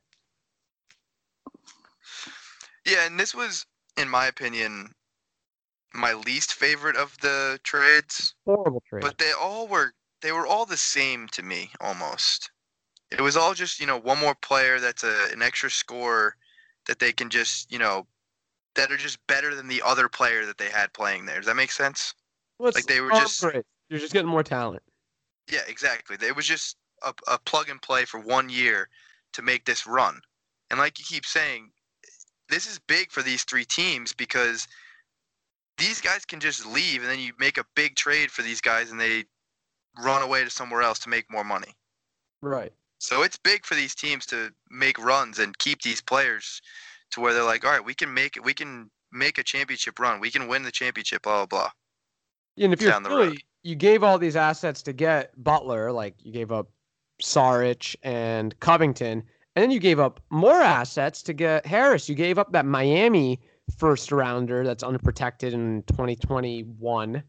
Yeah, 2.86 3.06
and 3.06 3.20
this 3.20 3.36
was, 3.36 3.66
in 4.02 4.10
my 4.10 4.28
opinion, 4.28 4.94
my 5.94 6.14
least 6.14 6.54
favorite 6.54 6.96
of 6.96 7.18
the 7.22 7.60
trades. 7.64 8.36
Horrible 8.46 8.84
trade. 8.88 9.02
But 9.02 9.18
they 9.18 9.32
all 9.40 9.68
were 9.68 9.94
they 10.22 10.32
were 10.32 10.46
all 10.46 10.66
the 10.66 10.78
same 10.78 11.28
to 11.30 11.44
me 11.44 11.72
almost. 11.80 12.52
It 13.12 13.22
was 13.22 13.36
all 13.36 13.54
just, 13.54 13.80
you 13.80 13.88
know, 13.88 13.98
one 14.00 14.20
more 14.20 14.36
player 14.36 14.80
that's 14.80 15.04
a, 15.04 15.28
an 15.34 15.42
extra 15.42 15.70
scorer 15.70 16.36
that 16.88 17.00
they 17.00 17.12
can 17.12 17.30
just, 17.30 17.72
you 17.72 17.80
know, 17.80 18.08
that 18.76 18.92
are 18.92 18.98
just 18.98 19.20
better 19.28 19.54
than 19.54 19.68
the 19.68 19.82
other 19.86 20.08
player 20.08 20.46
that 20.46 20.58
they 20.58 20.70
had 20.70 20.94
playing 20.94 21.26
there. 21.26 21.38
Does 21.38 21.48
that 21.48 21.56
make 21.56 21.72
sense? 21.72 22.14
Well, 22.58 22.72
like, 22.74 22.86
they 22.86 23.02
were 23.02 23.10
just- 23.12 23.42
great. 23.42 23.66
You're 23.90 24.00
just 24.00 24.14
getting 24.14 24.30
more 24.30 24.44
talent. 24.44 24.84
Yeah, 25.52 25.60
exactly. 25.68 26.16
It 26.26 26.34
was 26.34 26.46
just 26.48 26.78
a, 27.04 27.14
a 27.28 27.38
plug 27.40 27.68
and 27.68 27.82
play 27.82 28.06
for 28.06 28.22
one 28.22 28.48
year 28.48 28.88
to 29.34 29.42
make 29.42 29.66
this 29.66 29.86
run. 29.86 30.22
And 30.70 30.80
like 30.80 30.98
you 30.98 31.04
keep 31.04 31.26
saying, 31.26 31.72
this 32.52 32.68
is 32.68 32.80
big 32.88 33.12
for 33.12 33.24
these 33.24 33.44
three 33.44 33.66
teams 33.66 34.14
because 34.14 34.68
these 35.78 36.00
guys 36.00 36.26
can 36.26 36.40
just 36.40 36.66
leave 36.66 37.02
and 37.02 37.10
then 37.10 37.20
you 37.20 37.34
make 37.40 37.58
a 37.58 37.66
big 37.76 37.96
trade 37.96 38.30
for 38.30 38.44
these 38.44 38.62
guys 38.62 38.92
and 38.92 39.00
they 39.00 39.24
run 40.04 40.22
away 40.22 40.44
to 40.44 40.50
somewhere 40.50 40.82
else 40.82 41.00
to 41.00 41.10
make 41.10 41.26
more 41.32 41.44
money. 41.44 41.74
Right. 42.42 42.72
So 43.00 43.24
it's 43.24 43.38
big 43.38 43.66
for 43.66 43.74
these 43.74 43.96
teams 43.96 44.28
to 44.28 44.52
make 44.70 45.04
runs 45.04 45.40
and 45.40 45.58
keep 45.58 45.82
these 45.82 46.02
players 46.02 46.62
to 47.12 47.22
where 47.22 47.34
they're 47.34 47.44
like, 47.44 47.66
all 47.66 47.72
right, 47.72 47.84
we 47.84 47.96
can 47.96 48.14
make 48.14 48.38
it. 48.38 48.44
We 48.44 48.54
can 48.54 48.92
make 49.12 49.38
a 49.38 49.44
championship 49.44 50.00
run. 50.00 50.20
We 50.20 50.30
can 50.30 50.48
win 50.48 50.64
the 50.64 50.72
championship. 50.72 51.24
Blah 51.24 51.46
blah 51.46 51.60
blah. 51.60 51.70
And 52.64 52.74
if 52.74 52.82
you're 52.82 52.92
down 52.92 53.04
the 53.04 53.10
Philly, 53.10 53.28
road. 53.30 53.44
you 53.64 53.76
gave 53.76 54.04
all 54.04 54.20
these 54.20 54.36
assets 54.36 54.84
to 54.84 54.94
get 54.94 55.32
Butler, 55.42 55.92
like 55.92 56.16
you 56.20 56.32
gave 56.32 56.52
up 56.52 56.70
Saric 57.24 57.96
and 58.04 58.58
Covington, 58.60 59.24
and 59.56 59.64
then 59.64 59.72
you 59.72 59.80
gave 59.80 60.00
up 60.00 60.22
more 60.30 60.62
assets 60.62 61.22
to 61.24 61.34
get 61.34 61.66
Harris. 61.66 62.08
You 62.08 62.16
gave 62.16 62.38
up 62.38 62.52
that 62.54 62.66
Miami 62.66 63.40
first 63.78 64.12
rounder 64.12 64.64
that's 64.64 64.84
unprotected 64.84 65.54
in 65.54 65.84
2021. 65.88 67.24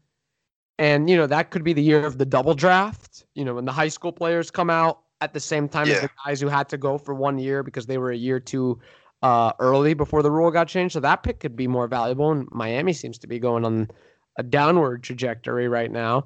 And 0.79 1.09
you 1.09 1.15
know, 1.17 1.27
that 1.27 1.51
could 1.51 1.63
be 1.63 1.73
the 1.73 1.83
year 1.83 2.05
of 2.05 2.17
the 2.17 2.25
double 2.25 2.53
draft, 2.53 3.25
you 3.35 3.45
know, 3.45 3.55
when 3.55 3.65
the 3.65 3.71
high 3.71 3.89
school 3.89 4.11
players 4.11 4.49
come 4.49 4.69
out 4.69 5.01
at 5.21 5.33
the 5.33 5.39
same 5.39 5.69
time 5.69 5.87
as 5.87 6.01
the 6.01 6.09
guys 6.25 6.41
who 6.41 6.47
had 6.47 6.67
to 6.69 6.77
go 6.77 6.97
for 6.97 7.13
one 7.13 7.37
year 7.37 7.63
because 7.63 7.85
they 7.85 7.97
were 7.97 8.11
a 8.11 8.17
year 8.17 8.39
too 8.39 8.79
uh, 9.21 9.53
early 9.59 9.93
before 9.93 10.21
the 10.21 10.31
rule 10.31 10.51
got 10.51 10.67
changed. 10.67 10.93
So 10.93 10.99
that 11.01 11.23
pick 11.23 11.39
could 11.39 11.55
be 11.55 11.67
more 11.67 11.87
valuable. 11.87 12.31
And 12.31 12.47
Miami 12.51 12.93
seems 12.93 13.17
to 13.19 13.27
be 13.27 13.39
going 13.39 13.63
on 13.63 13.89
a 14.37 14.43
downward 14.43 15.03
trajectory 15.03 15.67
right 15.67 15.91
now. 15.91 16.25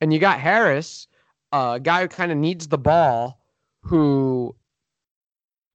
And 0.00 0.12
you 0.12 0.18
got 0.18 0.38
Harris, 0.38 1.08
a 1.52 1.80
guy 1.82 2.02
who 2.02 2.08
kind 2.08 2.30
of 2.30 2.38
needs 2.38 2.68
the 2.68 2.78
ball, 2.78 3.40
who 3.82 4.54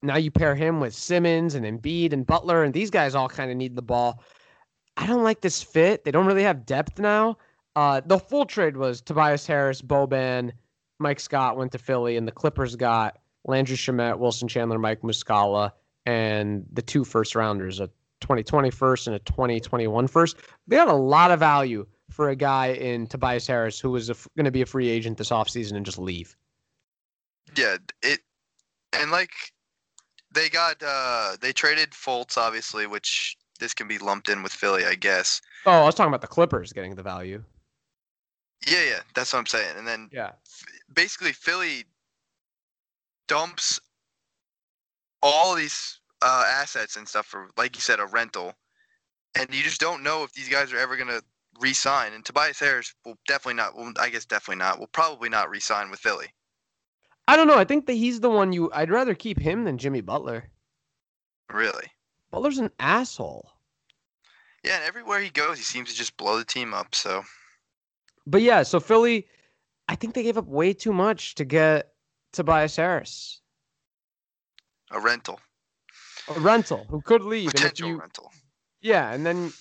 now 0.02 0.16
you 0.16 0.30
pair 0.30 0.54
him 0.54 0.80
with 0.80 0.94
Simmons 0.94 1.54
and 1.54 1.64
Embiid 1.64 2.12
and 2.12 2.26
Butler, 2.26 2.64
and 2.64 2.74
these 2.74 2.90
guys 2.90 3.14
all 3.14 3.28
kind 3.28 3.50
of 3.50 3.56
need 3.56 3.76
the 3.76 3.82
ball. 3.82 4.22
I 4.96 5.06
don't 5.06 5.24
like 5.24 5.40
this 5.40 5.62
fit. 5.62 6.04
They 6.04 6.10
don't 6.10 6.26
really 6.26 6.42
have 6.42 6.66
depth 6.66 6.98
now. 6.98 7.38
Uh, 7.76 8.00
the 8.04 8.18
full 8.18 8.44
trade 8.44 8.76
was 8.76 9.00
Tobias 9.00 9.46
Harris, 9.46 9.80
Boban, 9.80 10.52
Mike 10.98 11.20
Scott 11.20 11.56
went 11.56 11.72
to 11.72 11.78
Philly, 11.78 12.16
and 12.16 12.28
the 12.28 12.32
Clippers 12.32 12.76
got 12.76 13.18
Landry 13.44 13.76
Shamet, 13.76 14.18
Wilson 14.18 14.48
Chandler, 14.48 14.78
Mike 14.78 15.02
Muscala, 15.02 15.72
and 16.06 16.66
the 16.72 16.82
two 16.82 17.04
first 17.04 17.34
rounders, 17.34 17.80
a 17.80 17.88
2020 18.20 18.70
first 18.70 19.06
and 19.06 19.16
a 19.16 19.18
2021 19.20 20.06
first. 20.06 20.36
They 20.66 20.76
had 20.76 20.88
a 20.88 20.94
lot 20.94 21.30
of 21.30 21.40
value 21.40 21.86
for 22.10 22.28
a 22.28 22.36
guy 22.36 22.68
in 22.68 23.06
Tobias 23.06 23.46
Harris 23.46 23.80
who 23.80 23.90
was 23.90 24.08
going 24.08 24.44
to 24.44 24.50
be 24.50 24.62
a 24.62 24.66
free 24.66 24.88
agent 24.88 25.18
this 25.18 25.30
offseason 25.30 25.76
and 25.76 25.84
just 25.84 25.98
leave. 25.98 26.36
Yeah, 27.56 27.76
it 28.02 28.20
and 28.92 29.10
like 29.10 29.32
they 30.32 30.48
got 30.48 30.82
uh 30.84 31.36
they 31.40 31.52
traded 31.52 31.90
Fultz 31.90 32.36
obviously, 32.36 32.86
which 32.86 33.36
this 33.58 33.74
can 33.74 33.86
be 33.86 33.98
lumped 33.98 34.28
in 34.28 34.42
with 34.42 34.52
Philly, 34.52 34.84
I 34.84 34.94
guess. 34.94 35.40
Oh, 35.66 35.70
I 35.70 35.84
was 35.84 35.94
talking 35.94 36.08
about 36.08 36.20
the 36.22 36.26
Clippers 36.26 36.72
getting 36.72 36.94
the 36.94 37.02
value. 37.02 37.44
Yeah, 38.66 38.82
yeah, 38.84 39.00
that's 39.14 39.32
what 39.32 39.40
I'm 39.40 39.46
saying. 39.46 39.76
And 39.76 39.86
then 39.86 40.08
Yeah. 40.12 40.32
basically 40.92 41.32
Philly 41.32 41.84
dumps 43.28 43.80
all 45.22 45.54
these 45.54 46.00
uh, 46.20 46.44
assets 46.48 46.96
and 46.96 47.08
stuff 47.08 47.26
for, 47.26 47.50
like 47.56 47.74
you 47.74 47.80
said, 47.80 48.00
a 48.00 48.06
rental, 48.06 48.54
and 49.34 49.52
you 49.54 49.62
just 49.62 49.80
don't 49.80 50.02
know 50.02 50.22
if 50.22 50.32
these 50.32 50.48
guys 50.48 50.72
are 50.72 50.78
ever 50.78 50.96
gonna 50.96 51.20
re-sign. 51.60 52.12
And 52.12 52.24
Tobias 52.24 52.58
Harris 52.58 52.94
will 53.04 53.18
definitely 53.26 53.54
not. 53.54 53.76
Well, 53.76 53.92
I 53.98 54.08
guess 54.08 54.24
definitely 54.24 54.60
not. 54.60 54.78
Will 54.78 54.86
probably 54.88 55.28
not 55.28 55.50
re-sign 55.50 55.90
with 55.90 56.00
Philly. 56.00 56.28
I 57.32 57.36
don't 57.36 57.46
know. 57.46 57.56
I 57.56 57.64
think 57.64 57.86
that 57.86 57.94
he's 57.94 58.20
the 58.20 58.28
one 58.28 58.52
you. 58.52 58.70
I'd 58.74 58.90
rather 58.90 59.14
keep 59.14 59.38
him 59.38 59.64
than 59.64 59.78
Jimmy 59.78 60.02
Butler. 60.02 60.50
Really? 61.50 61.86
Butler's 62.30 62.58
an 62.58 62.70
asshole. 62.78 63.50
Yeah, 64.62 64.76
and 64.76 64.84
everywhere 64.84 65.18
he 65.18 65.30
goes, 65.30 65.56
he 65.56 65.64
seems 65.64 65.88
to 65.88 65.96
just 65.96 66.14
blow 66.18 66.36
the 66.36 66.44
team 66.44 66.74
up. 66.74 66.94
So, 66.94 67.24
But 68.26 68.42
yeah, 68.42 68.62
so 68.62 68.80
Philly, 68.80 69.26
I 69.88 69.94
think 69.94 70.12
they 70.12 70.22
gave 70.22 70.36
up 70.36 70.46
way 70.46 70.74
too 70.74 70.92
much 70.92 71.34
to 71.36 71.46
get 71.46 71.94
Tobias 72.34 72.76
Harris, 72.76 73.40
a 74.90 75.00
rental, 75.00 75.40
a 76.36 76.38
rental 76.38 76.84
who 76.90 77.00
could 77.00 77.22
leave. 77.22 77.50
Potential 77.52 77.88
you, 77.88 77.98
rental. 77.98 78.30
yeah, 78.82 79.10
and 79.10 79.24
then 79.24 79.54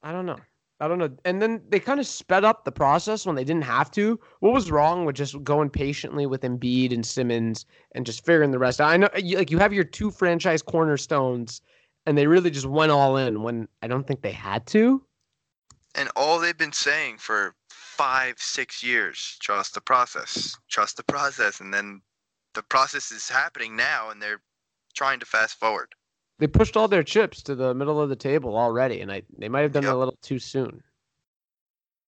I 0.00 0.12
don't 0.12 0.26
know. 0.26 0.38
I 0.78 0.88
don't 0.88 0.98
know. 0.98 1.10
And 1.24 1.40
then 1.40 1.62
they 1.68 1.80
kind 1.80 2.00
of 2.00 2.06
sped 2.06 2.44
up 2.44 2.64
the 2.64 2.72
process 2.72 3.24
when 3.24 3.34
they 3.34 3.44
didn't 3.44 3.64
have 3.64 3.90
to. 3.92 4.20
What 4.40 4.52
was 4.52 4.70
wrong 4.70 5.06
with 5.06 5.16
just 5.16 5.42
going 5.42 5.70
patiently 5.70 6.26
with 6.26 6.42
Embiid 6.42 6.92
and 6.92 7.04
Simmons 7.04 7.64
and 7.94 8.04
just 8.04 8.26
figuring 8.26 8.50
the 8.50 8.58
rest 8.58 8.80
out? 8.80 8.90
I 8.90 8.96
know, 8.98 9.08
like 9.14 9.50
you 9.50 9.58
have 9.58 9.72
your 9.72 9.84
two 9.84 10.10
franchise 10.10 10.60
cornerstones, 10.60 11.62
and 12.04 12.16
they 12.16 12.26
really 12.26 12.50
just 12.50 12.66
went 12.66 12.92
all 12.92 13.16
in 13.16 13.42
when 13.42 13.68
I 13.80 13.88
don't 13.88 14.06
think 14.06 14.20
they 14.20 14.32
had 14.32 14.66
to. 14.68 15.02
And 15.94 16.10
all 16.14 16.38
they've 16.38 16.56
been 16.56 16.72
saying 16.72 17.18
for 17.18 17.54
five, 17.70 18.34
six 18.38 18.82
years, 18.82 19.38
trust 19.40 19.72
the 19.72 19.80
process, 19.80 20.54
trust 20.68 20.98
the 20.98 21.04
process, 21.04 21.60
and 21.60 21.72
then 21.72 22.02
the 22.52 22.62
process 22.62 23.10
is 23.10 23.30
happening 23.30 23.76
now, 23.76 24.10
and 24.10 24.20
they're 24.20 24.42
trying 24.94 25.20
to 25.20 25.26
fast 25.26 25.58
forward. 25.58 25.94
They 26.38 26.46
pushed 26.46 26.76
all 26.76 26.88
their 26.88 27.02
chips 27.02 27.42
to 27.44 27.54
the 27.54 27.74
middle 27.74 28.00
of 28.00 28.08
the 28.08 28.16
table 28.16 28.56
already, 28.56 29.00
and 29.00 29.10
I 29.10 29.22
they 29.38 29.48
might 29.48 29.62
have 29.62 29.72
done 29.72 29.84
it 29.84 29.90
a 29.90 29.96
little 29.96 30.18
too 30.22 30.38
soon. 30.38 30.82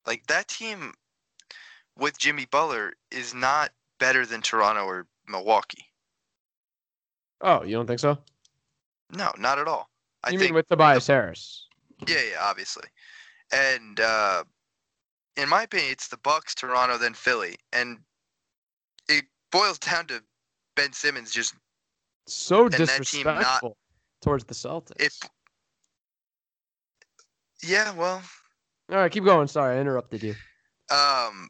Like 0.07 0.27
that 0.27 0.49
team 0.49 0.93
with 1.97 2.19
Jimmy 2.19 2.47
Butler 2.51 2.95
is 3.11 3.35
not 3.35 3.71
better 3.99 4.27
than 4.27 4.43
Toronto 4.43 4.85
or 4.85 5.07
Milwaukee. 5.29 5.85
Oh, 7.41 7.63
you 7.63 7.77
don't 7.77 7.87
think 7.87 8.01
so? 8.01 8.19
No, 9.13 9.33
not 9.39 9.59
at 9.59 9.67
all. 9.69 9.89
I 10.25 10.31
you 10.31 10.39
mean 10.39 10.55
with 10.55 10.69
Tobias 10.69 11.07
Harris? 11.07 11.67
Yeah, 12.07 12.17
yeah, 12.33 12.39
obviously. 12.41 12.87
And 13.53 13.99
uh, 14.01 14.45
in 15.37 15.49
my 15.49 15.63
opinion, 15.63 15.93
it's 15.93 16.09
the 16.09 16.19
Bucks, 16.19 16.55
Toronto, 16.55 16.99
then 16.99 17.15
Philly, 17.15 17.57
and 17.73 17.99
it 19.09 19.25
boils 19.51 19.79
down 19.79 20.07
to 20.09 20.23
Ben 20.77 20.93
Simmons 20.93 21.31
just 21.31 21.55
So 22.27 22.69
that 22.69 22.77
team 22.77 23.25
not- 23.25 23.39
disrespectful 23.39 23.77
towards 24.21 24.45
the 24.45 24.55
Celtics. 24.55 25.19
Yeah, 27.63 27.93
well, 27.93 28.23
All 28.91 28.97
right, 28.99 29.11
keep 29.13 29.25
going. 29.25 29.49
Sorry, 29.49 29.77
I 29.77 29.81
interrupted 29.81 30.23
you. 30.23 30.35
um, 30.91 31.49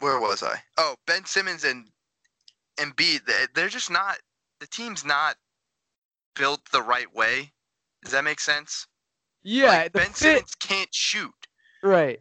where 0.00 0.18
was 0.18 0.42
I? 0.42 0.56
Oh, 0.78 0.96
Ben 1.06 1.24
Simmons 1.26 1.64
and 1.64 1.88
Embiid, 2.78 3.24
they- 3.26 3.46
they're 3.54 3.68
just 3.68 3.90
not. 3.90 4.18
The 4.60 4.66
team's 4.66 5.04
not 5.04 5.36
built 6.34 6.64
the 6.70 6.82
right 6.82 7.10
way. 7.12 7.52
Does 8.02 8.12
that 8.12 8.24
make 8.24 8.40
sense? 8.40 8.86
Yeah, 9.42 9.68
Like, 9.68 9.92
Ben 9.92 10.06
fit, 10.06 10.16
Simmons 10.16 10.54
can't 10.56 10.94
shoot. 10.94 11.34
right? 11.82 12.20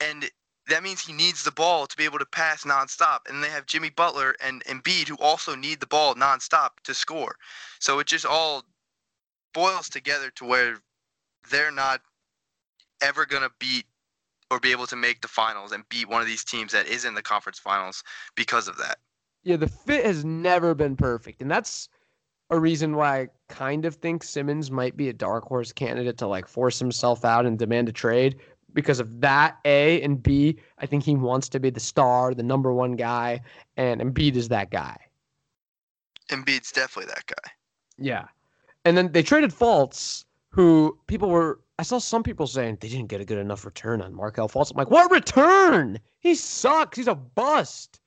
and 0.00 0.30
that 0.68 0.82
means 0.82 1.00
he 1.00 1.12
needs 1.12 1.44
the 1.44 1.52
ball 1.52 1.86
to 1.86 1.96
be 1.96 2.04
able 2.04 2.18
to 2.18 2.26
pass 2.26 2.64
nonstop. 2.64 3.20
And 3.28 3.42
they 3.42 3.48
have 3.48 3.66
Jimmy 3.66 3.90
Butler 3.90 4.34
and 4.42 4.64
Embiid 4.64 5.08
who 5.08 5.16
also 5.18 5.54
need 5.54 5.80
the 5.80 5.86
ball 5.86 6.14
nonstop 6.14 6.70
to 6.84 6.94
score. 6.94 7.36
So 7.78 7.98
it 7.98 8.06
just 8.06 8.26
all 8.26 8.64
boils 9.54 9.88
together 9.88 10.30
to 10.36 10.44
where 10.44 10.78
they're 11.50 11.70
not 11.70 12.00
ever 13.00 13.26
gonna 13.26 13.50
beat 13.58 13.86
or 14.50 14.60
be 14.60 14.72
able 14.72 14.86
to 14.86 14.96
make 14.96 15.20
the 15.20 15.28
finals 15.28 15.72
and 15.72 15.88
beat 15.88 16.08
one 16.08 16.20
of 16.20 16.26
these 16.26 16.44
teams 16.44 16.72
that 16.72 16.86
is 16.86 17.04
in 17.04 17.14
the 17.14 17.22
conference 17.22 17.58
finals 17.58 18.02
because 18.34 18.68
of 18.68 18.76
that. 18.78 18.98
Yeah, 19.42 19.56
the 19.56 19.68
fit 19.68 20.04
has 20.04 20.24
never 20.24 20.74
been 20.74 20.96
perfect, 20.96 21.40
and 21.40 21.50
that's 21.50 21.88
a 22.50 22.58
reason 22.58 22.94
why 22.94 23.20
I 23.20 23.28
kind 23.48 23.84
of 23.84 23.96
think 23.96 24.22
Simmons 24.22 24.70
might 24.70 24.96
be 24.96 25.08
a 25.08 25.12
dark 25.12 25.44
horse 25.44 25.72
candidate 25.72 26.18
to 26.18 26.26
like 26.26 26.46
force 26.46 26.78
himself 26.78 27.24
out 27.24 27.46
and 27.46 27.58
demand 27.58 27.88
a 27.88 27.92
trade 27.92 28.36
because 28.72 29.00
of 29.00 29.20
that. 29.20 29.58
A 29.64 30.00
and 30.02 30.22
B, 30.22 30.58
I 30.78 30.86
think 30.86 31.04
he 31.04 31.14
wants 31.16 31.48
to 31.50 31.60
be 31.60 31.70
the 31.70 31.80
star, 31.80 32.34
the 32.34 32.42
number 32.42 32.72
one 32.72 32.96
guy, 32.96 33.40
and 33.76 34.00
Embiid 34.00 34.36
is 34.36 34.48
that 34.48 34.70
guy. 34.70 34.96
Embiid's 36.30 36.72
definitely 36.72 37.12
that 37.14 37.26
guy. 37.26 37.50
Yeah. 37.98 38.26
And 38.84 38.96
then 38.96 39.12
they 39.12 39.22
traded 39.22 39.50
Fultz, 39.50 40.24
who 40.50 40.98
people 41.06 41.28
were. 41.28 41.60
I 41.78 41.82
saw 41.82 41.98
some 41.98 42.22
people 42.22 42.46
saying 42.46 42.78
they 42.80 42.88
didn't 42.88 43.08
get 43.08 43.20
a 43.20 43.24
good 43.24 43.38
enough 43.38 43.64
return 43.64 44.00
on 44.00 44.14
Markelle 44.14 44.48
Fultz. 44.48 44.70
I'm 44.70 44.76
like, 44.76 44.90
what 44.90 45.10
return? 45.10 45.98
He 46.20 46.34
sucks. 46.34 46.96
He's 46.96 47.08
a 47.08 47.14
bust. 47.14 48.00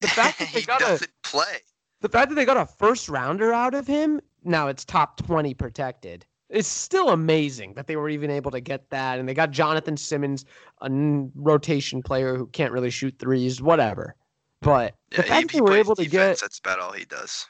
The 0.00 0.08
fact 0.08 0.38
that 0.38 0.52
they 0.52 0.60
he 0.60 0.66
got 0.66 0.82
a 0.82 1.08
play. 1.22 1.58
the 2.00 2.08
fact 2.08 2.28
that 2.28 2.34
they 2.36 2.44
got 2.44 2.56
a 2.56 2.66
first 2.66 3.08
rounder 3.08 3.52
out 3.52 3.74
of 3.74 3.86
him, 3.86 4.20
now 4.44 4.68
it's 4.68 4.84
top 4.84 5.16
20 5.24 5.54
protected. 5.54 6.24
It's 6.52 6.68
still 6.68 7.10
amazing 7.10 7.74
that 7.74 7.86
they 7.88 7.96
were 7.96 8.08
even 8.10 8.30
able 8.30 8.50
to 8.52 8.60
get 8.60 8.90
that. 8.90 9.18
And 9.18 9.28
they 9.28 9.34
got 9.34 9.50
Jonathan 9.50 9.96
Simmons, 9.96 10.44
a 10.82 10.86
n- 10.86 11.32
rotation 11.34 12.02
player 12.02 12.36
who 12.36 12.46
can't 12.48 12.72
really 12.72 12.90
shoot 12.90 13.16
threes, 13.18 13.62
whatever. 13.62 14.14
But 14.62 14.94
the 15.16 15.22
Yeah, 15.22 15.24
fact 15.24 15.42
he, 15.48 15.48
that 15.48 15.52
he 15.52 15.60
they 15.60 15.60
were 15.62 15.74
able 15.76 15.96
to 15.96 16.04
defense, 16.04 16.40
get 16.40 16.40
that's 16.40 16.58
about 16.60 16.78
all 16.80 16.92
he 16.92 17.04
does. 17.04 17.46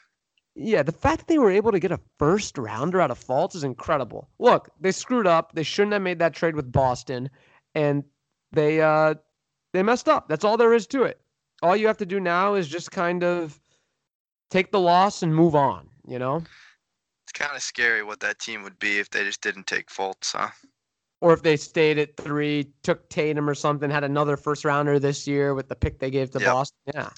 yeah, 0.55 0.83
the 0.83 0.91
fact 0.91 1.19
that 1.19 1.27
they 1.27 1.39
were 1.39 1.51
able 1.51 1.71
to 1.71 1.79
get 1.79 1.91
a 1.91 1.99
first 2.19 2.57
rounder 2.57 3.01
out 3.01 3.11
of 3.11 3.19
Fultz 3.19 3.55
is 3.55 3.63
incredible. 3.63 4.29
Look, 4.39 4.69
they 4.79 4.91
screwed 4.91 5.27
up. 5.27 5.53
They 5.53 5.63
shouldn't 5.63 5.93
have 5.93 6.01
made 6.01 6.19
that 6.19 6.33
trade 6.33 6.55
with 6.55 6.71
Boston, 6.71 7.29
and 7.73 8.03
they 8.51 8.81
uh 8.81 9.15
they 9.73 9.83
messed 9.83 10.07
up. 10.07 10.29
That's 10.29 10.45
all 10.45 10.57
there 10.57 10.73
is 10.73 10.87
to 10.87 11.03
it. 11.03 11.19
All 11.63 11.75
you 11.75 11.87
have 11.87 11.97
to 11.97 12.05
do 12.05 12.19
now 12.19 12.53
is 12.53 12.67
just 12.67 12.91
kind 12.91 13.23
of 13.23 13.59
take 14.51 14.71
the 14.71 14.79
loss 14.79 15.23
and 15.23 15.35
move 15.35 15.55
on. 15.55 15.89
You 16.07 16.19
know, 16.19 16.43
It's 17.23 17.31
kind 17.31 17.55
of 17.55 17.61
scary 17.63 18.03
what 18.03 18.19
that 18.19 18.39
team 18.39 18.63
would 18.63 18.77
be 18.79 18.99
if 18.99 19.09
they 19.09 19.23
just 19.23 19.41
didn't 19.41 19.67
take 19.67 19.87
Fultz, 19.89 20.33
huh? 20.33 20.49
or 21.21 21.31
if 21.31 21.41
they 21.41 21.55
stayed 21.55 21.97
at 21.97 22.17
three, 22.17 22.67
took 22.83 23.07
Tatum 23.07 23.49
or 23.49 23.55
something, 23.55 23.89
had 23.89 24.03
another 24.03 24.35
first 24.35 24.65
rounder 24.65 24.99
this 24.99 25.25
year 25.25 25.53
with 25.53 25.69
the 25.69 25.75
pick 25.75 25.97
they 25.99 26.11
gave 26.11 26.29
to 26.31 26.39
Yep. 26.39 26.51
Boston. 26.51 26.77
Yeah. 26.93 27.09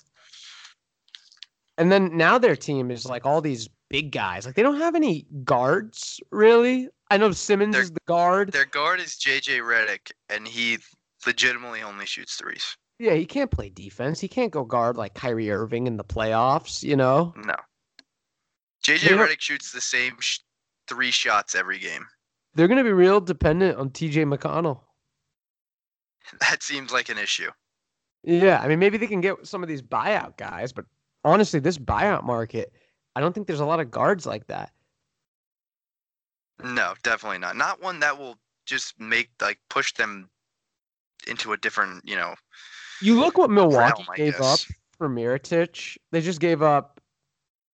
And 1.80 1.92
then 1.92 2.16
now 2.16 2.38
their 2.38 2.56
team 2.56 2.92
is 2.92 3.06
like 3.08 3.26
all 3.26 3.42
these 3.42 3.68
big 3.90 4.12
guys. 4.12 4.46
Like 4.46 4.54
they 4.56 4.62
don't 4.62 4.78
have 4.80 4.94
any 4.96 5.26
guards 5.44 6.20
really. 6.32 6.88
I 7.10 7.18
know 7.18 7.32
Simmons 7.32 7.74
They're- 7.74 7.82
is 7.84 7.92
the 7.92 8.00
guard. 8.08 8.52
Their 8.52 8.66
guard 8.66 9.00
is 9.00 9.16
JJ 9.18 9.60
Redick, 9.62 10.12
and 10.30 10.48
he 10.48 10.78
legitimately 11.26 11.82
only 11.82 12.06
shoots 12.06 12.36
threes. 12.36 12.78
Yeah, 13.00 13.14
he 13.16 13.26
can't 13.26 13.52
play 13.52 13.70
defense. 13.70 14.20
He 14.22 14.28
can't 14.28 14.52
go 14.52 14.64
guard 14.64 14.98
like 14.98 15.16
Kyrie 15.16 15.52
Irving 15.52 15.86
in 15.88 15.98
the 15.98 16.04
playoffs, 16.04 16.82
you 16.82 16.96
know? 16.96 17.34
No. 17.36 17.56
JJ 18.86 19.18
Redick 19.18 19.42
shoots 19.42 19.72
the 19.72 19.82
same 19.82 20.16
sh- 20.20 20.40
three 20.88 21.10
shots 21.12 21.56
every 21.56 21.80
game. 21.80 22.06
They're 22.54 22.68
going 22.68 22.78
to 22.78 22.84
be 22.84 22.92
real 22.94 23.20
dependent 23.20 23.78
on 23.78 23.90
TJ 23.90 24.32
McConnell. 24.32 24.82
That 26.40 26.64
seems 26.64 26.92
like 26.92 27.10
an 27.10 27.20
issue. 27.20 27.52
Yeah, 28.24 28.60
I 28.60 28.68
mean, 28.68 28.80
maybe 28.80 28.98
they 28.98 29.06
can 29.06 29.22
get 29.22 29.46
some 29.46 29.62
of 29.62 29.70
these 29.70 29.84
buyout 29.84 30.38
guys, 30.38 30.74
but 30.74 30.86
honestly, 31.24 31.60
this 31.60 31.78
buyout 31.78 32.24
market, 32.24 32.74
I 33.16 33.22
don't 33.22 33.32
think 33.32 33.46
there's 33.46 33.60
a 33.60 33.66
lot 33.66 33.80
of 33.80 33.92
guards 33.92 34.26
like 34.26 34.48
that. 34.48 34.72
No, 36.64 36.96
definitely 37.04 37.38
not. 37.38 37.56
Not 37.56 37.80
one 37.82 38.00
that 38.00 38.18
will 38.18 38.40
just 38.66 39.00
make 39.00 39.30
like 39.40 39.60
push 39.70 39.94
them 39.94 40.30
into 41.28 41.54
a 41.54 41.58
different, 41.58 42.02
you 42.08 42.16
know, 42.16 42.34
You 43.02 43.20
look 43.20 43.38
what 43.38 43.52
Milwaukee 43.52 44.04
realm, 44.08 44.16
gave 44.16 44.42
up 44.42 44.60
for 44.98 45.10
Mirotic. 45.10 45.98
They 46.12 46.22
just 46.22 46.40
gave 46.40 46.64
up 46.64 46.95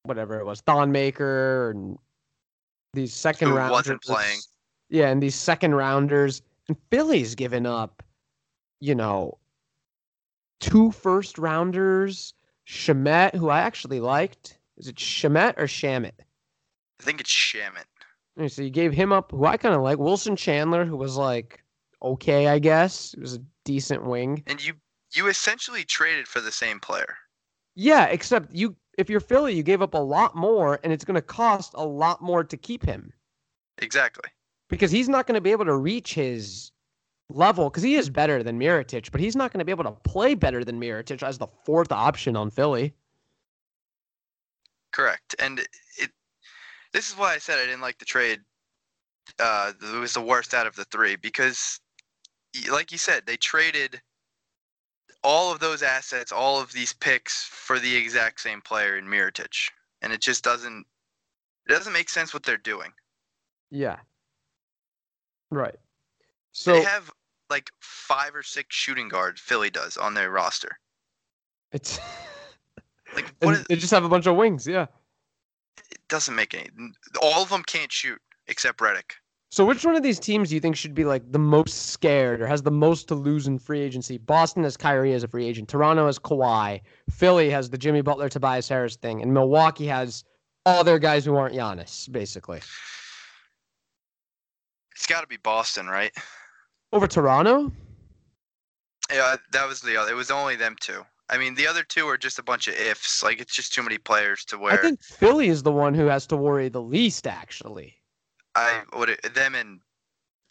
whatever 0.07 0.39
it 0.39 0.45
was, 0.45 0.61
Thon 0.61 0.91
Maker 0.91 1.71
and 1.71 1.97
these 2.93 3.13
second 3.13 3.49
Who 3.49 3.55
rounders. 3.55 3.71
wasn't 3.71 4.01
playing. 4.01 4.39
Yeah, 4.89 5.09
and 5.09 5.21
these 5.21 5.35
second 5.35 5.75
rounders. 5.75 6.41
And 6.67 6.77
Philly's 6.89 7.35
given 7.35 7.65
up, 7.65 8.03
you 8.79 8.95
know, 8.95 9.37
two 10.59 10.91
first 10.91 11.37
rounders. 11.37 12.33
Shemet, 12.67 13.33
who 13.35 13.49
I 13.49 13.61
actually 13.61 13.99
liked. 13.99 14.57
Is 14.77 14.87
it 14.87 14.95
Shemet 14.95 15.53
or 15.57 15.65
Shamit? 15.65 16.11
I 16.99 17.03
think 17.03 17.21
it's 17.21 17.31
Shamit. 17.31 17.85
Okay, 18.37 18.47
So 18.49 18.61
you 18.61 18.69
gave 18.69 18.93
him 18.93 19.13
up, 19.13 19.31
who 19.31 19.45
I 19.45 19.57
kind 19.57 19.73
of 19.73 19.81
like. 19.81 19.97
Wilson 19.97 20.35
Chandler, 20.35 20.85
who 20.85 20.97
was 20.97 21.15
like 21.15 21.63
okay, 22.03 22.47
I 22.47 22.59
guess. 22.59 23.13
It 23.13 23.21
was 23.21 23.35
a 23.35 23.41
decent 23.65 24.05
wing. 24.05 24.43
And 24.47 24.63
you 24.63 24.73
you 25.13 25.27
essentially 25.27 25.83
traded 25.83 26.27
for 26.27 26.41
the 26.41 26.51
same 26.51 26.79
player. 26.79 27.17
Yeah, 27.75 28.05
except 28.05 28.53
you 28.53 28.75
if 28.97 29.09
you're 29.09 29.19
Philly, 29.19 29.53
you 29.53 29.63
gave 29.63 29.81
up 29.81 29.93
a 29.93 29.99
lot 29.99 30.35
more 30.35 30.79
and 30.83 30.91
it's 30.91 31.05
going 31.05 31.15
to 31.15 31.21
cost 31.21 31.73
a 31.75 31.85
lot 31.85 32.21
more 32.21 32.43
to 32.43 32.57
keep 32.57 32.83
him 32.85 33.13
Exactly. 33.77 34.29
because 34.69 34.91
he's 34.91 35.07
not 35.07 35.27
going 35.27 35.35
to 35.35 35.41
be 35.41 35.51
able 35.51 35.65
to 35.65 35.75
reach 35.77 36.13
his 36.13 36.71
level 37.29 37.69
cuz 37.69 37.83
he 37.83 37.95
is 37.95 38.09
better 38.09 38.41
than 38.43 38.59
Mirotic, 38.59 39.11
but 39.11 39.21
he's 39.21 39.35
not 39.35 39.51
going 39.51 39.59
to 39.59 39.65
be 39.65 39.71
able 39.71 39.83
to 39.83 39.91
play 39.91 40.33
better 40.33 40.63
than 40.63 40.79
Mirotic 40.79 41.21
as 41.23 41.37
the 41.37 41.47
fourth 41.65 41.91
option 41.91 42.35
on 42.35 42.49
Philly. 42.49 42.93
Correct. 44.91 45.35
And 45.39 45.59
it 45.97 46.11
this 46.93 47.09
is 47.09 47.17
why 47.17 47.33
I 47.33 47.37
said 47.37 47.59
I 47.59 47.65
didn't 47.65 47.81
like 47.81 47.97
the 47.99 48.05
trade. 48.05 48.39
Uh, 49.39 49.73
it 49.81 49.99
was 49.99 50.13
the 50.13 50.21
worst 50.21 50.53
out 50.53 50.65
of 50.65 50.75
the 50.75 50.85
three 50.85 51.17
because, 51.17 51.79
like 52.71 52.91
you 52.91 52.97
said, 52.97 53.25
they 53.25 53.35
traded 53.37 54.01
all 55.27 55.51
of 55.51 55.59
those 55.59 55.83
assets, 55.83 56.31
all 56.31 56.57
of 56.61 56.71
these 56.71 56.93
picks 56.93 57.43
for 57.43 57.79
the 57.79 57.93
exact 57.93 58.39
same 58.39 58.61
player 58.61 58.97
in 58.97 59.05
Mirotic, 59.05 59.69
and 60.01 60.13
it 60.13 60.21
just 60.21 60.41
doesn't. 60.41 60.85
It 61.67 61.73
doesn't 61.73 61.91
make 61.91 62.09
sense 62.09 62.33
what 62.33 62.43
they're 62.43 62.55
doing. 62.55 62.93
Yeah. 63.69 63.97
Right. 65.51 65.75
So 66.53 66.71
they 66.71 66.83
have 66.83 67.11
like 67.49 67.69
five 67.81 68.33
or 68.35 68.41
six 68.41 68.73
shooting 68.73 69.09
guards. 69.09 69.41
Philly 69.41 69.69
does 69.69 69.97
on 69.97 70.13
their 70.13 70.31
roster. 70.31 70.79
it's 71.73 71.99
Like 73.15 73.33
what? 73.41 73.55
Is, 73.55 73.65
they 73.67 73.75
just 73.75 73.91
have 73.91 74.05
a 74.05 74.09
bunch 74.09 74.27
of 74.27 74.37
wings. 74.37 74.65
Yeah. 74.65 74.85
it 75.91 75.99
doesn't 76.07 76.35
make 76.35 76.53
any. 76.53 76.69
All 77.21 77.43
of 77.43 77.49
them 77.49 77.63
can't 77.63 77.91
shoot 77.91 78.21
except 78.47 78.79
Redick. 78.79 79.11
So 79.49 79.65
which 79.65 79.85
one 79.85 79.95
of 79.95 80.03
these 80.03 80.19
teams 80.19 80.49
do 80.49 80.55
you 80.55 80.61
think 80.61 80.75
should 80.75 80.93
be 80.93 81.05
like 81.05 81.31
the 81.31 81.39
most 81.39 81.91
scared 81.91 82.41
or 82.41 82.47
has 82.47 82.61
the 82.61 82.71
most 82.71 83.07
to 83.07 83.15
lose 83.15 83.47
in 83.47 83.57
free 83.57 83.79
agency? 83.79 84.17
Boston 84.17 84.63
has 84.63 84.75
Kyrie 84.75 85.13
as 85.13 85.23
a 85.23 85.27
free 85.27 85.47
agent. 85.47 85.69
Toronto 85.69 86.05
has 86.07 86.19
Kawhi. 86.19 86.81
Philly 87.09 87.49
has 87.49 87.69
the 87.69 87.77
Jimmy 87.77 88.01
Butler 88.01 88.27
Tobias 88.27 88.67
Harris 88.67 88.97
thing, 88.97 89.21
and 89.21 89.33
Milwaukee 89.33 89.87
has 89.87 90.25
all 90.65 90.83
their 90.83 90.99
guys 90.99 91.23
who 91.23 91.35
aren't 91.37 91.55
Giannis, 91.55 92.11
basically. 92.11 92.59
It's 94.93 95.07
got 95.07 95.21
to 95.21 95.27
be 95.27 95.37
Boston, 95.37 95.87
right? 95.87 96.11
Over 96.91 97.07
Toronto? 97.07 97.71
Yeah, 99.11 99.37
that 99.53 99.67
was 99.67 99.81
the 99.81 99.95
other. 99.95 100.11
It 100.11 100.15
was 100.15 100.31
only 100.31 100.57
them 100.57 100.75
two. 100.81 101.05
I 101.29 101.37
mean, 101.37 101.55
the 101.55 101.67
other 101.67 101.83
two 101.83 102.07
are 102.07 102.17
just 102.17 102.39
a 102.39 102.43
bunch 102.43 102.67
of 102.67 102.75
ifs. 102.75 103.23
Like 103.23 103.39
it's 103.39 103.55
just 103.55 103.73
too 103.73 103.83
many 103.83 103.97
players 103.97 104.43
to 104.45 104.57
where 104.57 104.73
I 104.73 104.77
think 104.77 105.01
Philly 105.01 105.47
is 105.47 105.63
the 105.63 105.71
one 105.71 105.93
who 105.93 106.07
has 106.07 106.25
to 106.27 106.37
worry 106.37 106.67
the 106.67 106.81
least, 106.81 107.27
actually. 107.27 107.96
I 108.57 108.81
would 108.97 109.19
them 109.35 109.53
and 109.53 109.79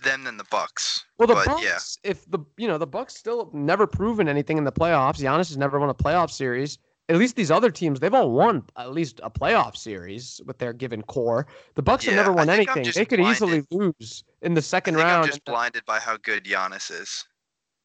them 0.02 0.24
than 0.24 0.36
the 0.36 0.44
Bucks. 0.44 1.04
Well, 1.18 1.26
the 1.26 1.34
but 1.34 1.46
Bucks, 1.46 1.98
yeah, 2.04 2.10
if 2.10 2.30
the 2.30 2.38
you 2.56 2.68
know 2.68 2.78
the 2.78 2.86
Bucks 2.86 3.16
still 3.16 3.50
never 3.52 3.86
proven 3.86 4.28
anything 4.28 4.58
in 4.58 4.64
the 4.64 4.72
playoffs. 4.72 5.18
Giannis 5.18 5.48
has 5.48 5.56
never 5.56 5.80
won 5.80 5.88
a 5.88 5.94
playoff 5.94 6.30
series. 6.30 6.78
At 7.08 7.16
least 7.16 7.36
these 7.36 7.52
other 7.52 7.70
teams, 7.70 8.00
they've 8.00 8.12
all 8.12 8.32
won 8.32 8.64
at 8.76 8.92
least 8.92 9.20
a 9.22 9.30
playoff 9.30 9.76
series 9.76 10.40
with 10.44 10.58
their 10.58 10.72
given 10.72 11.02
core. 11.02 11.46
The 11.74 11.82
Bucks 11.82 12.04
have 12.04 12.14
never 12.14 12.32
won 12.32 12.50
anything. 12.50 12.84
They 12.92 13.04
could 13.04 13.20
easily 13.20 13.64
lose 13.70 14.24
in 14.42 14.54
the 14.54 14.62
second 14.62 14.96
round. 14.96 15.24
I'm 15.24 15.28
just 15.28 15.44
blinded 15.44 15.84
by 15.84 16.00
how 16.00 16.16
good 16.16 16.44
Giannis 16.44 16.90
is. 16.90 17.24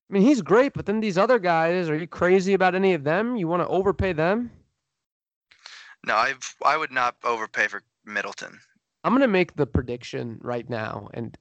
I 0.09 0.13
mean, 0.13 0.23
he's 0.23 0.41
great, 0.41 0.73
but 0.73 0.87
then 0.87 0.99
these 0.99 1.19
other 1.19 1.37
guys, 1.37 1.87
are 1.87 1.95
you 1.95 2.07
crazy 2.07 2.53
about 2.53 2.73
any 2.73 2.93
of 2.93 3.03
them? 3.03 3.35
You 3.35 3.47
want 3.47 3.61
to 3.61 3.67
overpay 3.67 4.13
them? 4.13 4.51
No, 6.05 6.15
I've 6.15 6.55
I 6.65 6.75
would 6.77 6.91
not 6.91 7.15
overpay 7.23 7.67
for 7.67 7.83
Middleton. 8.03 8.59
I'm 9.03 9.13
gonna 9.13 9.27
make 9.27 9.55
the 9.55 9.65
prediction 9.65 10.37
right 10.41 10.69
now, 10.69 11.09
and 11.13 11.37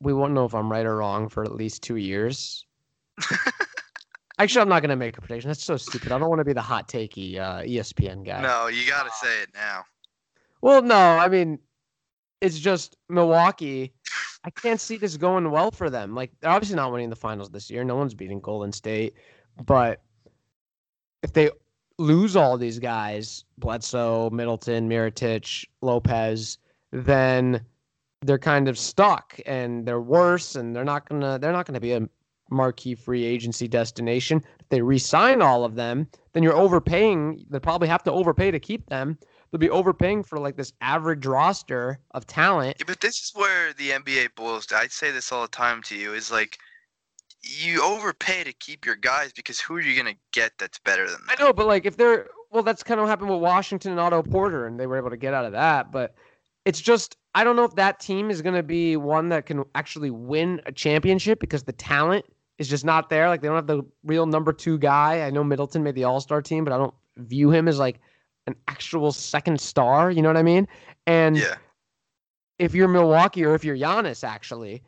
we 0.00 0.12
won't 0.12 0.32
know 0.32 0.44
if 0.44 0.54
I'm 0.54 0.70
right 0.70 0.84
or 0.84 0.96
wrong 0.96 1.28
for 1.28 1.44
at 1.44 1.54
least 1.54 1.82
two 1.82 1.96
years. 1.96 2.64
Actually, 4.38 4.62
I'm 4.62 4.68
not 4.68 4.82
gonna 4.82 4.96
make 4.96 5.16
a 5.16 5.20
prediction. 5.20 5.48
That's 5.48 5.64
so 5.64 5.76
stupid. 5.76 6.12
I 6.12 6.18
don't 6.18 6.28
want 6.28 6.40
to 6.40 6.44
be 6.44 6.52
the 6.52 6.62
hot 6.62 6.88
takey 6.88 7.38
uh, 7.38 7.60
ESPN 7.60 8.24
guy. 8.24 8.42
No, 8.42 8.66
you 8.66 8.88
got 8.88 9.04
to 9.04 9.10
say 9.12 9.42
it 9.42 9.50
now. 9.54 9.84
Well, 10.60 10.82
no, 10.82 10.96
I 10.96 11.28
mean, 11.28 11.58
it's 12.40 12.58
just 12.58 12.96
Milwaukee. 13.08 13.92
I 14.44 14.50
can't 14.50 14.80
see 14.80 14.96
this 14.96 15.16
going 15.16 15.50
well 15.50 15.70
for 15.70 15.88
them. 15.88 16.14
Like 16.14 16.32
they're 16.40 16.50
obviously 16.50 16.76
not 16.76 16.92
winning 16.92 17.10
the 17.10 17.16
finals 17.16 17.50
this 17.50 17.70
year. 17.70 17.84
No 17.84 17.96
one's 17.96 18.14
beating 18.14 18.40
Golden 18.40 18.72
State, 18.72 19.14
but 19.64 20.02
if 21.22 21.32
they 21.32 21.50
lose 21.98 22.36
all 22.36 22.58
these 22.58 22.78
guys, 22.78 23.44
Bledsoe, 23.56 24.30
Middleton, 24.30 24.88
Mirotic, 24.88 25.64
Lopez, 25.80 26.58
then 26.94 27.60
they're 28.22 28.38
kind 28.38 28.68
of 28.68 28.78
stuck 28.78 29.38
and 29.44 29.86
they're 29.86 30.00
worse 30.00 30.56
and 30.56 30.74
they're 30.74 30.84
not 30.84 31.08
gonna 31.08 31.38
they're 31.38 31.52
not 31.52 31.66
gonna 31.66 31.80
be 31.80 31.92
a 31.92 32.08
marquee 32.50 32.94
free 32.94 33.24
agency 33.24 33.68
destination. 33.68 34.42
If 34.60 34.68
they 34.68 34.80
re-sign 34.80 35.42
all 35.42 35.64
of 35.64 35.74
them, 35.74 36.08
then 36.32 36.42
you're 36.42 36.56
overpaying. 36.56 37.44
They 37.50 37.58
probably 37.58 37.88
have 37.88 38.02
to 38.04 38.12
overpay 38.12 38.50
to 38.50 38.60
keep 38.60 38.86
them 38.88 39.18
they'll 39.54 39.60
be 39.60 39.70
overpaying 39.70 40.24
for 40.24 40.40
like 40.40 40.56
this 40.56 40.72
average 40.80 41.26
roster 41.26 42.00
of 42.10 42.26
talent. 42.26 42.76
Yeah, 42.80 42.86
but 42.88 43.00
this 43.00 43.20
is 43.20 43.30
where 43.36 43.72
the 43.74 43.90
NBA 43.90 44.34
boils. 44.34 44.66
down. 44.66 44.80
I 44.80 44.88
say 44.88 45.12
this 45.12 45.30
all 45.30 45.42
the 45.42 45.48
time 45.48 45.80
to 45.82 45.96
you. 45.96 46.12
Is 46.12 46.32
like 46.32 46.58
you 47.40 47.80
overpay 47.80 48.42
to 48.42 48.52
keep 48.54 48.84
your 48.84 48.96
guys 48.96 49.32
because 49.32 49.60
who 49.60 49.76
are 49.76 49.80
you 49.80 49.96
gonna 49.96 50.16
get 50.32 50.50
that's 50.58 50.80
better 50.80 51.06
than 51.06 51.20
I 51.28 51.40
know, 51.40 51.52
but 51.52 51.68
like 51.68 51.86
if 51.86 51.96
they're 51.96 52.26
well, 52.50 52.64
that's 52.64 52.82
kind 52.82 52.98
of 52.98 53.04
what 53.04 53.10
happened 53.10 53.30
with 53.30 53.40
Washington 53.40 53.92
and 53.92 54.00
Otto 54.00 54.24
Porter, 54.24 54.66
and 54.66 54.78
they 54.78 54.88
were 54.88 54.96
able 54.96 55.10
to 55.10 55.16
get 55.16 55.34
out 55.34 55.44
of 55.44 55.52
that. 55.52 55.92
But 55.92 56.16
it's 56.64 56.80
just 56.80 57.16
I 57.34 57.44
don't 57.44 57.56
know 57.56 57.64
if 57.64 57.74
that 57.74 58.00
team 58.00 58.30
is 58.30 58.42
going 58.42 58.54
to 58.54 58.62
be 58.62 58.96
one 58.96 59.28
that 59.30 59.46
can 59.46 59.64
actually 59.74 60.10
win 60.10 60.60
a 60.66 60.72
championship 60.72 61.40
because 61.40 61.64
the 61.64 61.72
talent 61.72 62.24
is 62.58 62.68
just 62.68 62.84
not 62.84 63.10
there. 63.10 63.28
Like 63.28 63.42
they 63.42 63.48
don't 63.48 63.56
have 63.56 63.66
the 63.66 63.82
real 64.04 64.26
number 64.26 64.52
two 64.52 64.78
guy. 64.78 65.22
I 65.26 65.30
know 65.30 65.42
Middleton 65.42 65.82
made 65.82 65.96
the 65.96 66.04
All 66.04 66.20
Star 66.20 66.40
team, 66.40 66.64
but 66.64 66.72
I 66.72 66.78
don't 66.78 66.94
view 67.16 67.50
him 67.50 67.68
as 67.68 67.78
like 67.78 68.00
an 68.46 68.54
actual 68.68 69.12
second 69.12 69.60
star. 69.60 70.10
You 70.10 70.22
know 70.22 70.28
what 70.28 70.36
I 70.36 70.42
mean? 70.42 70.68
And 71.06 71.36
Yeah, 71.36 71.56
if 72.58 72.74
you're 72.74 72.88
Milwaukee 72.88 73.44
or 73.44 73.54
if 73.54 73.64
you're 73.64 73.76
Giannis 73.76 74.24
actually, 74.24 74.82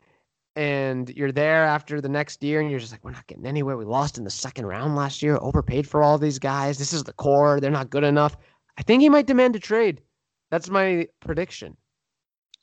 and 0.55 1.09
you're 1.11 1.31
there 1.31 1.65
after 1.65 2.01
the 2.01 2.09
next 2.09 2.43
year 2.43 2.61
and 2.61 2.71
you're 2.71 2.79
just 2.79 2.91
like, 2.91 3.03
we're 3.03 3.11
not 3.11 3.27
getting 3.27 3.45
anywhere. 3.45 3.77
We 3.77 3.85
lost 3.85 4.17
in 4.17 4.23
the 4.23 4.31
second 4.31 4.65
round 4.65 4.95
last 4.95 5.21
year, 5.21 5.37
overpaid 5.39 5.87
for 5.87 6.01
all 6.01 6.17
these 6.17 6.39
guys. 6.39 6.79
This 6.79 6.93
is 6.93 7.03
the 7.03 7.13
core. 7.13 7.59
They're 7.59 7.69
not 7.69 7.91
good 7.91 8.03
enough. 8.03 8.35
I 8.77 8.81
think 8.81 9.01
he 9.01 9.09
might 9.09 9.27
demand 9.27 9.55
a 9.55 9.59
trade. 9.59 10.01
That's 10.49 10.69
my 10.69 11.07
prediction. 11.19 11.77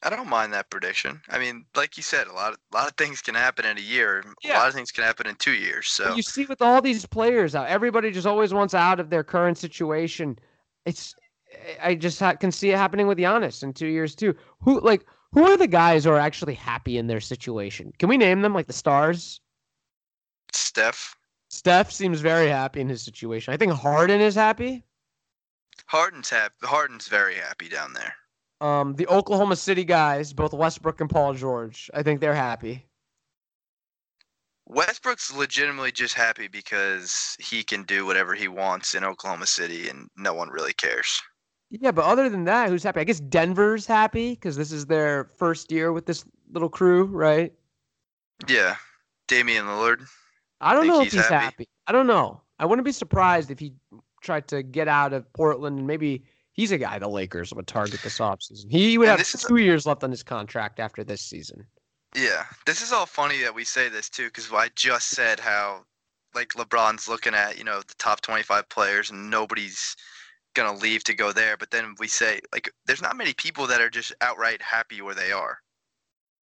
I 0.03 0.11
don't 0.11 0.29
mind 0.29 0.53
that 0.53 0.69
prediction. 0.69 1.23
I 1.31 1.39
mean, 1.39 1.65
like 1.75 1.97
you 1.97 2.03
said, 2.03 2.27
a 2.27 2.33
lot 2.33 2.53
of 2.53 2.59
a 2.73 2.77
lot 2.77 2.89
of 2.89 2.97
things 2.97 3.23
can 3.23 3.35
happen 3.35 3.65
in 3.65 3.79
a 3.79 3.81
year. 3.81 4.23
Yeah. 4.43 4.59
A 4.59 4.59
lot 4.59 4.69
of 4.69 4.75
things 4.75 4.91
can 4.91 5.03
happen 5.03 5.27
in 5.27 5.35
two 5.37 5.55
years. 5.55 5.95
But 5.99 6.11
So 6.11 6.17
you 6.17 6.23
see 6.23 6.45
with 6.45 6.61
all 6.61 6.83
these 6.83 7.07
players 7.07 7.55
out, 7.55 7.69
everybody 7.69 8.11
just 8.11 8.27
always 8.27 8.53
wants 8.53 8.75
out 8.75 9.01
of 9.01 9.09
their 9.09 9.25
current 9.25 9.57
situation. 9.57 10.39
It's 10.85 11.15
I 11.83 11.95
just 11.95 12.21
ha- 12.21 12.35
can 12.35 12.53
see 12.53 12.71
it 12.71 12.77
happening 12.77 13.07
with 13.07 13.17
Giannis 13.17 13.63
in 13.63 13.73
two 13.73 13.87
years 13.87 14.15
too. 14.15 14.35
Who 14.61 14.81
like 14.81 15.07
who 15.33 15.45
are 15.45 15.57
the 15.57 15.67
guys 15.67 16.05
who 16.05 16.11
are 16.11 16.19
actually 16.19 16.55
happy 16.55 16.99
in 16.99 17.07
their 17.07 17.21
situation? 17.21 17.93
Can 17.99 18.09
we 18.09 18.19
name 18.19 18.43
them 18.43 18.53
like 18.53 18.67
the 18.67 18.73
stars? 18.75 19.41
Steph, 20.53 21.17
Steph 21.49 21.91
seems 21.91 22.21
very 22.21 22.49
happy 22.49 22.81
in 22.81 22.89
his 22.89 23.03
situation. 23.03 23.55
I 23.55 23.57
think 23.57 23.73
Harden 23.73 24.21
is 24.21 24.35
happy. 24.35 24.85
Harden's 25.87 26.31
happy. 26.31 26.55
Harden's 26.63 27.09
very 27.09 27.35
happy 27.35 27.69
down 27.69 27.93
there. 27.93 28.15
Um, 28.61 28.95
the 28.95 29.07
Oklahoma 29.09 29.57
City 29.57 29.85
guys, 29.85 30.33
both 30.33 30.53
Westbrook 30.55 31.01
and 31.01 31.11
Paul 31.11 31.35
George, 31.35 31.91
I 31.93 32.03
think 32.03 32.21
they're 32.21 32.35
happy. 32.35 32.87
Westbrook's 34.67 35.35
legitimately 35.35 35.93
just 35.93 36.15
happy 36.15 36.49
because 36.49 37.37
he 37.39 37.63
can 37.63 37.83
do 37.83 38.07
whatever 38.07 38.35
he 38.35 38.49
wants 38.49 38.95
in 38.95 39.05
Oklahoma 39.05 39.47
City, 39.47 39.89
and 39.91 40.09
no 40.17 40.33
one 40.33 40.49
really 40.49 40.73
cares. 40.73 41.21
Yeah, 41.71 41.91
but 41.91 42.05
other 42.05 42.29
than 42.31 42.45
that, 42.45 42.69
who's 42.71 42.83
happy? 42.83 43.01
I 43.01 43.05
guess 43.05 43.21
Denver's 43.21 43.87
happy 43.87 44.31
because 44.31 44.57
this 44.57 44.73
is 44.73 44.87
their 44.87 45.31
first 45.37 45.71
year 45.71 45.93
with 45.93 46.07
this 46.07 46.25
little 46.51 46.69
crew, 46.69 47.05
right? 47.05 47.53
Yeah, 48.49 48.77
Damian 49.29 49.67
Lillard. 49.67 50.07
I 50.61 50.73
don't 50.73 50.83
Think 50.83 50.95
know 50.95 51.01
if 51.01 51.05
he's 51.07 51.15
he's 51.15 51.27
happy. 51.27 51.45
happy. 51.45 51.69
I 51.87 51.93
don't 51.93 52.07
know. 52.07 52.41
I 52.59 52.65
wouldn't 52.65 52.87
be 52.87 52.93
surprised 52.93 53.51
if 53.51 53.59
he 53.59 53.75
tried 54.25 54.49
to 54.49 54.63
get 54.63 54.89
out 54.89 55.13
of 55.13 55.31
Portland 55.35 55.79
and 55.79 55.87
maybe 55.87 56.25
he's 56.53 56.73
a 56.73 56.79
guy 56.79 56.99
the 56.99 57.09
Lakers 57.09 57.53
would 57.53 57.67
target 57.67 58.01
this 58.03 58.19
offseason. 58.19 58.71
He 58.71 58.99
would 58.99 59.09
And 59.09 59.19
have 59.19 59.41
two 59.41 59.57
years 59.57 59.87
left 59.87 60.03
on 60.03 60.11
his 60.11 60.23
contract 60.23 60.81
after 60.81 61.05
this 61.05 61.21
season. 61.21 61.67
Yeah, 62.17 62.45
this 62.65 62.81
is 62.81 62.93
all 62.93 63.07
funny 63.07 63.43
that 63.43 63.55
we 63.55 63.65
say 63.65 63.89
this 63.89 64.09
too, 64.09 64.27
because 64.27 64.51
I 64.53 64.71
just 64.77 65.09
said 65.09 65.41
how, 65.41 65.83
like 66.35 66.51
LeBron's 66.51 67.09
looking 67.09 67.35
at 67.35 67.59
you 67.59 67.65
know 67.65 67.81
the 67.81 67.95
top 67.99 68.21
twenty-five 68.21 68.69
players, 68.69 69.11
and 69.11 69.31
nobody's 69.31 69.97
gonna 70.55 70.77
leave 70.79 71.03
to 71.05 71.15
go 71.15 71.33
there. 71.33 71.57
But 71.57 71.73
then 71.73 71.95
we 71.99 72.07
say 72.07 72.41
like, 72.53 72.71
there's 72.87 73.03
not 73.03 73.17
many 73.17 73.35
people 73.35 73.67
that 73.67 73.81
are 73.81 73.91
just 73.91 74.15
outright 74.21 74.63
happy 74.63 75.03
where 75.03 75.15
they 75.15 75.33
are. 75.33 75.59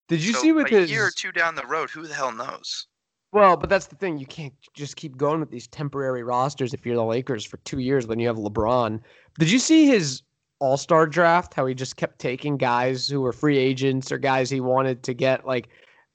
Did 0.09 0.21
you 0.21 0.33
So 0.33 0.41
see 0.41 0.51
with 0.51 0.67
a 0.67 0.79
his 0.81 0.91
year 0.91 1.07
or 1.07 1.11
two 1.11 1.31
down 1.31 1.55
the 1.55 1.65
road, 1.65 1.89
who 1.89 2.05
the 2.05 2.13
hell 2.13 2.33
knows? 2.33 2.87
Well, 3.33 3.55
but 3.55 3.69
that's 3.69 3.87
the 3.87 3.95
thing. 3.95 4.17
You 4.17 4.25
can't 4.25 4.53
just 4.73 4.97
keep 4.97 5.15
going 5.15 5.39
with 5.39 5.51
these 5.51 5.67
temporary 5.67 6.23
rosters 6.23 6.73
if 6.73 6.85
you're 6.85 6.95
the 6.95 7.03
Lakers 7.03 7.45
for 7.45 7.57
two 7.57 7.79
years 7.79 8.05
when 8.05 8.19
you 8.19 8.27
have 8.27 8.35
LeBron. 8.35 8.99
Did 9.39 9.49
you 9.49 9.59
see 9.59 9.87
his 9.87 10.21
All 10.59 10.75
Star 10.75 11.07
draft? 11.07 11.53
How 11.53 11.65
he 11.65 11.73
just 11.73 11.95
kept 11.95 12.19
taking 12.19 12.57
guys 12.57 13.07
who 13.07 13.21
were 13.21 13.31
free 13.31 13.57
agents 13.57 14.11
or 14.11 14.17
guys 14.17 14.49
he 14.49 14.59
wanted 14.59 15.03
to 15.03 15.13
get, 15.13 15.47
like 15.47 15.69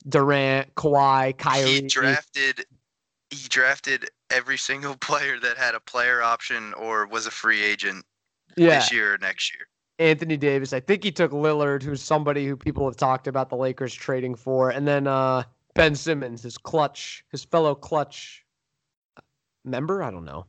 Durant, 0.09 0.75
Kawhi, 0.75 1.37
Kyrie. 1.39 1.71
He 1.71 1.81
drafted, 1.83 2.67
he 3.31 3.49
drafted 3.49 4.11
every 4.31 4.59
single 4.59 4.97
player 5.01 5.41
that 5.41 5.57
had 5.57 5.75
a 5.75 5.81
player 5.81 6.23
option 6.23 6.75
or 6.75 7.07
was 7.07 7.27
a 7.27 7.31
free 7.31 7.65
agent 7.65 8.05
yeah, 8.59 8.79
this 8.79 8.93
year 8.93 9.15
or 9.15 9.19
next 9.19 9.55
year. 9.55 9.67
Anthony 9.99 10.37
Davis. 10.37 10.75
I 10.75 10.81
think 10.81 11.03
he 11.03 11.11
took 11.11 11.33
Lillard, 11.33 11.83
who's 11.83 12.03
somebody 12.03 12.47
who 12.47 12.57
people 12.57 12.87
have 12.87 12.97
talked 12.97 13.27
about 13.27 13.49
the 13.49 13.57
Lakers 13.57 13.95
trading 13.95 14.35
for, 14.35 14.69
and 14.69 14.87
then 14.87 15.07
uh, 15.07 15.45
Ben 15.77 15.95
Simmons, 15.95 16.43
his 16.43 16.59
clutch, 16.59 17.25
his 17.31 17.45
fellow 17.45 17.75
clutch 17.75 18.45
member. 19.65 20.03
I 20.03 20.11
don't 20.11 20.25
know. 20.25 20.47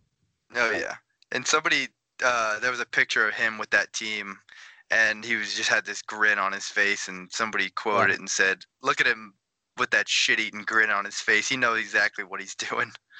Oh 0.55 0.71
yeah, 0.71 0.95
and 1.31 1.45
somebody 1.45 1.87
uh, 2.23 2.59
there 2.59 2.71
was 2.71 2.79
a 2.79 2.85
picture 2.85 3.27
of 3.27 3.33
him 3.33 3.57
with 3.57 3.69
that 3.71 3.91
team, 3.93 4.37
and 4.91 5.23
he 5.25 5.35
was 5.35 5.53
just 5.55 5.69
had 5.69 5.85
this 5.85 6.01
grin 6.01 6.39
on 6.39 6.51
his 6.53 6.65
face, 6.65 7.07
and 7.07 7.29
somebody 7.31 7.69
quoted 7.71 8.09
Yeah. 8.09 8.13
it 8.15 8.19
and 8.19 8.29
said, 8.29 8.63
"Look 8.81 9.01
at 9.01 9.07
him 9.07 9.33
with 9.77 9.91
that 9.91 10.09
shit-eating 10.09 10.63
grin 10.65 10.89
on 10.89 11.05
his 11.05 11.19
face. 11.19 11.47
He 11.47 11.57
knows 11.57 11.79
exactly 11.79 12.23
what 12.23 12.39
he's 12.39 12.55
doing." 12.55 12.91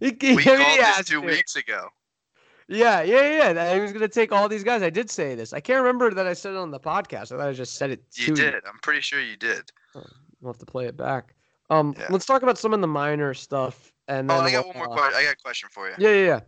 he, 0.00 0.34
We 0.34 0.42
called 0.44 0.78
this 0.78 1.04
two 1.06 1.20
to. 1.20 1.26
weeks 1.26 1.56
ago. 1.56 1.88
Yeah, 2.68 3.02
yeah, 3.02 3.52
yeah. 3.52 3.74
He 3.74 3.80
was 3.80 3.92
gonna 3.92 4.08
take 4.08 4.32
all 4.32 4.48
these 4.48 4.64
guys. 4.64 4.82
I 4.82 4.90
did 4.90 5.08
say 5.10 5.36
this. 5.36 5.52
I 5.52 5.60
can't 5.60 5.78
remember 5.78 6.10
that 6.12 6.26
I 6.26 6.32
said 6.32 6.52
it 6.54 6.56
on 6.58 6.72
the 6.72 6.80
podcast. 6.80 7.30
I 7.32 7.36
thought 7.36 7.48
I 7.48 7.52
just 7.52 7.74
said 7.76 7.90
it. 7.90 8.02
You 8.14 8.26
to 8.26 8.32
did. 8.34 8.54
I'm 8.54 8.78
pretty 8.82 9.00
sure 9.02 9.20
you 9.20 9.36
did. 9.36 9.70
We'll 10.40 10.52
have 10.52 10.58
to 10.60 10.66
play 10.66 10.86
it 10.86 10.96
back. 10.96 11.34
Um, 11.70 11.94
Yeah. 11.98 12.06
let's 12.10 12.26
talk 12.26 12.42
about 12.42 12.58
some 12.58 12.72
of 12.72 12.80
the 12.80 12.86
minor 12.86 13.34
stuff. 13.34 13.92
And 14.08 14.30
Oh, 14.30 14.36
I 14.36 14.50
got 14.52 14.64
we'll, 14.64 14.74
one 14.74 14.76
more 14.78 14.92
uh, 14.92 14.96
question. 14.96 15.18
I 15.18 15.24
got 15.24 15.32
a 15.32 15.36
question 15.36 15.68
for 15.72 15.88
you. 15.88 15.94
Yeah, 15.98 16.10
yeah, 16.10 16.26
yeah. 16.26 16.40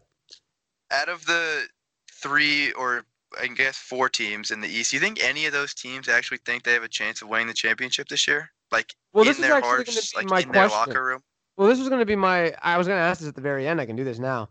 Out 0.90 1.08
of 1.08 1.24
the 1.26 1.66
three 2.12 2.72
or 2.72 3.04
I 3.38 3.46
guess 3.48 3.76
four 3.76 4.08
teams 4.08 4.50
in 4.50 4.60
the 4.60 4.68
East, 4.68 4.90
do 4.90 4.96
you 4.96 5.00
think 5.00 5.22
any 5.22 5.44
of 5.46 5.52
those 5.52 5.74
teams 5.74 6.08
actually 6.08 6.38
think 6.46 6.62
they 6.62 6.72
have 6.72 6.82
a 6.82 6.88
chance 6.88 7.20
of 7.20 7.28
winning 7.28 7.46
the 7.46 7.54
championship 7.54 8.08
this 8.08 8.26
year? 8.26 8.50
Like 8.70 8.94
Well, 9.12 9.22
in 9.22 9.28
this 9.28 9.38
is 9.38 9.42
their 9.42 9.60
hearts, 9.60 10.14
like 10.14 10.28
my 10.28 10.40
in 10.40 10.52
their 10.52 10.68
locker 10.68 11.04
room? 11.04 11.22
Well, 11.56 11.68
this 11.68 11.78
was 11.78 11.88
going 11.88 12.00
to 12.00 12.06
be 12.06 12.16
my. 12.16 12.54
I 12.62 12.78
was 12.78 12.86
going 12.86 12.98
to 12.98 13.02
ask 13.02 13.20
this 13.20 13.28
at 13.28 13.34
the 13.34 13.40
very 13.40 13.66
end. 13.66 13.80
I 13.80 13.86
can 13.86 13.96
do 13.96 14.04
this 14.04 14.18
now. 14.18 14.48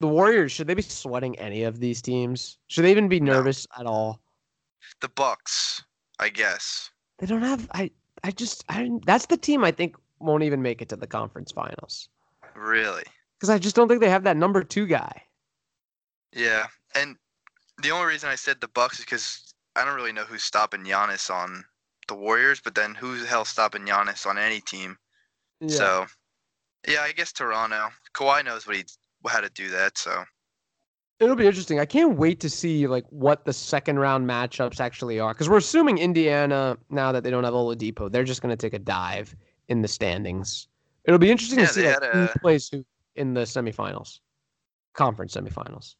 The 0.00 0.06
Warriors 0.08 0.52
should 0.52 0.66
they 0.66 0.74
be 0.74 0.82
sweating 0.82 1.38
any 1.38 1.62
of 1.62 1.80
these 1.80 2.02
teams? 2.02 2.58
Should 2.66 2.84
they 2.84 2.90
even 2.90 3.08
be 3.08 3.20
No. 3.20 3.32
nervous 3.32 3.66
at 3.78 3.86
all? 3.86 4.20
The 5.00 5.08
Bucks, 5.08 5.82
I 6.18 6.28
guess. 6.28 6.90
They 7.18 7.26
don't 7.26 7.42
have. 7.42 7.68
I. 7.72 7.90
I 8.24 8.32
just. 8.32 8.64
I. 8.68 8.90
That's 9.06 9.26
the 9.26 9.36
team 9.36 9.62
I 9.62 9.70
think 9.70 9.94
won't 10.18 10.42
even 10.42 10.62
make 10.62 10.82
it 10.82 10.88
to 10.88 10.96
the 10.96 11.06
conference 11.06 11.52
finals 11.52 12.08
Really? 12.56 13.04
because 13.44 13.50
I 13.50 13.58
just 13.58 13.76
don't 13.76 13.88
think 13.88 14.00
they 14.00 14.08
have 14.08 14.24
that 14.24 14.36
number 14.38 14.64
two 14.64 14.86
guy. 14.86 15.22
Yeah. 16.32 16.66
And 16.94 17.16
the 17.82 17.90
only 17.90 18.06
reason 18.06 18.30
I 18.30 18.36
said 18.36 18.60
the 18.60 18.68
Bucks 18.68 18.98
is 18.98 19.04
because 19.04 19.52
I 19.76 19.84
don't 19.84 19.96
really 19.96 20.12
know 20.12 20.24
who's 20.24 20.44
stopping 20.44 20.82
Giannis 20.82 21.30
on 21.30 21.64
the 22.08 22.14
Warriors, 22.14 22.60
but 22.62 22.74
then 22.74 22.94
who's 22.94 23.20
the 23.20 23.26
hell 23.26 23.44
stopping 23.44 23.82
Giannis 23.82 24.26
on 24.26 24.38
any 24.38 24.60
team? 24.60 24.96
Yeah. 25.60 25.76
So, 25.76 26.06
yeah, 26.88 27.00
I 27.00 27.12
guess 27.12 27.32
Toronto. 27.32 27.88
Kawhi 28.14 28.44
knows 28.44 28.66
what 28.66 28.76
he 28.76 28.84
how 29.26 29.40
to 29.40 29.50
do 29.50 29.68
that. 29.70 29.98
So, 29.98 30.24
It'll 31.24 31.36
be 31.36 31.46
interesting. 31.46 31.80
I 31.80 31.86
can't 31.86 32.16
wait 32.18 32.38
to 32.40 32.50
see 32.50 32.86
like 32.86 33.06
what 33.08 33.46
the 33.46 33.52
second 33.52 33.98
round 33.98 34.28
matchups 34.28 34.78
actually 34.78 35.18
are 35.18 35.32
because 35.32 35.48
we're 35.48 35.56
assuming 35.56 35.96
Indiana 35.96 36.76
now 36.90 37.12
that 37.12 37.24
they 37.24 37.30
don't 37.30 37.44
have 37.44 37.54
Oladipo, 37.54 38.12
they're 38.12 38.24
just 38.24 38.42
going 38.42 38.54
to 38.54 38.60
take 38.60 38.74
a 38.74 38.78
dive 38.78 39.34
in 39.68 39.80
the 39.80 39.88
standings. 39.88 40.68
It'll 41.04 41.18
be 41.18 41.30
interesting 41.30 41.60
Yeah, 41.60 41.66
to 41.66 41.72
see 41.72 41.82
like, 41.84 42.02
had 42.02 42.12
who 42.12 42.28
plays 42.40 42.68
who 42.68 42.84
in 43.16 43.32
the 43.32 43.40
semifinals, 43.42 44.20
conference 44.92 45.34
semifinals. 45.34 45.94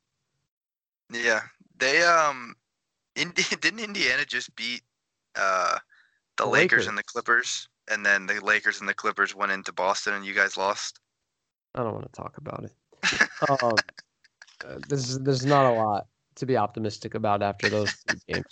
yeah, 1.11 1.41
they 1.79 2.03
um, 2.03 2.55
Indi- 3.17 3.43
didn't 3.61 3.81
Indiana 3.81 4.25
just 4.27 4.55
beat 4.57 4.83
uh 5.37 5.79
the 6.37 6.45
The 6.45 6.51
Lakers 6.51 6.87
and 6.87 6.99
the 6.99 7.03
Clippers, 7.03 7.69
and 7.91 8.05
then 8.05 8.27
the 8.27 8.41
Lakers 8.45 8.81
and 8.81 8.89
the 8.89 8.95
Clippers 8.95 9.35
went 9.35 9.53
into 9.53 9.73
Boston, 9.73 10.15
and 10.15 10.27
you 10.27 10.35
guys 10.35 10.57
lost. 10.59 11.01
I 11.75 11.83
don't 11.83 11.95
want 11.95 12.13
to 12.13 12.13
talk 12.13 12.37
about 12.37 12.65
it. 12.65 12.73
Um, 13.49 13.77
uh, 14.67 14.79
there's 14.89 15.19
there's 15.21 15.45
not 15.47 15.67
a 15.67 15.75
lot 15.75 16.07
to 16.37 16.47
be 16.47 16.57
optimistic 16.57 17.15
about 17.15 17.43
after 17.43 17.69
those 17.69 17.93
two 18.09 18.17
games. 18.29 18.45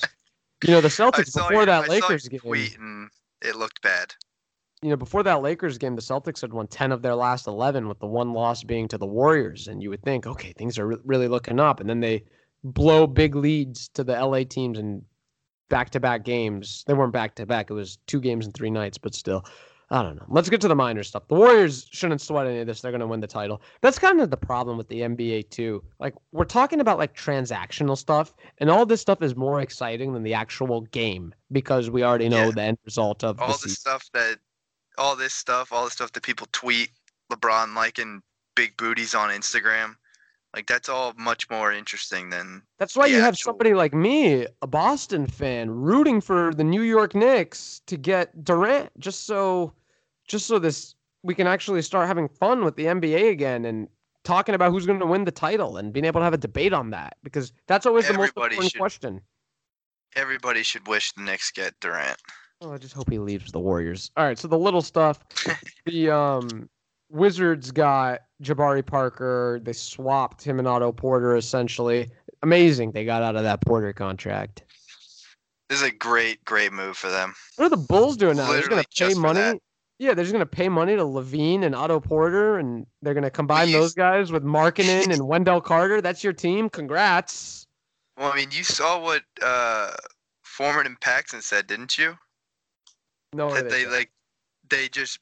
You 0.65 0.71
know, 0.71 0.81
the 0.81 0.89
Celtics 0.89 1.35
before 1.35 1.67
that 1.67 1.85
I 1.85 1.87
Lakers 1.89 2.29
game. 2.29 2.41
and 2.45 3.11
it 3.41 3.57
looked 3.57 3.83
bad. 3.83 4.15
you 4.83 4.91
know, 4.91 4.97
before 4.97 5.23
that 5.25 5.43
Lakers 5.43 5.79
game, 5.79 5.97
the 5.97 6.03
Celtics 6.03 6.41
had 6.41 6.53
won 6.53 6.69
10 6.69 6.93
of 6.93 7.03
their 7.03 7.15
last 7.17 7.47
11, 7.49 7.89
with 7.89 7.99
the 7.99 8.07
one 8.07 8.33
loss 8.33 8.63
being 8.63 8.87
to 8.89 8.99
the 8.99 9.07
Warriors. 9.07 9.67
And 9.69 9.83
you 9.83 9.91
would 9.91 10.03
think, 10.03 10.27
okay, 10.27 10.53
things 10.53 10.79
are 10.79 10.87
re- 10.87 10.97
really 11.05 11.29
looking 11.29 11.59
up. 11.59 11.81
And 11.81 11.91
then 11.91 12.01
they 12.01 12.25
blow 12.63 13.07
big 13.09 13.35
leads 13.35 13.89
to 13.91 14.05
the 14.05 14.13
LA 14.13 14.45
teams 14.45 14.79
in 14.79 15.05
back 15.69 15.91
to 15.91 16.01
back 16.01 16.25
games. 16.25 16.85
They 16.87 16.95
weren't 16.95 17.13
back 17.13 17.35
to 17.37 17.47
back, 17.47 17.71
it 17.71 17.75
was 17.75 17.99
two 18.07 18.21
games 18.21 18.47
in 18.47 18.53
three 18.53 18.71
nights, 18.71 18.99
but 18.99 19.15
still. 19.15 19.45
I 19.93 20.03
don't 20.03 20.17
know. 20.17 20.25
Let's 20.29 20.49
get 20.49 20.63
to 20.63 20.69
the 20.69 20.75
minor 20.75 21.03
stuff. 21.03 21.29
The 21.29 21.35
Warriors 21.35 21.87
shouldn't 21.93 22.23
sweat 22.23 22.47
any 22.47 22.61
of 22.61 22.67
this. 22.67 22.81
They're 22.81 22.91
going 22.91 23.03
to 23.03 23.07
win 23.07 23.21
the 23.21 23.27
title. 23.27 23.61
That's 23.83 23.99
kind 23.99 24.23
of 24.23 24.31
the 24.31 24.39
problem 24.39 24.79
with 24.79 24.89
the 24.89 25.03
NBA, 25.03 25.51
too. 25.51 25.85
Like, 26.01 26.15
we're 26.33 26.47
talking 26.47 26.81
about 26.81 26.97
like 26.97 27.15
transactional 27.15 27.99
stuff, 27.99 28.35
and 28.57 28.71
all 28.71 28.87
this 28.87 29.03
stuff 29.03 29.21
is 29.21 29.37
more 29.37 29.61
exciting 29.61 30.15
than 30.15 30.23
the 30.23 30.33
actual 30.33 30.81
game 30.81 31.35
because 31.53 31.91
we 31.91 32.03
already 32.03 32.31
know 32.31 32.47
Yeah. 32.47 32.51
the 32.53 32.63
end 32.63 32.79
result 32.87 33.23
of 33.23 33.39
all 33.39 33.49
the 33.49 33.65
the 33.65 33.69
stuff 33.69 34.09
that 34.15 34.39
all 34.97 35.15
this 35.15 35.35
stuff 35.35 35.73
all 35.73 35.85
the 35.85 35.91
stuff 35.91 36.11
that 36.13 36.23
people 36.23 36.47
tweet 36.53 36.91
lebron 37.31 37.75
liking 37.75 38.23
big 38.55 38.77
booties 38.77 39.15
on 39.15 39.31
instagram 39.31 39.97
like 40.55 40.67
that's 40.67 40.89
all 40.91 41.15
much 41.17 41.49
more 41.49 41.73
interesting 41.73 42.29
than 42.29 42.63
That's 42.79 42.95
why 42.95 43.07
you 43.07 43.21
have 43.21 43.37
somebody 43.39 43.73
like 43.73 43.95
me, 43.95 44.47
a 44.61 44.67
Boston 44.67 45.27
fan, 45.27 45.71
rooting 45.71 46.21
for 46.21 46.53
the 46.53 46.65
New 46.65 46.83
York 46.83 47.15
Knicks 47.15 47.81
to 47.87 47.97
get 47.97 48.45
Durant, 48.45 48.91
just 48.99 49.25
so, 49.25 49.73
just 50.29 50.47
so 50.47 50.59
this 50.59 50.95
we 51.23 51.35
can 51.35 51.47
actually 51.47 51.83
start 51.83 52.09
having 52.09 52.29
fun 52.29 52.65
with 52.65 52.77
the 52.77 52.85
NBA 52.87 53.31
again 53.31 53.65
and 53.65 53.89
talking 54.25 54.55
about 54.55 54.71
who's 54.73 54.87
going 54.87 54.99
to 55.01 55.07
win 55.07 55.25
the 55.25 55.31
title 55.31 55.77
and 55.77 55.93
being 55.93 56.05
able 56.05 56.21
to 56.21 56.25
have 56.25 56.35
a 56.35 56.39
debate 56.39 56.73
on 56.73 56.91
that 56.91 57.17
because 57.23 57.53
that's 57.67 57.87
always 57.87 58.07
the 58.09 58.15
most 58.15 58.29
important 58.29 58.63
should- 58.71 58.79
question. 58.79 59.21
everybody 60.17 60.63
should 60.63 60.87
wish 60.89 61.13
the 61.13 61.23
Knicks 61.23 61.51
get 61.51 61.75
Durant. 61.81 62.19
Oh, 62.61 62.73
I 62.73 62.79
just 62.79 62.95
hope 62.95 63.11
he 63.11 63.19
leaves 63.19 63.51
the 63.51 63.59
Warriors. 63.59 64.11
All 64.17 64.25
right, 64.25 64.39
so 64.39 64.47
the 64.49 64.59
little 64.59 64.83
stuff, 64.83 65.21
the 65.87 66.11
um 66.11 66.69
Wizards 67.11 67.71
got 67.73 68.21
Jabari 68.43 68.85
Parker. 68.87 69.61
They 69.63 69.73
swapped 69.75 70.43
him 70.43 70.59
and 70.59 70.67
Otto 70.69 70.93
Porter 70.93 71.37
essentially. 71.37 72.09
Amazing 72.43 72.93
they 72.93 73.05
got 73.05 73.23
out 73.23 73.37
of 73.37 73.43
that 73.45 73.61
Porter 73.61 73.93
contract. 73.93 74.65
This 75.69 75.81
is 75.81 75.89
a 75.89 75.91
great, 75.93 76.45
great 76.45 76.73
move 76.73 76.97
for 76.97 77.09
them. 77.11 77.35
What 77.57 77.67
are 77.67 77.71
the 77.71 77.77
Bulls 77.77 78.17
doing 78.17 78.37
now? 78.37 78.47
They're 78.47 78.63
Literally 78.63 78.85
gonna 78.99 79.11
pay 79.13 79.15
money. 79.19 79.41
that. 79.41 79.59
Yeah, 80.03 80.15
they're 80.15 80.25
just 80.25 80.33
gonna 80.33 80.45
pay 80.45 80.69
money 80.69 80.97
to 80.97 81.03
LaVine 81.05 81.63
and 81.63 81.77
Otto 81.77 82.01
Porter, 82.01 82.59
and 82.59 82.85
they're 83.03 83.15
gonna 83.15 83.31
combine 83.31 83.69
you- 83.69 83.79
those 83.79 83.95
guys 83.95 84.33
with 84.33 84.43
Markkanen 84.43 85.13
and 85.13 85.29
Wendell 85.29 85.61
Carter. 85.61 86.01
That's 86.01 86.25
your 86.25 86.33
team. 86.33 86.69
Congrats. 86.69 87.69
Well, 88.17 88.33
I 88.33 88.35
mean, 88.35 88.51
you 88.51 88.65
saw 88.65 89.01
what 89.01 89.23
uh, 89.41 89.93
Forman 90.43 90.87
and 90.87 91.01
Paxson 91.01 91.41
said, 91.41 91.69
didn't 91.69 91.97
you? 91.99 92.19
No, 93.33 93.55
that 93.55 93.71
they 93.71 93.87
like, 93.87 94.11
they 94.69 94.89
just 94.89 95.21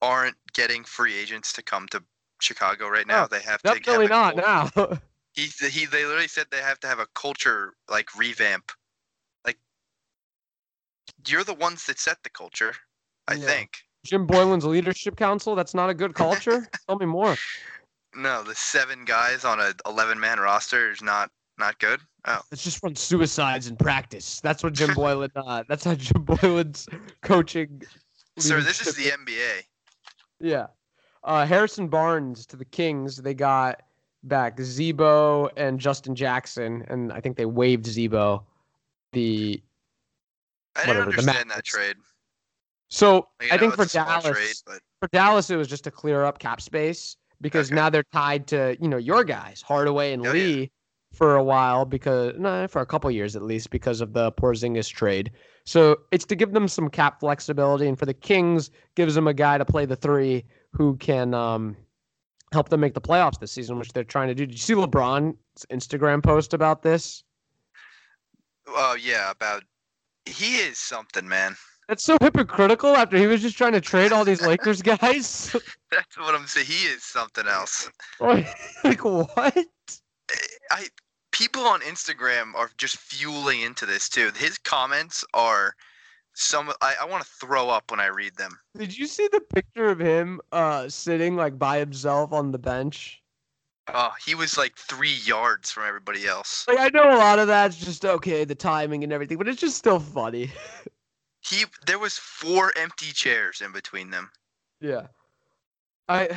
aren't 0.00 0.36
getting 0.54 0.82
free 0.82 1.14
agents 1.14 1.52
to 1.52 1.62
come 1.62 1.86
to 1.88 2.02
Chicago 2.40 2.88
right 2.88 3.06
now. 3.06 3.26
They 3.26 3.40
have 3.40 3.60
to 3.64 3.68
have 3.68 3.82
definitely 3.82 4.06
not 4.08 4.34
now. 4.34 4.70
He 5.34 5.48
he 5.68 5.84
they 5.84 6.06
literally 6.06 6.26
said 6.28 6.46
they 6.50 6.62
have 6.62 6.80
to 6.80 6.86
have 6.86 7.00
a 7.00 7.06
culture 7.14 7.74
like 7.90 8.14
revamp. 8.16 8.72
Like 9.46 9.58
you're 11.26 11.44
the 11.44 11.54
ones 11.54 11.84
that 11.86 11.98
set 11.98 12.22
the 12.22 12.30
culture, 12.30 12.74
I 13.28 13.34
Yeah. 13.34 13.46
think. 13.46 13.70
Jim 14.04 14.26
Boylan's 14.26 14.64
leadership 14.64 15.16
council. 15.16 15.54
That's 15.54 15.74
not 15.74 15.90
a 15.90 15.94
good 15.94 16.14
culture. 16.14 16.66
Tell 16.86 16.98
me 16.98 17.06
more. 17.06 17.36
No, 18.14 18.42
the 18.42 18.54
seven 18.54 19.04
guys 19.04 19.44
on 19.44 19.60
a 19.60 19.72
11 19.86 20.18
man 20.18 20.38
roster 20.38 20.90
is 20.90 21.02
not 21.02 21.30
not 21.58 21.78
good. 21.78 22.00
Oh, 22.24 22.40
Let's 22.50 22.64
just 22.64 22.82
run 22.82 22.94
suicides 22.96 23.68
in 23.68 23.76
practice. 23.76 24.40
That's 24.40 24.62
what 24.62 24.72
Jim 24.72 24.92
Boylan. 24.94 25.30
Uh, 25.36 25.64
that's 25.68 25.84
how 25.84 25.94
Jim 25.94 26.22
Boylan's 26.24 26.88
coaching. 27.22 27.82
sir, 28.38 28.60
this 28.60 28.86
is 28.86 28.94
the 28.96 29.04
NBA. 29.10 29.62
Yeah. 30.40 30.66
Uh, 31.24 31.46
Harrison 31.46 31.88
Barnes 31.88 32.46
to 32.46 32.56
the 32.56 32.64
Kings. 32.64 33.16
They 33.16 33.34
got 33.34 33.82
back 34.24 34.60
Z-Bo 34.60 35.50
and 35.56 35.78
Justin 35.78 36.14
Jackson, 36.14 36.84
and 36.88 37.12
I 37.12 37.20
think 37.20 37.36
they 37.36 37.46
waived 37.46 37.86
Z-Bo. 37.86 38.42
The 39.12 39.62
I 40.74 40.80
didn't 40.80 40.88
Whatever, 40.96 41.10
understand 41.10 41.50
that 41.50 41.64
trade. 41.64 41.96
So 42.92 43.26
I 43.50 43.56
think 43.56 43.74
for 43.74 43.82
it's 43.84 43.94
a 43.94 43.98
small 43.98 44.20
Dallas, 44.20 44.38
trade, 44.38 44.54
but 44.66 44.80
for 45.00 45.08
Dallas, 45.12 45.50
it 45.50 45.56
was 45.56 45.68
just 45.68 45.84
to 45.84 45.90
clear 45.90 46.24
up 46.24 46.38
cap 46.38 46.60
space 46.60 47.16
because 47.40 47.68
Okay. 47.68 47.74
now 47.76 47.88
they're 47.90 48.04
tied 48.12 48.46
to 48.48 48.76
you 48.80 48.88
know 48.88 48.98
your 48.98 49.24
guys 49.24 49.62
Hardaway 49.62 50.12
and 50.12 50.22
Oh, 50.22 50.26
yeah. 50.26 50.32
Lee 50.32 50.70
for 51.12 51.36
a 51.36 51.42
while 51.42 51.84
because 51.84 52.34
no 52.38 52.66
for 52.68 52.80
a 52.82 52.86
couple 52.86 53.10
years 53.10 53.34
at 53.36 53.42
least 53.42 53.70
because 53.70 54.00
of 54.00 54.12
the 54.12 54.30
Porzingis 54.32 54.88
trade. 54.90 55.30
So 55.64 55.96
it's 56.10 56.24
to 56.26 56.36
give 56.36 56.52
them 56.52 56.68
some 56.68 56.88
cap 56.90 57.20
flexibility, 57.20 57.88
and 57.88 57.98
for 57.98 58.06
the 58.06 58.14
Kings, 58.14 58.70
gives 58.94 59.14
them 59.14 59.26
a 59.26 59.34
guy 59.34 59.58
to 59.58 59.64
play 59.64 59.84
the 59.86 59.96
three 59.96 60.44
who 60.72 60.96
can 60.96 61.34
um, 61.34 61.76
help 62.52 62.68
them 62.68 62.80
make 62.80 62.94
the 62.94 63.00
playoffs 63.00 63.38
this 63.38 63.52
season, 63.52 63.78
which 63.78 63.92
they're 63.92 64.04
trying 64.04 64.28
to 64.28 64.34
do. 64.34 64.44
Did 64.46 64.52
you 64.54 64.58
see 64.58 64.74
LeBron's 64.74 65.66
Instagram 65.70 66.22
post 66.22 66.52
about 66.54 66.82
this? 66.82 67.24
oh 68.68 68.96
yeah, 69.00 69.30
about 69.30 69.64
he 70.26 70.56
is 70.56 70.78
something, 70.78 71.26
man. 71.28 71.56
That's 71.92 72.04
so 72.04 72.16
hypocritical 72.22 72.96
after 72.96 73.18
he 73.18 73.26
was 73.26 73.42
just 73.42 73.58
trying 73.58 73.72
to 73.72 73.80
trade 73.82 74.12
all 74.12 74.24
these 74.24 74.40
Lakers 74.46 74.80
guys. 74.80 75.54
That's 75.90 76.16
what 76.16 76.34
I'm 76.34 76.46
saying. 76.46 76.64
He 76.64 76.86
is 76.86 77.04
something 77.04 77.46
else. 77.46 77.90
like 78.18 79.04
what? 79.04 79.66
I 80.70 80.86
people 81.32 81.64
on 81.64 81.82
Instagram 81.82 82.54
are 82.54 82.70
just 82.78 82.96
fueling 82.96 83.60
into 83.60 83.84
this 83.84 84.08
too. 84.08 84.30
His 84.34 84.56
comments 84.56 85.22
are 85.34 85.74
some 86.32 86.72
I, 86.80 86.94
I 87.02 87.04
want 87.04 87.24
to 87.24 87.30
throw 87.38 87.68
up 87.68 87.90
when 87.90 88.00
I 88.00 88.06
read 88.06 88.36
them. 88.36 88.58
Did 88.74 88.96
you 88.96 89.06
see 89.06 89.28
the 89.30 89.42
picture 89.42 89.90
of 89.90 89.98
him 89.98 90.40
uh 90.50 90.88
sitting 90.88 91.36
like 91.36 91.58
by 91.58 91.78
himself 91.78 92.32
on 92.32 92.52
the 92.52 92.58
bench? 92.58 93.22
Oh, 93.92 94.12
he 94.24 94.34
was 94.34 94.56
like 94.56 94.76
three 94.76 95.18
yards 95.26 95.70
from 95.70 95.84
everybody 95.86 96.26
else. 96.26 96.64
Like 96.66 96.80
I 96.80 96.88
know 96.88 97.14
a 97.14 97.18
lot 97.18 97.38
of 97.38 97.48
that's 97.48 97.76
just 97.76 98.06
okay, 98.06 98.46
the 98.46 98.54
timing 98.54 99.04
and 99.04 99.12
everything, 99.12 99.36
but 99.36 99.46
it's 99.46 99.60
just 99.60 99.76
still 99.76 100.00
funny. 100.00 100.50
He 101.42 101.64
there 101.86 101.98
was 101.98 102.16
four 102.16 102.72
empty 102.76 103.12
chairs 103.12 103.60
in 103.60 103.72
between 103.72 104.10
them. 104.10 104.30
yeah. 104.80 105.06
I 106.08 106.28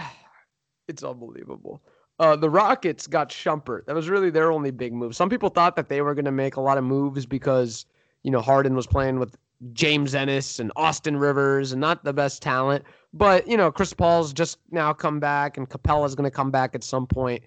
it's 0.88 1.04
unbelievable. 1.04 1.82
Uh, 2.18 2.36
the 2.36 2.50
Rockets 2.50 3.08
got 3.08 3.30
Shumpert. 3.30 3.86
That 3.86 3.96
was 3.96 4.10
really 4.10 4.30
their 4.30 4.52
only 4.52 4.72
big 4.72 4.94
move. 4.94 5.16
Some 5.16 5.30
people 5.30 5.50
thought 5.50 5.76
that 5.76 5.90
they 5.90 6.02
were 6.02 6.14
going 6.14 6.26
to 6.26 6.32
make 6.32 6.56
a 6.56 6.62
lot 6.62 6.78
of 6.78 6.84
moves 6.84 7.26
because, 7.26 7.86
you 8.24 8.32
know, 8.32 8.40
Harden 8.40 8.74
was 8.74 8.88
playing 8.88 9.20
with 9.20 9.36
James 9.74 10.16
Ennis 10.16 10.60
and 10.60 10.72
Austin 10.78 11.18
Rivers 11.18 11.74
and 11.74 11.82
not 11.82 12.06
the 12.06 12.14
best 12.14 12.42
talent. 12.42 12.86
But, 13.14 13.48
you 13.50 13.58
know, 13.58 13.70
Chris 13.70 13.94
Paul's 13.94 14.32
just 14.32 14.60
now 14.72 14.94
come 14.94 15.20
back 15.20 15.58
and 15.58 15.70
Capela's 15.70 16.16
going 16.16 16.30
to 16.30 16.36
come 16.36 16.52
back 16.52 16.74
at 16.74 16.86
some 16.86 17.06
point. 17.06 17.44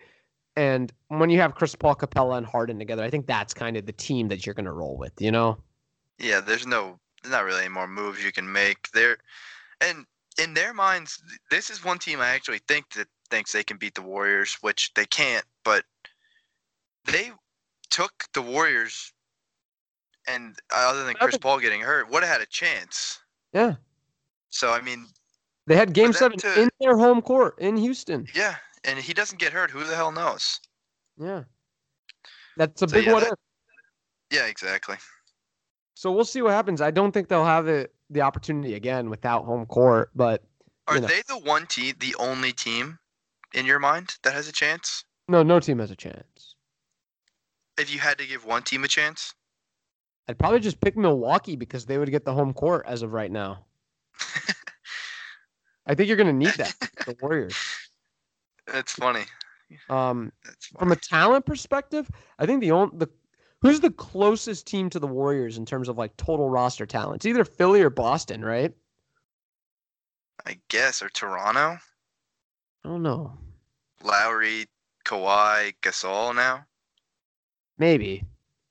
And 0.54 0.92
when 1.08 1.30
you 1.30 1.40
have 1.40 1.54
Chris 1.54 1.74
Paul, 1.74 1.94
Capela, 1.94 2.36
and 2.36 2.46
Harden 2.46 2.78
together, 2.78 3.02
I 3.02 3.10
think 3.10 3.26
that's 3.26 3.54
kind 3.54 3.76
of 3.76 3.86
the 3.86 3.92
team 3.92 4.28
that 4.28 4.44
you're 4.44 4.54
going 4.54 4.66
to 4.66 4.72
roll 4.72 4.98
with, 4.98 5.12
you 5.18 5.30
know? 5.30 5.56
Yeah, 6.18 6.40
there's 6.40 6.66
no, 6.66 6.98
not 7.30 7.44
really 7.44 7.60
any 7.60 7.68
more 7.68 7.88
moves 7.88 8.22
you 8.24 8.32
can 8.32 8.50
make 8.50 8.90
there, 8.92 9.18
and 9.80 10.04
in 10.40 10.54
their 10.54 10.72
minds, 10.72 11.20
this 11.50 11.68
is 11.70 11.84
one 11.84 11.98
team 11.98 12.20
I 12.20 12.28
actually 12.28 12.60
think 12.68 12.90
that 12.94 13.08
thinks 13.30 13.52
they 13.52 13.64
can 13.64 13.76
beat 13.76 13.94
the 13.94 14.02
Warriors, 14.02 14.56
which 14.60 14.92
they 14.94 15.04
can't. 15.06 15.44
But 15.64 15.84
they 17.04 17.32
took 17.90 18.12
the 18.34 18.42
Warriors, 18.42 19.12
and 20.28 20.56
uh, 20.72 20.90
other 20.90 21.04
than 21.04 21.14
Chris 21.14 21.36
Paul 21.38 21.58
getting 21.58 21.80
hurt, 21.80 22.08
would 22.10 22.22
have 22.22 22.30
had 22.32 22.40
a 22.40 22.46
chance. 22.46 23.18
Yeah. 23.52 23.74
So 24.50 24.72
I 24.72 24.80
mean, 24.80 25.06
They 25.66 25.76
had 25.76 25.92
game 25.92 26.12
seven 26.12 26.38
to- 26.38 26.62
in 26.62 26.70
their 26.80 26.96
home 26.96 27.20
court 27.20 27.58
in 27.58 27.76
Houston. 27.76 28.26
yeah, 28.34 28.56
and 28.84 28.98
he 28.98 29.12
doesn't 29.12 29.38
get 29.38 29.52
hurt. 29.52 29.70
Who 29.70 29.84
the 29.84 29.96
hell 29.96 30.12
knows? 30.12 30.60
Yeah. 31.18 31.44
That's 32.56 32.80
a 32.82 32.88
So, 32.88 32.94
big 32.94 33.06
yeah, 33.06 33.12
what 33.12 33.24
that- 33.24 33.32
if. 33.32 33.38
Yeah, 34.38 34.46
exactly. 34.46 34.96
So 35.98 36.12
we'll 36.12 36.24
see 36.24 36.42
what 36.42 36.52
happens. 36.52 36.80
I 36.80 36.92
don't 36.92 37.10
think 37.10 37.26
they'll 37.26 37.44
have 37.44 37.66
it, 37.66 37.92
the 38.08 38.20
opportunity 38.20 38.74
again 38.74 39.10
without 39.10 39.44
home 39.44 39.66
court, 39.66 40.12
but 40.14 40.44
Are 40.86 41.00
know. 41.00 41.08
they 41.08 41.22
the 41.26 41.38
one 41.38 41.66
team, 41.66 41.96
the 41.98 42.14
only 42.20 42.52
team 42.52 43.00
in 43.52 43.66
your 43.66 43.80
mind 43.80 44.14
that 44.22 44.32
has 44.32 44.46
a 44.46 44.52
chance? 44.52 45.02
no, 45.26 45.42
no 45.42 45.58
team 45.58 45.80
has 45.80 45.90
a 45.90 45.96
chance. 45.96 46.54
If 47.80 47.92
you 47.92 47.98
had 47.98 48.16
to 48.18 48.26
give 48.28 48.44
one 48.44 48.62
team 48.62 48.84
a 48.84 48.88
chance, 48.88 49.34
I'd 50.28 50.38
probably 50.38 50.60
just 50.60 50.80
pick 50.80 50.96
Milwaukee 50.96 51.56
because 51.56 51.84
they 51.84 51.98
would 51.98 52.12
get 52.12 52.24
the 52.24 52.32
home 52.32 52.52
court 52.52 52.84
as 52.86 53.02
of 53.02 53.12
right 53.12 53.32
now. 53.32 53.64
I 55.84 55.96
think 55.96 56.06
you're 56.06 56.16
going 56.16 56.28
to 56.28 56.32
need 56.32 56.54
that, 56.58 56.76
the 57.06 57.16
Warriors. 57.20 57.56
that's 58.72 58.92
funny. 58.92 59.24
Um, 59.90 60.32
That's 60.44 60.66
from 60.66 60.92
a 60.92 60.96
talent 60.96 61.44
perspective, 61.44 62.08
I 62.38 62.46
think 62.46 62.60
the 62.60 62.70
only 62.70 62.96
the 62.96 63.08
who's 63.60 63.80
the 63.80 63.90
closest 63.90 64.66
team 64.66 64.90
to 64.90 64.98
the 64.98 65.06
Warriors 65.06 65.58
in 65.58 65.66
terms 65.66 65.88
of 65.88 65.98
like 65.98 66.16
total 66.16 66.48
roster 66.48 66.86
talent? 66.86 67.16
It's 67.16 67.26
either 67.26 67.44
Philly 67.44 67.82
or 67.82 67.90
Boston, 67.90 68.44
right? 68.44 68.72
I 70.46 70.58
guess 70.68 71.02
or 71.02 71.08
Toronto, 71.08 71.78
I 72.84 72.88
don't 72.88 73.02
know. 73.02 73.32
Lowry, 74.02 74.66
Kawhi, 75.04 75.74
Gasol 75.82 76.34
now. 76.34 76.64
Maybe, 77.78 78.24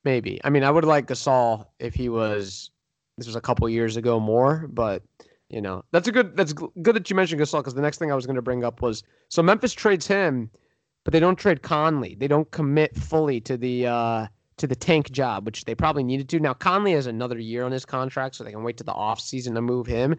maybe. 0.03 0.39
I 0.43 0.49
mean, 0.49 0.63
I 0.63 0.71
would 0.71 0.85
like 0.85 1.07
Gasol 1.07 1.65
if 1.79 1.93
he 1.93 2.09
was. 2.09 2.71
This 3.17 3.27
was 3.27 3.35
a 3.35 3.41
couple 3.41 3.67
years 3.67 3.97
ago 3.97 4.19
more, 4.19 4.67
but 4.71 5.03
you 5.49 5.61
know 5.61 5.83
that's 5.91 6.07
a 6.07 6.11
good. 6.11 6.37
That's 6.37 6.53
good 6.53 6.95
that 6.95 7.09
you 7.09 7.15
mentioned 7.15 7.41
Gasol 7.41 7.59
because 7.59 7.73
the 7.73 7.81
next 7.81 7.97
thing 7.97 8.11
I 8.11 8.15
was 8.15 8.25
going 8.25 8.35
to 8.35 8.41
bring 8.41 8.63
up 8.63 8.81
was 8.81 9.03
so 9.29 9.43
Memphis 9.43 9.73
trades 9.73 10.07
him, 10.07 10.49
but 11.03 11.11
they 11.11 11.19
don't 11.19 11.37
trade 11.37 11.61
Conley. 11.61 12.15
They 12.15 12.27
don't 12.27 12.49
commit 12.51 12.95
fully 12.95 13.41
to 13.41 13.57
the 13.57 13.87
uh 13.87 14.27
to 14.57 14.67
the 14.67 14.75
tank 14.75 15.11
job, 15.11 15.45
which 15.45 15.65
they 15.65 15.75
probably 15.75 16.03
needed 16.03 16.29
to. 16.29 16.39
Now 16.39 16.53
Conley 16.53 16.93
has 16.93 17.07
another 17.07 17.39
year 17.39 17.63
on 17.63 17.71
his 17.71 17.85
contract, 17.85 18.35
so 18.35 18.43
they 18.43 18.51
can 18.51 18.63
wait 18.63 18.77
to 18.77 18.83
the 18.83 18.93
off 18.93 19.19
season 19.19 19.55
to 19.55 19.61
move 19.61 19.87
him. 19.87 20.15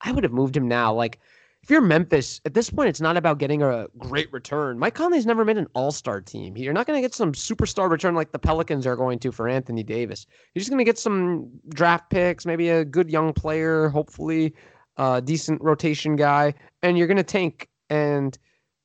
I 0.00 0.12
would 0.12 0.24
have 0.24 0.32
moved 0.32 0.56
him 0.56 0.66
now. 0.68 0.92
Like 0.92 1.20
if 1.62 1.68
you're 1.68 1.82
Memphis, 1.82 2.40
at 2.46 2.54
this 2.54 2.70
point, 2.70 2.88
it's 2.88 3.02
not 3.02 3.16
about 3.16 3.38
getting 3.38 3.62
a 3.62 3.86
great 3.98 4.32
return. 4.32 4.78
Mike 4.78 4.94
Conley's 4.94 5.26
never 5.26 5.44
made 5.44 5.58
an 5.58 5.66
all 5.74 5.92
star 5.92 6.20
team. 6.20 6.56
You're 6.56 6.72
not 6.72 6.86
going 6.86 6.96
to 6.96 7.02
get 7.02 7.14
some 7.14 7.32
superstar 7.32 7.90
return 7.90 8.14
like 8.14 8.32
the 8.32 8.38
Pelicans 8.38 8.86
are 8.86 8.96
going 8.96 9.18
to 9.20 9.32
for 9.32 9.46
Anthony 9.46 9.82
Davis. 9.82 10.26
You're 10.54 10.60
just 10.60 10.70
going 10.70 10.78
to 10.78 10.84
get 10.84 10.98
some 10.98 11.50
draft 11.68 12.08
picks, 12.10 12.46
maybe 12.46 12.70
a 12.70 12.84
good 12.84 13.10
young 13.10 13.32
player, 13.34 13.88
hopefully 13.90 14.54
a 14.96 15.20
decent 15.20 15.60
rotation 15.62 16.16
guy, 16.16 16.54
and 16.82 16.96
you're 16.96 17.06
going 17.06 17.18
to 17.18 17.22
tank. 17.22 17.68
And 17.90 18.38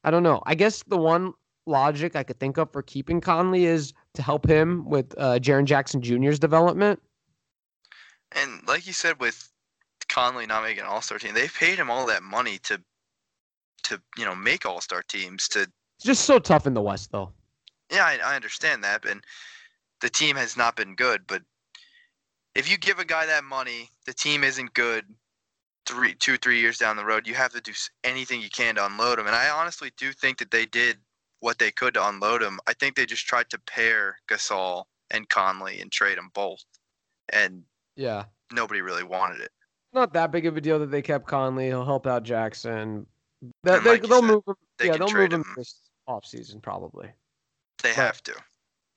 I 0.03 0.11
don't 0.11 0.23
know. 0.23 0.41
I 0.45 0.55
guess 0.55 0.83
the 0.83 0.97
one 0.97 1.33
logic 1.65 2.15
I 2.15 2.23
could 2.23 2.39
think 2.39 2.57
of 2.57 2.71
for 2.73 2.81
keeping 2.81 3.21
Conley 3.21 3.65
is 3.65 3.93
to 4.15 4.21
help 4.21 4.47
him 4.47 4.85
with 4.85 5.13
uh, 5.17 5.39
Jaren 5.39 5.65
Jackson 5.65 6.01
Jr.'s 6.01 6.39
development. 6.39 7.01
And 8.31 8.67
like 8.67 8.85
you 8.87 8.93
said, 8.93 9.19
with 9.19 9.49
Conley 10.09 10.45
not 10.45 10.63
making 10.63 10.81
an 10.81 10.89
All 10.89 11.01
Star 11.01 11.17
team, 11.17 11.33
they 11.33 11.47
paid 11.47 11.77
him 11.77 11.89
all 11.89 12.05
that 12.07 12.23
money 12.23 12.57
to, 12.63 12.81
to 13.83 14.01
you 14.17 14.25
know, 14.25 14.35
make 14.35 14.65
All 14.65 14.81
Star 14.81 15.01
teams. 15.07 15.47
To 15.49 15.61
It's 15.61 16.05
just 16.05 16.25
so 16.25 16.39
tough 16.39 16.67
in 16.67 16.73
the 16.73 16.81
West, 16.81 17.11
though. 17.11 17.31
yeah, 17.91 18.03
I, 18.05 18.19
I 18.31 18.35
understand 18.35 18.83
that, 18.83 19.05
and 19.05 19.23
the 20.01 20.09
team 20.09 20.35
has 20.35 20.57
not 20.57 20.75
been 20.75 20.95
good. 20.95 21.21
But 21.27 21.43
if 22.55 22.69
you 22.69 22.77
give 22.77 22.99
a 22.99 23.05
guy 23.05 23.25
that 23.25 23.43
money, 23.43 23.89
the 24.05 24.13
team 24.13 24.43
isn't 24.43 24.73
good. 24.73 25.05
Three, 25.85 26.15
two, 26.15 26.37
three 26.37 26.59
years 26.59 26.79
down 26.79 26.97
the 26.97 27.05
road, 27.05 27.27
you 27.27 27.35
have 27.35 27.53
to 27.53 27.61
do 27.61 27.71
anything 28.03 28.41
you 28.41 28.49
can 28.49 28.75
to 28.75 28.85
unload 28.87 29.19
him. 29.19 29.27
And 29.27 29.35
I 29.35 29.49
honestly 29.49 29.91
do 29.97 30.11
think 30.13 30.39
that 30.39 30.49
they 30.49 30.65
did 30.65 30.97
what 31.39 31.57
they 31.59 31.71
could 31.71 31.93
to 31.95 32.07
unload 32.07 32.41
him. 32.41 32.59
I 32.67 32.73
think 32.73 32.95
they 32.95 33.05
just 33.05 33.25
tried 33.27 33.49
to 33.51 33.59
pair 33.59 34.17
Gasol 34.27 34.85
and 35.11 35.27
Conley 35.29 35.79
and 35.81 35.91
trade 35.91 36.17
them 36.17 36.31
both, 36.33 36.63
and 37.29 37.63
Yeah. 37.95 38.25
nobody 38.51 38.81
really 38.81 39.03
wanted 39.03 39.41
it. 39.41 39.51
not 39.93 40.11
that 40.13 40.29
big 40.31 40.45
of 40.45 40.57
a 40.57 40.61
deal 40.61 40.77
that 40.79 40.91
they 40.91 41.01
kept 41.01 41.25
Conley. 41.25 41.67
He'll 41.67 41.85
help 41.85 42.05
out 42.05 42.23
Jackson. 42.23 43.05
They, 43.63 43.71
like 43.71 43.83
they, 43.83 43.97
they'll 44.07 44.21
said, 44.21 44.27
move 44.27 44.43
him. 44.47 44.55
they 44.77 44.87
yeah, 44.87 44.97
they'll 44.97 45.07
move 45.13 45.31
him 45.31 45.41
him. 45.41 45.53
this 45.55 45.79
offseason 46.09 46.61
probably. 46.61 47.07
They 47.81 47.89
But- 47.91 47.95
have 47.95 48.21
to. 48.23 48.33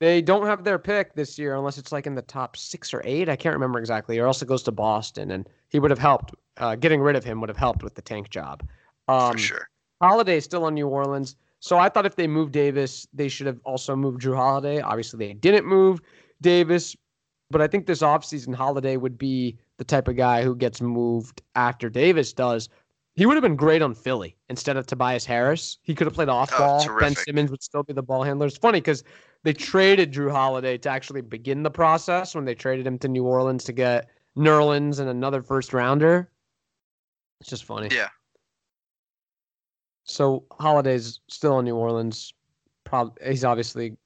They 0.00 0.22
don't 0.22 0.46
have 0.46 0.62
their 0.62 0.78
pick 0.78 1.14
this 1.14 1.38
year 1.40 1.56
unless 1.56 1.76
it's 1.76 1.90
like 1.90 2.06
in 2.06 2.14
the 2.14 2.22
top 2.22 2.56
six 2.56 2.94
or 2.94 3.02
eight. 3.04 3.28
I 3.28 3.34
can't 3.34 3.52
remember 3.54 3.80
exactly. 3.80 4.16
Or 4.20 4.26
else 4.28 4.40
it 4.42 4.46
goes 4.46 4.62
to 4.64 4.72
Boston, 4.72 5.32
and 5.32 5.48
he 5.70 5.80
would 5.80 5.90
have 5.90 5.98
helped. 5.98 6.34
Uh, 6.56 6.76
getting 6.76 7.00
rid 7.00 7.16
of 7.16 7.24
him 7.24 7.40
would 7.40 7.48
have 7.48 7.56
helped 7.58 7.82
with 7.82 7.94
the 7.96 8.02
tank 8.02 8.30
job. 8.30 8.62
Um, 9.08 9.32
for 9.32 9.38
sure. 9.38 9.68
Holiday 10.00 10.38
still 10.38 10.64
on 10.64 10.74
New 10.74 10.86
Orleans. 10.86 11.34
So 11.60 11.78
I 11.78 11.88
thought 11.88 12.06
if 12.06 12.16
they 12.16 12.26
moved 12.26 12.52
Davis, 12.52 13.06
they 13.12 13.28
should 13.28 13.46
have 13.46 13.58
also 13.64 13.96
moved 13.96 14.22
Jrue 14.22 14.36
Holiday. 14.36 14.80
Obviously, 14.80 15.18
they 15.18 15.34
didn't 15.34 15.66
move 15.66 16.00
Davis, 16.40 16.94
but 17.50 17.60
I 17.60 17.66
think 17.66 17.86
this 17.86 18.00
offseason, 18.00 18.54
Holiday 18.54 18.96
would 18.96 19.18
be 19.18 19.58
the 19.78 19.84
type 19.84 20.08
of 20.08 20.16
guy 20.16 20.42
who 20.42 20.54
gets 20.54 20.80
moved 20.80 21.42
after 21.54 21.88
Davis 21.90 22.32
does. 22.32 22.68
He 23.16 23.26
would 23.26 23.34
have 23.34 23.42
been 23.42 23.56
great 23.56 23.82
on 23.82 23.94
Philly 23.94 24.36
instead 24.48 24.76
of 24.76 24.86
Tobias 24.86 25.24
Harris. 25.24 25.78
He 25.82 25.94
could 25.94 26.06
have 26.06 26.14
played 26.14 26.28
off 26.28 26.50
Oh, 26.52 26.58
ball. 26.58 26.98
Ben. 27.00 27.16
Simmons 27.16 27.50
would 27.50 27.62
still 27.62 27.82
be 27.82 27.92
the 27.92 28.02
ball 28.02 28.22
handler. 28.22 28.46
It's 28.46 28.56
funny 28.56 28.80
because 28.80 29.02
they 29.42 29.52
traded 29.52 30.12
Jrue 30.12 30.30
Holiday 30.30 30.78
to 30.78 30.88
actually 30.88 31.22
begin 31.22 31.64
the 31.64 31.70
process 31.70 32.36
when 32.36 32.44
they 32.44 32.54
traded 32.54 32.86
him 32.86 32.96
to 33.00 33.08
New 33.08 33.24
Orleans 33.24 33.64
to 33.64 33.72
get 33.72 34.08
Nerlens 34.36 35.00
and 35.00 35.08
another 35.08 35.42
first 35.42 35.72
rounder. 35.72 36.30
It's 37.40 37.50
just 37.50 37.64
funny. 37.64 37.88
Yeah. 37.90 38.08
So 40.08 40.44
Holiday's 40.58 41.20
still 41.28 41.58
in 41.58 41.66
New 41.66 41.76
Orleans. 41.76 42.32
Prob- 42.84 43.18
he's 43.24 43.44
obviously 43.44 43.96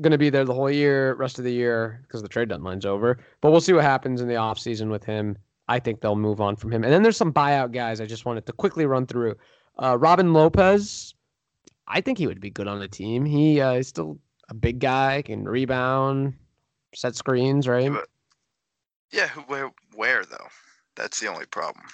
going 0.00 0.12
to 0.12 0.18
be 0.18 0.30
there 0.30 0.44
the 0.44 0.54
whole 0.54 0.70
year, 0.70 1.14
rest 1.14 1.38
of 1.38 1.44
the 1.44 1.52
year, 1.52 2.00
because 2.02 2.22
the 2.22 2.28
trade 2.28 2.48
deadline's 2.48 2.84
over. 2.84 3.18
But 3.40 3.50
we'll 3.50 3.60
see 3.60 3.72
what 3.72 3.84
happens 3.84 4.20
in 4.20 4.28
the 4.28 4.34
offseason 4.34 4.90
with 4.90 5.04
him. 5.04 5.36
I 5.68 5.78
think 5.78 6.00
they'll 6.00 6.16
move 6.16 6.40
on 6.40 6.56
from 6.56 6.72
him. 6.72 6.82
And 6.82 6.92
then 6.92 7.02
there's 7.02 7.16
some 7.16 7.32
buyout 7.32 7.72
guys 7.72 8.00
I 8.00 8.06
just 8.06 8.24
wanted 8.24 8.46
to 8.46 8.52
quickly 8.52 8.86
run 8.86 9.06
through. 9.06 9.36
Uh, 9.76 9.96
Robin 9.98 10.32
Lopez, 10.32 11.14
I 11.86 12.00
think 12.00 12.18
he 12.18 12.26
would 12.26 12.40
be 12.40 12.50
good 12.50 12.66
on 12.66 12.80
the 12.80 12.88
team. 12.88 13.24
He 13.24 13.60
uh, 13.60 13.72
is 13.72 13.88
still 13.88 14.18
a 14.48 14.54
big 14.54 14.78
guy, 14.78 15.22
can 15.22 15.44
rebound, 15.44 16.34
set 16.94 17.14
screens, 17.14 17.68
right? 17.68 17.92
Yeah, 19.12 19.28
where, 19.46 19.70
where 19.94 20.24
though? 20.24 20.48
That's 20.96 21.20
the 21.20 21.28
only 21.28 21.46
problem. 21.46 21.84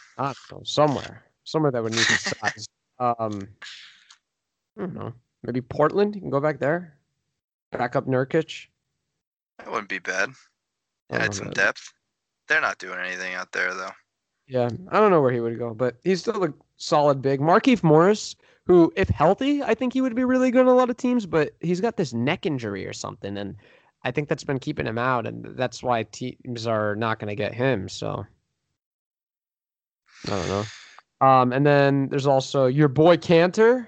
Don't 0.49 0.67
somewhere, 0.67 1.25
somewhere 1.45 1.73
that 1.73 1.83
would 1.83 1.93
need 1.93 2.07
his 2.07 2.21
size. 2.21 2.67
Um, 2.99 3.49
I 4.77 4.81
don't 4.81 4.95
know. 4.95 5.13
Maybe 5.43 5.61
Portland. 5.61 6.15
You 6.15 6.21
can 6.21 6.31
go 6.31 6.41
back 6.41 6.59
there. 6.59 6.97
Back 7.73 7.97
up 7.97 8.07
Nurkic. 8.07 8.67
That 9.59 9.71
wouldn't 9.71 9.89
be 9.89 9.99
bad. 9.99 10.31
Add 11.11 11.35
some 11.35 11.49
know. 11.49 11.53
depth. 11.53 11.93
They're 12.49 12.61
not 12.61 12.79
doing 12.79 12.99
anything 12.99 13.35
out 13.35 13.53
there 13.53 13.75
though. 13.75 13.93
Yeah, 14.47 14.69
I 14.91 15.01
don't 15.01 15.11
know 15.11 15.23
where 15.23 15.33
he 15.33 15.41
would 15.41 15.59
go, 15.59 15.73
but 15.73 15.97
he's 16.05 16.21
still 16.21 16.45
a 16.45 16.53
solid 16.77 17.23
big. 17.23 17.41
Markieff 17.41 17.83
Morris, 17.83 18.37
who, 18.67 18.93
if 18.95 19.09
healthy, 19.09 19.63
I 19.63 19.75
think 19.75 19.93
he 19.93 20.03
would 20.03 20.15
be 20.15 20.25
really 20.25 20.51
good 20.51 20.67
on 20.67 20.73
a 20.73 20.75
lot 20.75 20.91
of 20.91 20.97
teams, 20.99 21.25
but 21.25 21.53
he's 21.61 21.81
got 21.81 21.97
this 21.97 22.13
neck 22.13 22.45
injury 22.45 22.87
or 22.87 22.93
something, 22.93 23.39
and 23.39 23.57
I 24.03 24.11
think 24.11 24.29
that's 24.29 24.45
been 24.45 24.59
keeping 24.59 24.87
him 24.87 24.99
out, 24.99 25.27
and 25.27 25.57
that's 25.57 25.83
why 25.83 26.03
teams 26.03 26.67
are 26.67 26.95
not 26.95 27.19
going 27.19 27.31
to 27.31 27.35
get 27.35 27.55
him. 27.55 27.89
So 27.89 28.27
I 30.27 30.31
don't 30.31 30.49
know. 30.49 30.65
Um, 31.21 31.53
and 31.53 31.65
then 31.65 32.09
there's 32.09 32.27
also 32.27 32.67
your 32.67 32.89
boy 32.89 33.17
Kanter. 33.17 33.87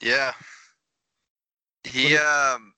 Yeah. 0.00 0.32
He 1.84 2.16
um 2.16 2.74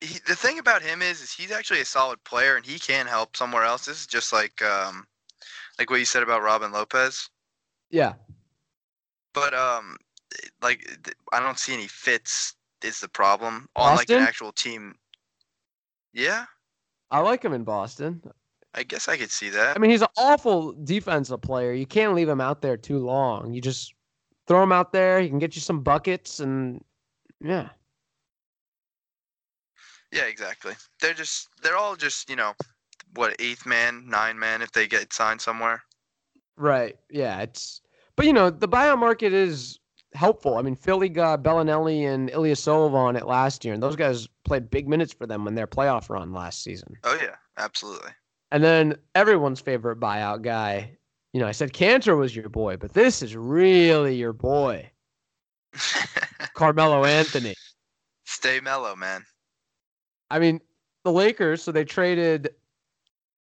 he, 0.00 0.18
the 0.26 0.36
thing 0.36 0.58
about 0.58 0.82
him 0.82 1.02
is 1.02 1.20
is 1.20 1.32
he's 1.32 1.50
actually 1.50 1.80
a 1.80 1.84
solid 1.84 2.22
player 2.24 2.56
and 2.56 2.64
he 2.64 2.78
can 2.78 3.06
help 3.06 3.36
somewhere 3.36 3.64
else. 3.64 3.86
This 3.86 4.00
is 4.00 4.06
just 4.06 4.32
like 4.32 4.62
um 4.62 5.06
like 5.78 5.90
what 5.90 5.98
you 5.98 6.04
said 6.04 6.22
about 6.22 6.42
Robin 6.42 6.72
Lopez. 6.72 7.28
Yeah. 7.90 8.14
But 9.32 9.54
um 9.54 9.96
like 10.62 10.88
I 11.32 11.40
don't 11.40 11.58
see 11.58 11.74
any 11.74 11.86
fits 11.86 12.54
is 12.82 13.00
the 13.00 13.08
problem 13.08 13.68
on 13.76 13.96
like 13.96 14.10
an 14.10 14.18
actual 14.18 14.52
team. 14.52 14.94
Yeah, 16.12 16.46
I 17.10 17.20
like 17.20 17.44
him 17.44 17.52
in 17.52 17.64
Boston. 17.64 18.22
I 18.76 18.82
guess 18.82 19.08
I 19.08 19.16
could 19.16 19.30
see 19.30 19.48
that. 19.50 19.76
I 19.76 19.78
mean, 19.78 19.90
he's 19.90 20.02
an 20.02 20.08
awful 20.18 20.72
defensive 20.72 21.40
player. 21.40 21.72
You 21.72 21.86
can't 21.86 22.14
leave 22.14 22.28
him 22.28 22.40
out 22.40 22.60
there 22.60 22.76
too 22.76 22.98
long. 22.98 23.52
You 23.54 23.60
just 23.60 23.94
throw 24.46 24.62
him 24.62 24.72
out 24.72 24.92
there. 24.92 25.20
He 25.20 25.28
can 25.28 25.38
get 25.38 25.56
you 25.56 25.62
some 25.62 25.82
buckets, 25.82 26.40
and 26.40 26.84
yeah, 27.40 27.70
Yeah, 30.12 30.24
exactly. 30.24 30.74
They're 31.00 31.14
just 31.14 31.48
they're 31.62 31.76
all 31.76 31.96
just, 31.96 32.30
you 32.30 32.36
know, 32.36 32.54
what, 33.14 33.36
eighth 33.38 33.66
man, 33.66 34.04
nine 34.06 34.38
man 34.38 34.62
if 34.62 34.72
they 34.72 34.86
get 34.86 35.12
signed 35.12 35.40
somewhere. 35.40 35.82
right. 36.56 36.96
Yeah, 37.10 37.40
it's. 37.40 37.80
But 38.16 38.26
you 38.26 38.32
know, 38.32 38.48
the 38.48 38.68
buyout 38.68 38.98
market 38.98 39.34
is 39.34 39.78
helpful. 40.14 40.56
I 40.56 40.62
mean, 40.62 40.74
Philly 40.74 41.10
got 41.10 41.42
Belinelli 41.42 42.06
and 42.06 42.30
Ilyasova 42.30 42.94
on 42.94 43.16
it 43.16 43.26
last 43.26 43.64
year, 43.64 43.74
and 43.74 43.82
those 43.82 43.96
guys 43.96 44.26
played 44.44 44.70
big 44.70 44.88
minutes 44.88 45.12
for 45.12 45.26
them 45.26 45.46
in 45.46 45.54
their 45.54 45.66
playoff 45.66 46.08
run 46.08 46.32
last 46.32 46.62
season. 46.62 46.94
Oh 47.04 47.18
yeah, 47.20 47.36
absolutely. 47.58 48.12
And 48.50 48.62
then 48.62 48.96
everyone's 49.14 49.60
favorite 49.60 50.00
buyout 50.00 50.42
guy. 50.42 50.96
You 51.32 51.40
know, 51.40 51.46
I 51.46 51.52
said 51.52 51.72
Kanter 51.72 52.16
was 52.16 52.34
your 52.34 52.48
boy, 52.48 52.76
but 52.76 52.94
this 52.94 53.22
is 53.22 53.36
really 53.36 54.14
your 54.14 54.32
boy, 54.32 54.90
Carmelo 56.54 57.04
Anthony. 57.04 57.54
Stay 58.24 58.60
mellow, 58.60 58.96
man. 58.96 59.24
I 60.30 60.38
mean, 60.38 60.60
the 61.04 61.12
Lakers, 61.12 61.62
so 61.62 61.72
they 61.72 61.84
traded 61.84 62.50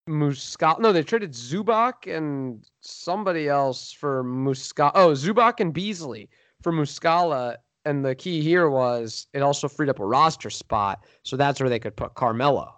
Muscala. 0.07 0.79
No, 0.79 0.91
they 0.91 1.03
traded 1.03 1.31
Zubac 1.31 2.13
and 2.13 2.63
somebody 2.81 3.47
else 3.47 3.91
for 3.91 4.23
Muscala. 4.23 4.91
Oh, 4.93 5.11
Zubac 5.11 5.59
and 5.59 5.73
Beasley 5.73 6.29
for 6.61 6.71
Muscala. 6.71 7.57
And 7.85 8.03
the 8.03 8.15
key 8.15 8.41
here 8.41 8.69
was 8.69 9.27
it 9.33 9.41
also 9.41 9.67
freed 9.67 9.89
up 9.89 9.99
a 9.99 10.05
roster 10.05 10.49
spot. 10.49 11.05
So 11.23 11.37
that's 11.37 11.59
where 11.59 11.69
they 11.69 11.79
could 11.79 11.95
put 11.95 12.15
Carmelo. 12.15 12.73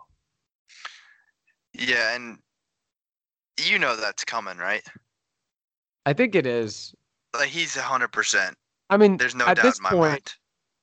Yeah, 1.77 2.15
and 2.15 2.37
you 3.63 3.79
know 3.79 3.95
that's 3.95 4.23
coming, 4.23 4.57
right? 4.57 4.83
I 6.05 6.13
think 6.13 6.35
it 6.35 6.45
is. 6.45 6.93
Like 7.33 7.49
he's 7.49 7.75
hundred 7.75 8.11
percent. 8.11 8.55
I 8.89 8.97
mean, 8.97 9.17
There's 9.17 9.35
no 9.35 9.45
at 9.45 9.57
doubt 9.57 9.63
this 9.63 9.77
in 9.79 9.83
my 9.83 9.89
point, 9.89 10.01
mind. 10.11 10.33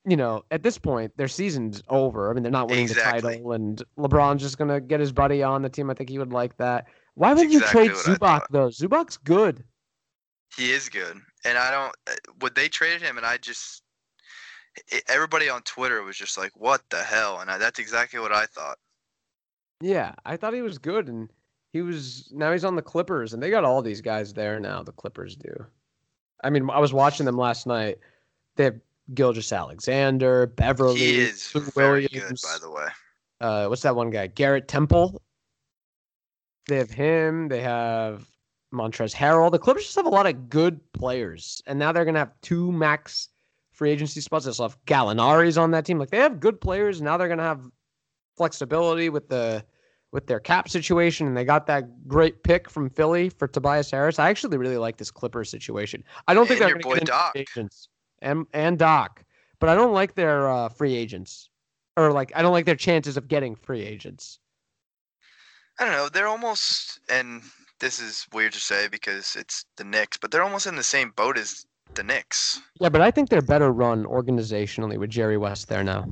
you 0.05 0.17
know, 0.17 0.45
at 0.51 0.63
this 0.63 0.77
point, 0.79 1.17
their 1.17 1.29
season's 1.29 1.83
over. 1.89 2.31
I 2.31 2.35
mean, 2.35 2.43
they're 2.43 2.53
not 2.53 2.69
winning 2.69 2.85
Exactly. 2.85 3.21
the 3.21 3.37
title, 3.37 3.53
and 3.53 3.83
LeBron's 3.99 4.43
just 4.43 4.59
gonna 4.59 4.81
get 4.81 5.01
his 5.01 5.13
buddy 5.13 5.43
on 5.43 5.63
the 5.63 5.71
team. 5.71 5.91
I 5.91 5.95
think 5.95 6.11
he 6.11 6.19
would 6.19 6.33
like 6.33 6.57
that. 6.59 6.87
Why 7.15 7.31
That's 7.31 7.45
would 7.47 7.53
you 7.53 7.59
exactly 7.61 7.89
trade 7.89 7.99
Zubac 8.19 8.43
though? 8.51 8.69
Zubac's 8.69 9.17
good. 9.17 9.65
He 10.57 10.71
is 10.71 10.89
good, 10.89 11.19
and 11.45 11.59
I 11.59 11.71
don't. 11.71 11.95
uh, 12.07 12.13
Would 12.43 12.55
they 12.55 12.69
traded 12.69 13.03
him, 13.03 13.17
and 13.17 13.27
I 13.27 13.39
just 13.39 13.83
everybody 15.09 15.49
on 15.49 15.63
Twitter 15.63 16.03
was 16.03 16.17
just 16.17 16.37
like, 16.37 16.53
"What 16.55 16.83
the 16.91 17.03
hell?" 17.03 17.41
And 17.41 17.51
I, 17.51 17.59
that's 17.59 17.79
exactly 17.79 18.21
what 18.21 18.33
I 18.33 18.47
thought. 18.47 18.77
Yeah, 19.81 20.15
I 20.25 20.37
thought 20.37 20.55
he 20.55 20.63
was 20.63 20.79
good, 20.79 21.09
and 21.09 21.31
he 21.73 21.83
was 21.83 22.31
now 22.33 22.53
he's 22.53 22.65
on 22.65 22.77
the 22.77 22.83
Clippers, 22.83 23.33
and 23.35 23.43
they 23.43 23.51
got 23.51 23.65
all 23.65 23.83
these 23.83 24.01
guys 24.01 24.33
there 24.33 24.61
now. 24.61 24.83
The 24.83 24.93
Clippers 24.93 25.37
do. 25.37 25.53
I 26.43 26.51
mean, 26.51 26.69
I 26.71 26.79
was 26.79 26.93
watching 26.93 27.27
them 27.27 27.37
last 27.39 27.67
night. 27.67 27.99
They 28.57 28.65
have 28.65 28.81
Gilgis 29.15 29.55
Alexander, 29.57 30.47
Beverley, 30.47 30.99
He 30.99 31.21
is 31.21 31.55
Lou 31.55 31.63
very 31.75 32.03
good, 32.03 32.13
Williams. 32.15 32.43
by 32.43 32.57
the 32.61 32.71
way. 32.71 32.87
uh, 33.41 33.67
what's 33.67 33.83
that 33.83 33.97
one 33.97 34.11
guy? 34.11 34.27
Garrett 34.29 34.69
Temple. 34.69 35.21
They 36.69 36.77
have 36.77 36.91
him. 36.91 37.49
They 37.49 37.61
have 37.61 38.27
Montrezl 38.73 39.15
Harrell. 39.15 39.51
The 39.51 39.59
Clippers 39.59 39.85
just 39.85 39.97
have 39.97 40.07
a 40.07 40.11
lot 40.11 40.27
of 40.27 40.49
good 40.49 40.81
players, 40.93 41.63
and 41.67 41.79
now 41.79 41.93
they're 41.93 42.05
gonna 42.07 42.19
have 42.21 42.33
two 42.43 42.73
max 42.73 43.29
free 43.73 43.91
agency 43.91 44.21
spots. 44.21 44.45
They 44.47 44.53
still 44.53 44.69
have 44.69 44.83
Gallinari's 44.87 45.59
on 45.59 45.73
that 45.73 45.85
team. 45.85 45.99
Like 45.99 46.11
they 46.11 46.19
have 46.19 46.41
good 46.41 46.61
players. 46.61 47.03
Now 47.03 47.17
they're 47.17 47.29
gonna 47.29 47.43
have 47.43 47.69
flexibility 48.37 49.09
with 49.09 49.29
the 49.29 49.65
with 50.13 50.27
their 50.29 50.41
cap 50.41 50.69
situation, 50.69 51.27
and 51.27 51.37
they 51.37 51.45
got 51.45 51.67
that 51.67 52.07
great 52.07 52.45
pick 52.45 52.71
from 52.71 52.89
Philly 52.89 53.29
for 53.29 53.49
Tobias 53.49 53.91
Harris. 53.91 54.19
I 54.19 54.31
actually 54.31 54.57
really 54.59 54.79
like 54.79 54.97
this 54.97 55.11
Clippers 55.11 55.51
situation. 55.51 56.05
I 56.29 56.35
don't 56.35 56.47
think 56.47 56.61
And 56.61 56.69
they're 56.69 56.79
gonna 56.79 57.01
boy 57.01 57.05
get 57.05 57.37
agents 57.37 57.89
and 58.23 58.47
and 58.53 58.79
Doc, 58.79 59.25
but 59.61 59.69
I 59.69 59.75
don't 59.75 59.93
like 59.93 60.15
their 60.15 60.49
uh, 60.49 60.69
free 60.69 60.95
agents, 60.95 61.51
or 61.97 62.13
like 62.13 62.33
I 62.35 62.43
don't 62.43 62.53
like 62.53 62.67
their 62.67 62.77
chances 62.77 63.17
of 63.17 63.29
getting 63.29 63.55
free 63.55 63.83
agents. 63.83 64.39
I 65.79 65.85
don't 65.85 65.95
know. 65.95 66.09
They're 66.09 66.29
almost, 66.29 67.01
and 67.09 67.43
this 67.81 67.99
is 67.99 68.27
weird 68.33 68.53
to 68.53 68.61
say 68.61 68.87
because 68.89 69.35
it's 69.37 69.65
the 69.77 69.85
Knicks, 69.85 70.17
but 70.17 70.31
they're 70.31 70.43
almost 70.43 70.67
in 70.67 70.77
the 70.77 70.85
same 70.85 71.13
boat 71.17 71.37
as 71.37 71.67
the 71.95 72.05
Knicks. 72.05 72.61
Yeah, 72.81 72.89
but 72.89 73.01
I 73.01 73.11
think 73.11 73.29
they're 73.29 73.43
better 73.43 73.73
run 73.73 74.05
organizationally 74.05 74.99
with 74.99 75.11
Jerry 75.11 75.37
West 75.37 75.69
there 75.69 75.83
now. 75.83 76.07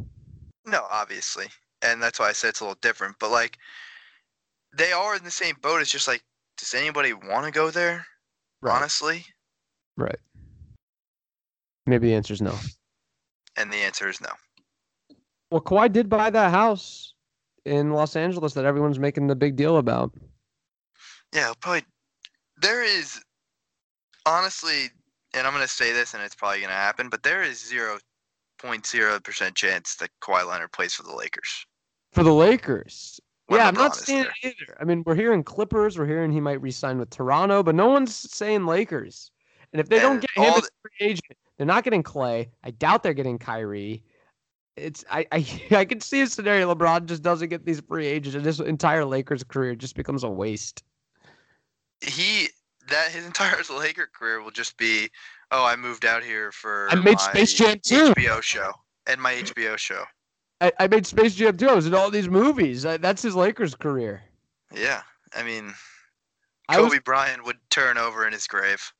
No, 0.66 0.86
obviously, 0.90 1.46
and 1.82 2.02
that's 2.02 2.18
why 2.18 2.28
I 2.28 2.32
said 2.32 2.48
it's 2.48 2.60
a 2.60 2.64
little 2.64 2.78
different. 2.82 3.16
But 3.18 3.30
like, 3.30 3.58
they 4.76 4.92
are 4.92 5.16
in 5.16 5.24
the 5.24 5.30
same 5.30 5.56
boat. 5.62 5.80
It's 5.82 5.90
just 5.90 6.08
like, 6.08 6.22
does 6.58 6.74
anybody 6.74 7.12
want 7.12 7.44
to 7.46 7.50
go 7.52 7.70
there? 7.70 8.06
Honestly, 8.64 9.24
Right. 9.96 10.18
Maybe 11.86 12.08
the 12.08 12.14
answer 12.14 12.32
is 12.32 12.40
no. 12.40 12.56
and 13.56 13.72
the 13.72 13.78
answer 13.78 14.08
is 14.08 14.20
no. 14.20 14.28
Well, 15.50 15.60
Kawhi 15.60 15.92
did 15.92 16.08
buy 16.08 16.30
that 16.30 16.50
house 16.52 17.14
in 17.64 17.90
Los 17.92 18.14
Angeles 18.16 18.54
that 18.54 18.64
everyone's 18.64 18.98
making 19.00 19.26
the 19.26 19.34
big 19.34 19.56
deal 19.56 19.76
about. 19.78 20.12
Yeah, 21.34 21.52
probably. 21.60 21.82
There 22.60 22.82
is, 22.84 23.20
honestly, 24.26 24.90
and 25.34 25.46
I'm 25.46 25.52
gonna 25.52 25.66
say 25.66 25.92
this, 25.92 26.14
and 26.14 26.22
it's 26.22 26.34
probably 26.36 26.60
gonna 26.60 26.72
happen, 26.72 27.08
but 27.08 27.22
there 27.24 27.42
is 27.42 27.58
zero 27.62 27.98
point 28.58 28.86
zero 28.86 29.18
percent 29.18 29.56
chance 29.56 29.96
that 29.96 30.10
Kawhi 30.22 30.46
Leonard 30.48 30.72
plays 30.72 30.94
for 30.94 31.02
the 31.02 31.14
Lakers. 31.14 31.66
For 32.12 32.22
the 32.22 32.32
Lakers. 32.32 33.20
when 33.46 33.60
yeah, 33.60 33.68
I'm 33.68 33.74
not 33.74 33.92
LeBron 33.92 33.96
is 33.96 34.04
saying 34.04 34.22
there. 34.22 34.32
it 34.42 34.56
either. 34.60 34.76
I 34.80 34.84
mean, 34.84 35.02
we're 35.06 35.14
hearing 35.14 35.42
Clippers, 35.42 35.98
we're 35.98 36.06
hearing 36.06 36.30
he 36.30 36.40
might 36.40 36.60
re-sign 36.60 36.98
with 36.98 37.10
Toronto, 37.10 37.62
but 37.62 37.74
no 37.74 37.88
one's 37.88 38.14
saying 38.14 38.66
Lakers. 38.66 39.30
And 39.72 39.80
if 39.80 39.88
they 39.88 39.98
don't 40.00 40.20
get 40.20 40.30
him 40.36 40.44
as 40.44 40.58
a 40.58 40.68
free 40.82 41.08
agent, 41.08 41.38
they're 41.56 41.66
not 41.66 41.84
getting 41.84 42.02
Klay. 42.02 42.48
I 42.62 42.70
doubt 42.72 43.02
they're 43.02 43.14
getting 43.14 43.38
Kyrie. 43.38 44.02
It's 44.76 45.04
I 45.10 45.26
I 45.32 45.46
I 45.70 45.84
can 45.84 46.00
see 46.00 46.20
a 46.22 46.26
scenario 46.26 46.72
LeBron 46.74 47.06
just 47.06 47.22
doesn't 47.22 47.48
get 47.48 47.64
these 47.64 47.80
free 47.80 48.06
agents 48.06 48.36
and 48.36 48.44
his 48.44 48.60
entire 48.60 49.04
Lakers 49.04 49.44
career 49.44 49.74
just 49.74 49.96
becomes 49.96 50.24
a 50.24 50.30
waste. 50.30 50.82
He 52.00 52.48
that 52.88 53.10
his 53.12 53.24
entire 53.24 53.56
Laker 53.70 54.08
career 54.12 54.42
will 54.42 54.50
just 54.50 54.76
be, 54.76 55.08
oh, 55.50 55.64
I 55.64 55.76
moved 55.76 56.04
out 56.04 56.22
here 56.22 56.52
for 56.52 56.88
I 56.90 56.96
made 56.96 57.16
my 57.16 57.32
Space 57.32 57.54
Jam 57.54 57.78
too. 57.82 58.12
HBO 58.14 58.42
show 58.42 58.72
and 59.06 59.20
my 59.20 59.34
HBO 59.34 59.76
show. 59.76 60.04
I, 60.62 60.72
I 60.78 60.86
made 60.86 61.04
Space 61.06 61.34
Jam 61.34 61.56
2. 61.56 61.68
I 61.68 61.74
was 61.74 61.86
in 61.88 61.94
all 61.94 62.08
these 62.08 62.28
movies. 62.28 62.86
I, 62.86 62.96
that's 62.96 63.20
his 63.20 63.34
Lakers 63.34 63.74
career. 63.74 64.22
Yeah, 64.72 65.02
I 65.34 65.42
mean, 65.42 65.74
I 66.68 66.80
was, 66.80 66.90
Kobe 66.90 67.00
Bryant 67.00 67.44
would 67.44 67.58
turn 67.68 67.98
over 67.98 68.26
in 68.26 68.32
his 68.32 68.46
grave. 68.46 68.92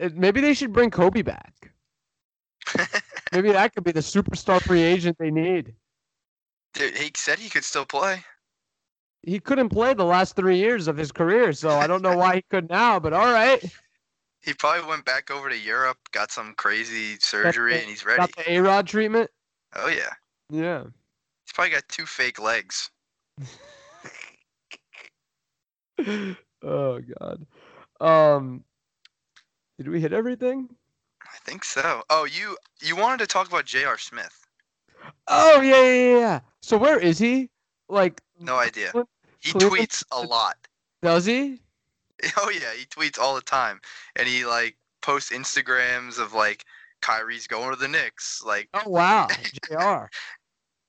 Uh, 0.00 0.10
maybe 0.14 0.42
they 0.42 0.52
should 0.52 0.72
bring 0.72 0.90
Kobe 0.90 1.22
back. 1.22 1.72
Maybe 3.32 3.52
that 3.52 3.74
could 3.74 3.84
be 3.84 3.92
the 3.92 4.00
superstar 4.00 4.60
free 4.62 4.80
agent 4.82 5.18
they 5.18 5.30
need. 5.30 5.74
Dude, 6.72 6.96
he 6.96 7.10
said 7.14 7.38
he 7.38 7.50
could 7.50 7.64
still 7.64 7.84
play. 7.84 8.24
He 9.22 9.38
couldn't 9.38 9.68
play 9.68 9.92
the 9.92 10.04
last 10.04 10.34
three 10.34 10.56
years 10.56 10.88
of 10.88 10.96
his 10.96 11.12
career, 11.12 11.52
so 11.52 11.68
I 11.70 11.86
don't 11.86 12.00
know 12.02 12.16
why 12.16 12.36
he 12.36 12.42
could 12.50 12.70
now. 12.70 12.98
But 12.98 13.12
all 13.12 13.30
right, 13.32 13.62
He 14.40 14.54
probably 14.54 14.88
went 14.88 15.04
back 15.04 15.30
over 15.30 15.48
to 15.50 15.58
Europe, 15.58 15.98
got 16.12 16.30
some 16.30 16.54
crazy 16.54 17.16
surgery, 17.20 17.74
the- 17.74 17.80
and 17.80 17.88
he's 17.88 18.04
ready. 18.04 18.20
got 18.20 18.34
the 18.36 18.52
A 18.52 18.60
Rod 18.60 18.86
treatment. 18.86 19.30
Oh 19.74 19.88
yeah, 19.88 20.10
Yeah. 20.54 20.84
he's 20.84 21.52
probably 21.52 21.72
got 21.72 21.88
two 21.88 22.06
fake 22.06 22.40
legs. 22.40 22.90
oh 26.62 27.00
God. 27.20 27.46
Um, 28.00 28.64
did 29.78 29.88
we 29.88 30.00
hit 30.00 30.12
everything? 30.12 30.68
I 31.24 31.36
think 31.44 31.64
so. 31.64 32.02
Oh, 32.10 32.24
you 32.24 32.56
you 32.80 32.96
wanted 32.96 33.18
to 33.20 33.26
talk 33.26 33.48
about 33.48 33.64
J.R. 33.64 33.98
Smith? 33.98 34.46
Oh 35.26 35.60
yeah, 35.60 35.82
yeah, 35.82 35.92
yeah, 36.12 36.18
yeah. 36.18 36.40
So 36.62 36.76
where 36.78 36.98
is 36.98 37.18
he? 37.18 37.50
Like, 37.88 38.20
No 38.40 38.56
idea. 38.56 38.90
Cleveland- 38.92 39.08
He 39.40 39.52
tweets 39.52 40.04
a 40.12 40.20
lot. 40.22 40.56
does 41.02 41.24
he? 41.26 41.60
Oh 42.38 42.48
yeah, 42.48 42.72
he 42.78 42.84
tweets 42.86 43.18
all 43.18 43.34
the 43.34 43.42
time, 43.42 43.80
and 44.16 44.26
he 44.28 44.46
like 44.46 44.76
posts 45.02 45.30
Instagrams 45.32 46.18
of 46.18 46.32
like 46.32 46.64
Kyrie's 47.02 47.46
going 47.48 47.70
to 47.70 47.76
the 47.76 47.88
Knicks. 47.88 48.42
Like, 48.46 48.68
Oh 48.72 48.88
wow, 48.88 49.26
Jr. 49.68 50.06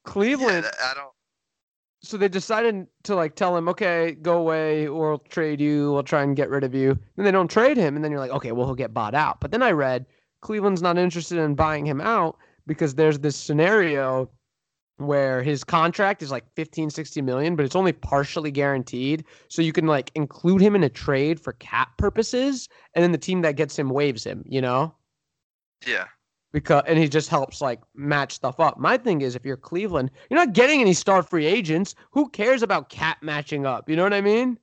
yeah, 0.06 0.12
Cleveland. 0.12 0.64
that- 0.66 0.76
I 0.82 0.94
don't. 0.94 1.12
so 2.02 2.18
they 2.18 2.28
decided 2.28 2.88
to 3.04 3.16
like 3.16 3.36
tell 3.36 3.56
him, 3.58 3.68
okay, 3.70 4.14
go 4.22 4.38
away, 4.38 4.88
or 4.88 5.10
we'll 5.12 5.20
trade 5.20 5.60
you. 5.60 5.92
We'll 5.92 6.04
try 6.04 6.24
and 6.24 6.36
get 6.36 6.50
rid 6.50 6.64
of 6.64 6.74
you. 6.76 6.98
Then 7.16 7.26
they 7.26 7.32
don't 7.32 7.50
trade 7.50 7.78
him, 7.78 7.96
and 7.96 8.04
then 8.04 8.12
you're 8.12 8.20
like, 8.20 8.32
okay, 8.32 8.52
well 8.52 8.66
he'll 8.68 8.76
get 8.76 8.94
bought 8.94 9.16
out. 9.16 9.40
But 9.42 9.52
then 9.52 9.64
I 9.64 9.72
read 9.72 10.06
Cleveland's 10.42 10.82
not 10.82 10.98
interested 10.98 11.38
in 11.40 11.56
buying 11.56 11.86
him 11.86 12.00
out 12.02 12.38
because 12.68 12.96
there's 12.96 13.20
this 13.20 13.36
scenario 13.36 14.30
where 14.98 15.44
his 15.44 15.64
contract 15.66 16.22
is 16.24 16.32
like 16.32 16.46
15 16.56 16.90
60 16.90 17.22
million 17.22 17.58
but 17.58 17.66
it's 17.66 17.76
only 17.76 17.92
partially 17.92 18.50
guaranteed 18.50 19.26
so 19.50 19.62
you 19.62 19.74
can 19.74 19.86
like 19.88 20.10
include 20.16 20.62
him 20.62 20.74
in 20.74 20.84
a 20.86 20.90
trade 20.90 21.38
for 21.38 21.52
cap 21.54 21.98
purposes 21.98 22.70
and 22.94 23.04
then 23.04 23.12
the 23.12 23.18
team 23.18 23.42
that 23.42 23.58
gets 23.58 23.78
him 23.78 23.90
waives 23.90 24.24
him 24.24 24.42
you 24.48 24.62
know 24.62 24.96
Yeah. 25.86 26.06
Because 26.56 26.84
and 26.88 26.98
he 26.98 27.10
just 27.10 27.28
helps 27.28 27.60
like 27.60 27.82
match 27.96 28.32
stuff 28.32 28.62
up 28.62 28.80
my 28.80 28.98
thing 28.98 29.20
is 29.20 29.36
if 29.36 29.44
you're 29.46 29.58
cleveland 29.58 30.10
you're 30.30 30.40
not 30.40 30.54
getting 30.54 30.80
any 30.80 30.94
star 30.94 31.22
free 31.22 31.46
agents 31.46 31.96
who 32.12 32.30
cares 32.30 32.64
about 32.64 32.88
cap 32.88 33.18
matching 33.22 33.66
up 33.66 33.90
you 33.90 33.96
know 33.98 34.04
what 34.04 34.14
i 34.14 34.22
mean 34.22 34.58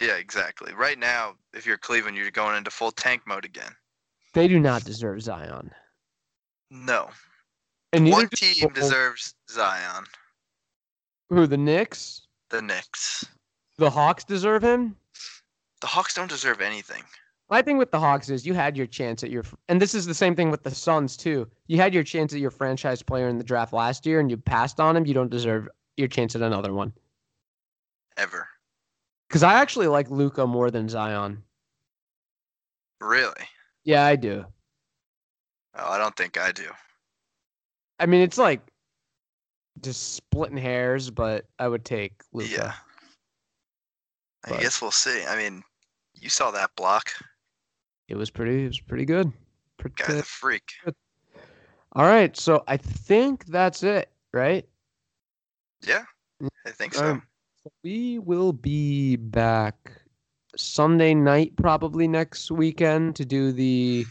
Yeah, 0.00 0.14
exactly. 0.16 0.72
Right 0.72 1.00
now, 1.00 1.34
if 1.52 1.66
you're 1.66 1.76
Cleveland, 1.76 2.16
you're 2.16 2.30
going 2.30 2.56
into 2.56 2.70
full 2.70 2.92
tank 2.92 3.22
mode 3.26 3.44
again. 3.44 3.72
they 4.34 4.46
do 4.46 4.60
not 4.60 4.84
deserve 4.84 5.20
zion 5.20 5.72
No. 6.70 7.10
and 7.92 8.08
One 8.08 8.28
do- 8.28 8.36
team 8.36 8.68
deserves 8.72 9.34
Zion. 9.50 10.04
who 11.28 11.48
the 11.48 11.56
knicks 11.58 12.22
The 12.50 12.62
Knicks. 12.62 13.26
the 13.78 13.90
hawks 13.90 14.22
deserve 14.22 14.62
him 14.62 14.94
The 15.80 15.88
Hawks 15.88 16.14
don't 16.14 16.30
deserve 16.30 16.60
anything. 16.60 17.02
My 17.50 17.62
thing 17.62 17.78
with 17.78 17.90
the 17.90 17.98
Hawks 17.98 18.30
is 18.30 18.46
you 18.46 18.54
had 18.54 18.76
your 18.76 18.86
chance 18.86 19.24
at 19.24 19.30
your, 19.30 19.42
and 19.68 19.82
this 19.82 19.92
is 19.92 20.06
the 20.06 20.14
same 20.14 20.36
thing 20.36 20.50
with 20.52 20.62
the 20.62 20.70
Suns 20.70 21.16
too. 21.16 21.48
You 21.66 21.78
had 21.78 21.92
your 21.92 22.04
chance 22.04 22.32
at 22.32 22.38
your 22.38 22.52
franchise 22.52 23.02
player 23.02 23.28
in 23.28 23.38
the 23.38 23.44
draft 23.44 23.72
last 23.72 24.06
year, 24.06 24.20
and 24.20 24.30
you 24.30 24.36
passed 24.36 24.78
on 24.78 24.96
him. 24.96 25.04
You 25.04 25.14
don't 25.14 25.30
deserve 25.30 25.68
your 25.96 26.06
chance 26.06 26.36
at 26.36 26.42
another 26.42 26.72
one. 26.72 26.92
Ever. 28.16 28.48
Because 29.28 29.42
I 29.42 29.54
actually 29.54 29.88
like 29.88 30.08
Luka 30.10 30.46
more 30.46 30.70
than 30.70 30.88
Zion. 30.88 31.42
Really? 33.00 33.32
Yeah, 33.82 34.04
I 34.04 34.14
do. 34.14 34.44
Oh, 35.74 35.88
I 35.90 35.98
don't 35.98 36.16
think 36.16 36.38
I 36.38 36.52
do. 36.52 36.68
I 37.98 38.06
mean, 38.06 38.20
it's 38.20 38.38
like 38.38 38.60
just 39.80 40.14
splitting 40.14 40.56
hairs, 40.56 41.10
but 41.10 41.46
I 41.58 41.66
would 41.66 41.84
take 41.84 42.22
Luka. 42.32 42.50
Yeah. 42.50 42.72
I 44.44 44.50
But- 44.50 44.60
guess 44.60 44.80
we'll 44.80 44.90
see. 44.92 45.24
I 45.24 45.36
mean, 45.36 45.64
you 46.14 46.28
saw 46.28 46.52
that 46.52 46.74
block. 46.76 47.10
It 48.10 48.16
was 48.16 48.28
pretty. 48.28 48.64
It 48.64 48.68
was 48.68 48.80
pretty 48.80 49.04
good. 49.04 49.32
Guy's 49.96 50.06
Pretty, 50.06 50.20
a 50.20 50.24
freak. 50.24 50.72
all 51.94 52.04
right, 52.04 52.36
so 52.36 52.62
I 52.68 52.76
think 52.76 53.46
that's 53.46 53.82
it, 53.82 54.10
right? 54.32 54.68
Yeah, 55.86 56.04
I 56.66 56.70
think 56.70 56.94
so. 56.94 57.12
Um, 57.12 57.22
We 57.82 58.18
will 58.18 58.52
be 58.52 59.16
back 59.16 60.02
Sunday 60.56 61.14
night, 61.14 61.56
probably 61.56 62.06
next 62.08 62.50
weekend, 62.50 63.16
to 63.16 63.24
do 63.24 63.52
the 63.52 64.04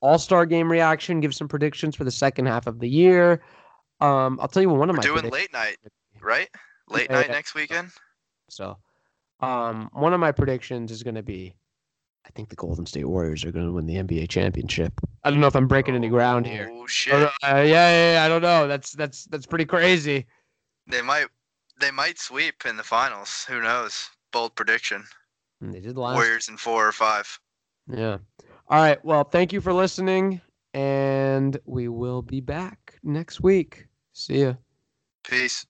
All 0.00 0.18
Star 0.18 0.46
Game 0.46 0.70
reaction, 0.70 1.20
give 1.20 1.34
some 1.34 1.46
predictions 1.46 1.94
for 1.94 2.04
the 2.04 2.10
second 2.10 2.46
half 2.46 2.66
of 2.66 2.80
the 2.80 2.88
year. 2.88 3.42
Um, 4.00 4.38
I'll 4.40 4.48
tell 4.48 4.62
you 4.62 4.70
one 4.70 4.90
of 4.90 4.96
We're 4.96 5.02
my 5.02 5.20
doing 5.20 5.30
late 5.30 5.52
night, 5.52 5.76
right? 6.20 6.48
Late 6.88 7.08
Yeah, 7.10 7.16
night 7.18 7.26
yeah. 7.28 7.32
next 7.32 7.54
weekend. 7.54 7.90
So, 8.48 8.78
um, 9.40 9.90
one 9.92 10.12
of 10.12 10.18
my 10.20 10.32
predictions 10.32 10.90
is 10.90 11.02
going 11.02 11.14
to 11.14 11.22
be, 11.22 11.54
I 12.26 12.30
think 12.34 12.48
the 12.48 12.56
Golden 12.56 12.86
State 12.86 13.04
Warriors 13.04 13.44
are 13.44 13.52
going 13.52 13.66
to 13.66 13.72
win 13.72 13.86
the 13.86 13.96
NBA 13.96 14.28
championship. 14.28 14.92
I 15.24 15.30
don't 15.30 15.40
know 15.40 15.46
if 15.46 15.56
I'm 15.56 15.68
breaking 15.68 15.94
any 15.94 16.08
ground 16.08 16.46
here. 16.46 16.68
Oh 16.72 16.82
Oh, 16.82 16.86
shit! 16.86 17.14
no, 17.14 17.26
uh, 17.26 17.30
yeah, 17.42 17.62
yeah, 17.62 18.12
yeah, 18.14 18.24
I 18.24 18.28
don't 18.28 18.42
know. 18.42 18.66
That's 18.68 18.92
that's 18.92 19.24
that's 19.26 19.46
pretty 19.46 19.64
crazy. 19.64 20.26
They 20.86 21.00
might, 21.00 21.26
they 21.80 21.90
might 21.90 22.18
sweep 22.18 22.66
in 22.66 22.76
the 22.76 22.82
finals. 22.82 23.44
Who 23.48 23.60
knows? 23.62 24.08
Bold 24.32 24.54
prediction. 24.54 25.04
And 25.60 25.72
they 25.72 25.80
did 25.80 25.96
last. 25.96 26.16
Warriors 26.16 26.48
in 26.48 26.56
four 26.58 26.86
or 26.86 26.92
five. 26.92 27.38
Yeah. 27.88 28.18
All 28.68 28.82
right. 28.82 29.02
Well, 29.04 29.24
thank 29.24 29.52
you 29.52 29.60
for 29.62 29.72
listening, 29.72 30.40
and 30.74 31.58
we 31.64 31.88
will 31.88 32.20
be 32.22 32.40
back 32.40 32.98
next 33.02 33.40
week. 33.40 33.86
See 34.12 34.42
ya. 34.42 34.54
Peace. 35.22 35.64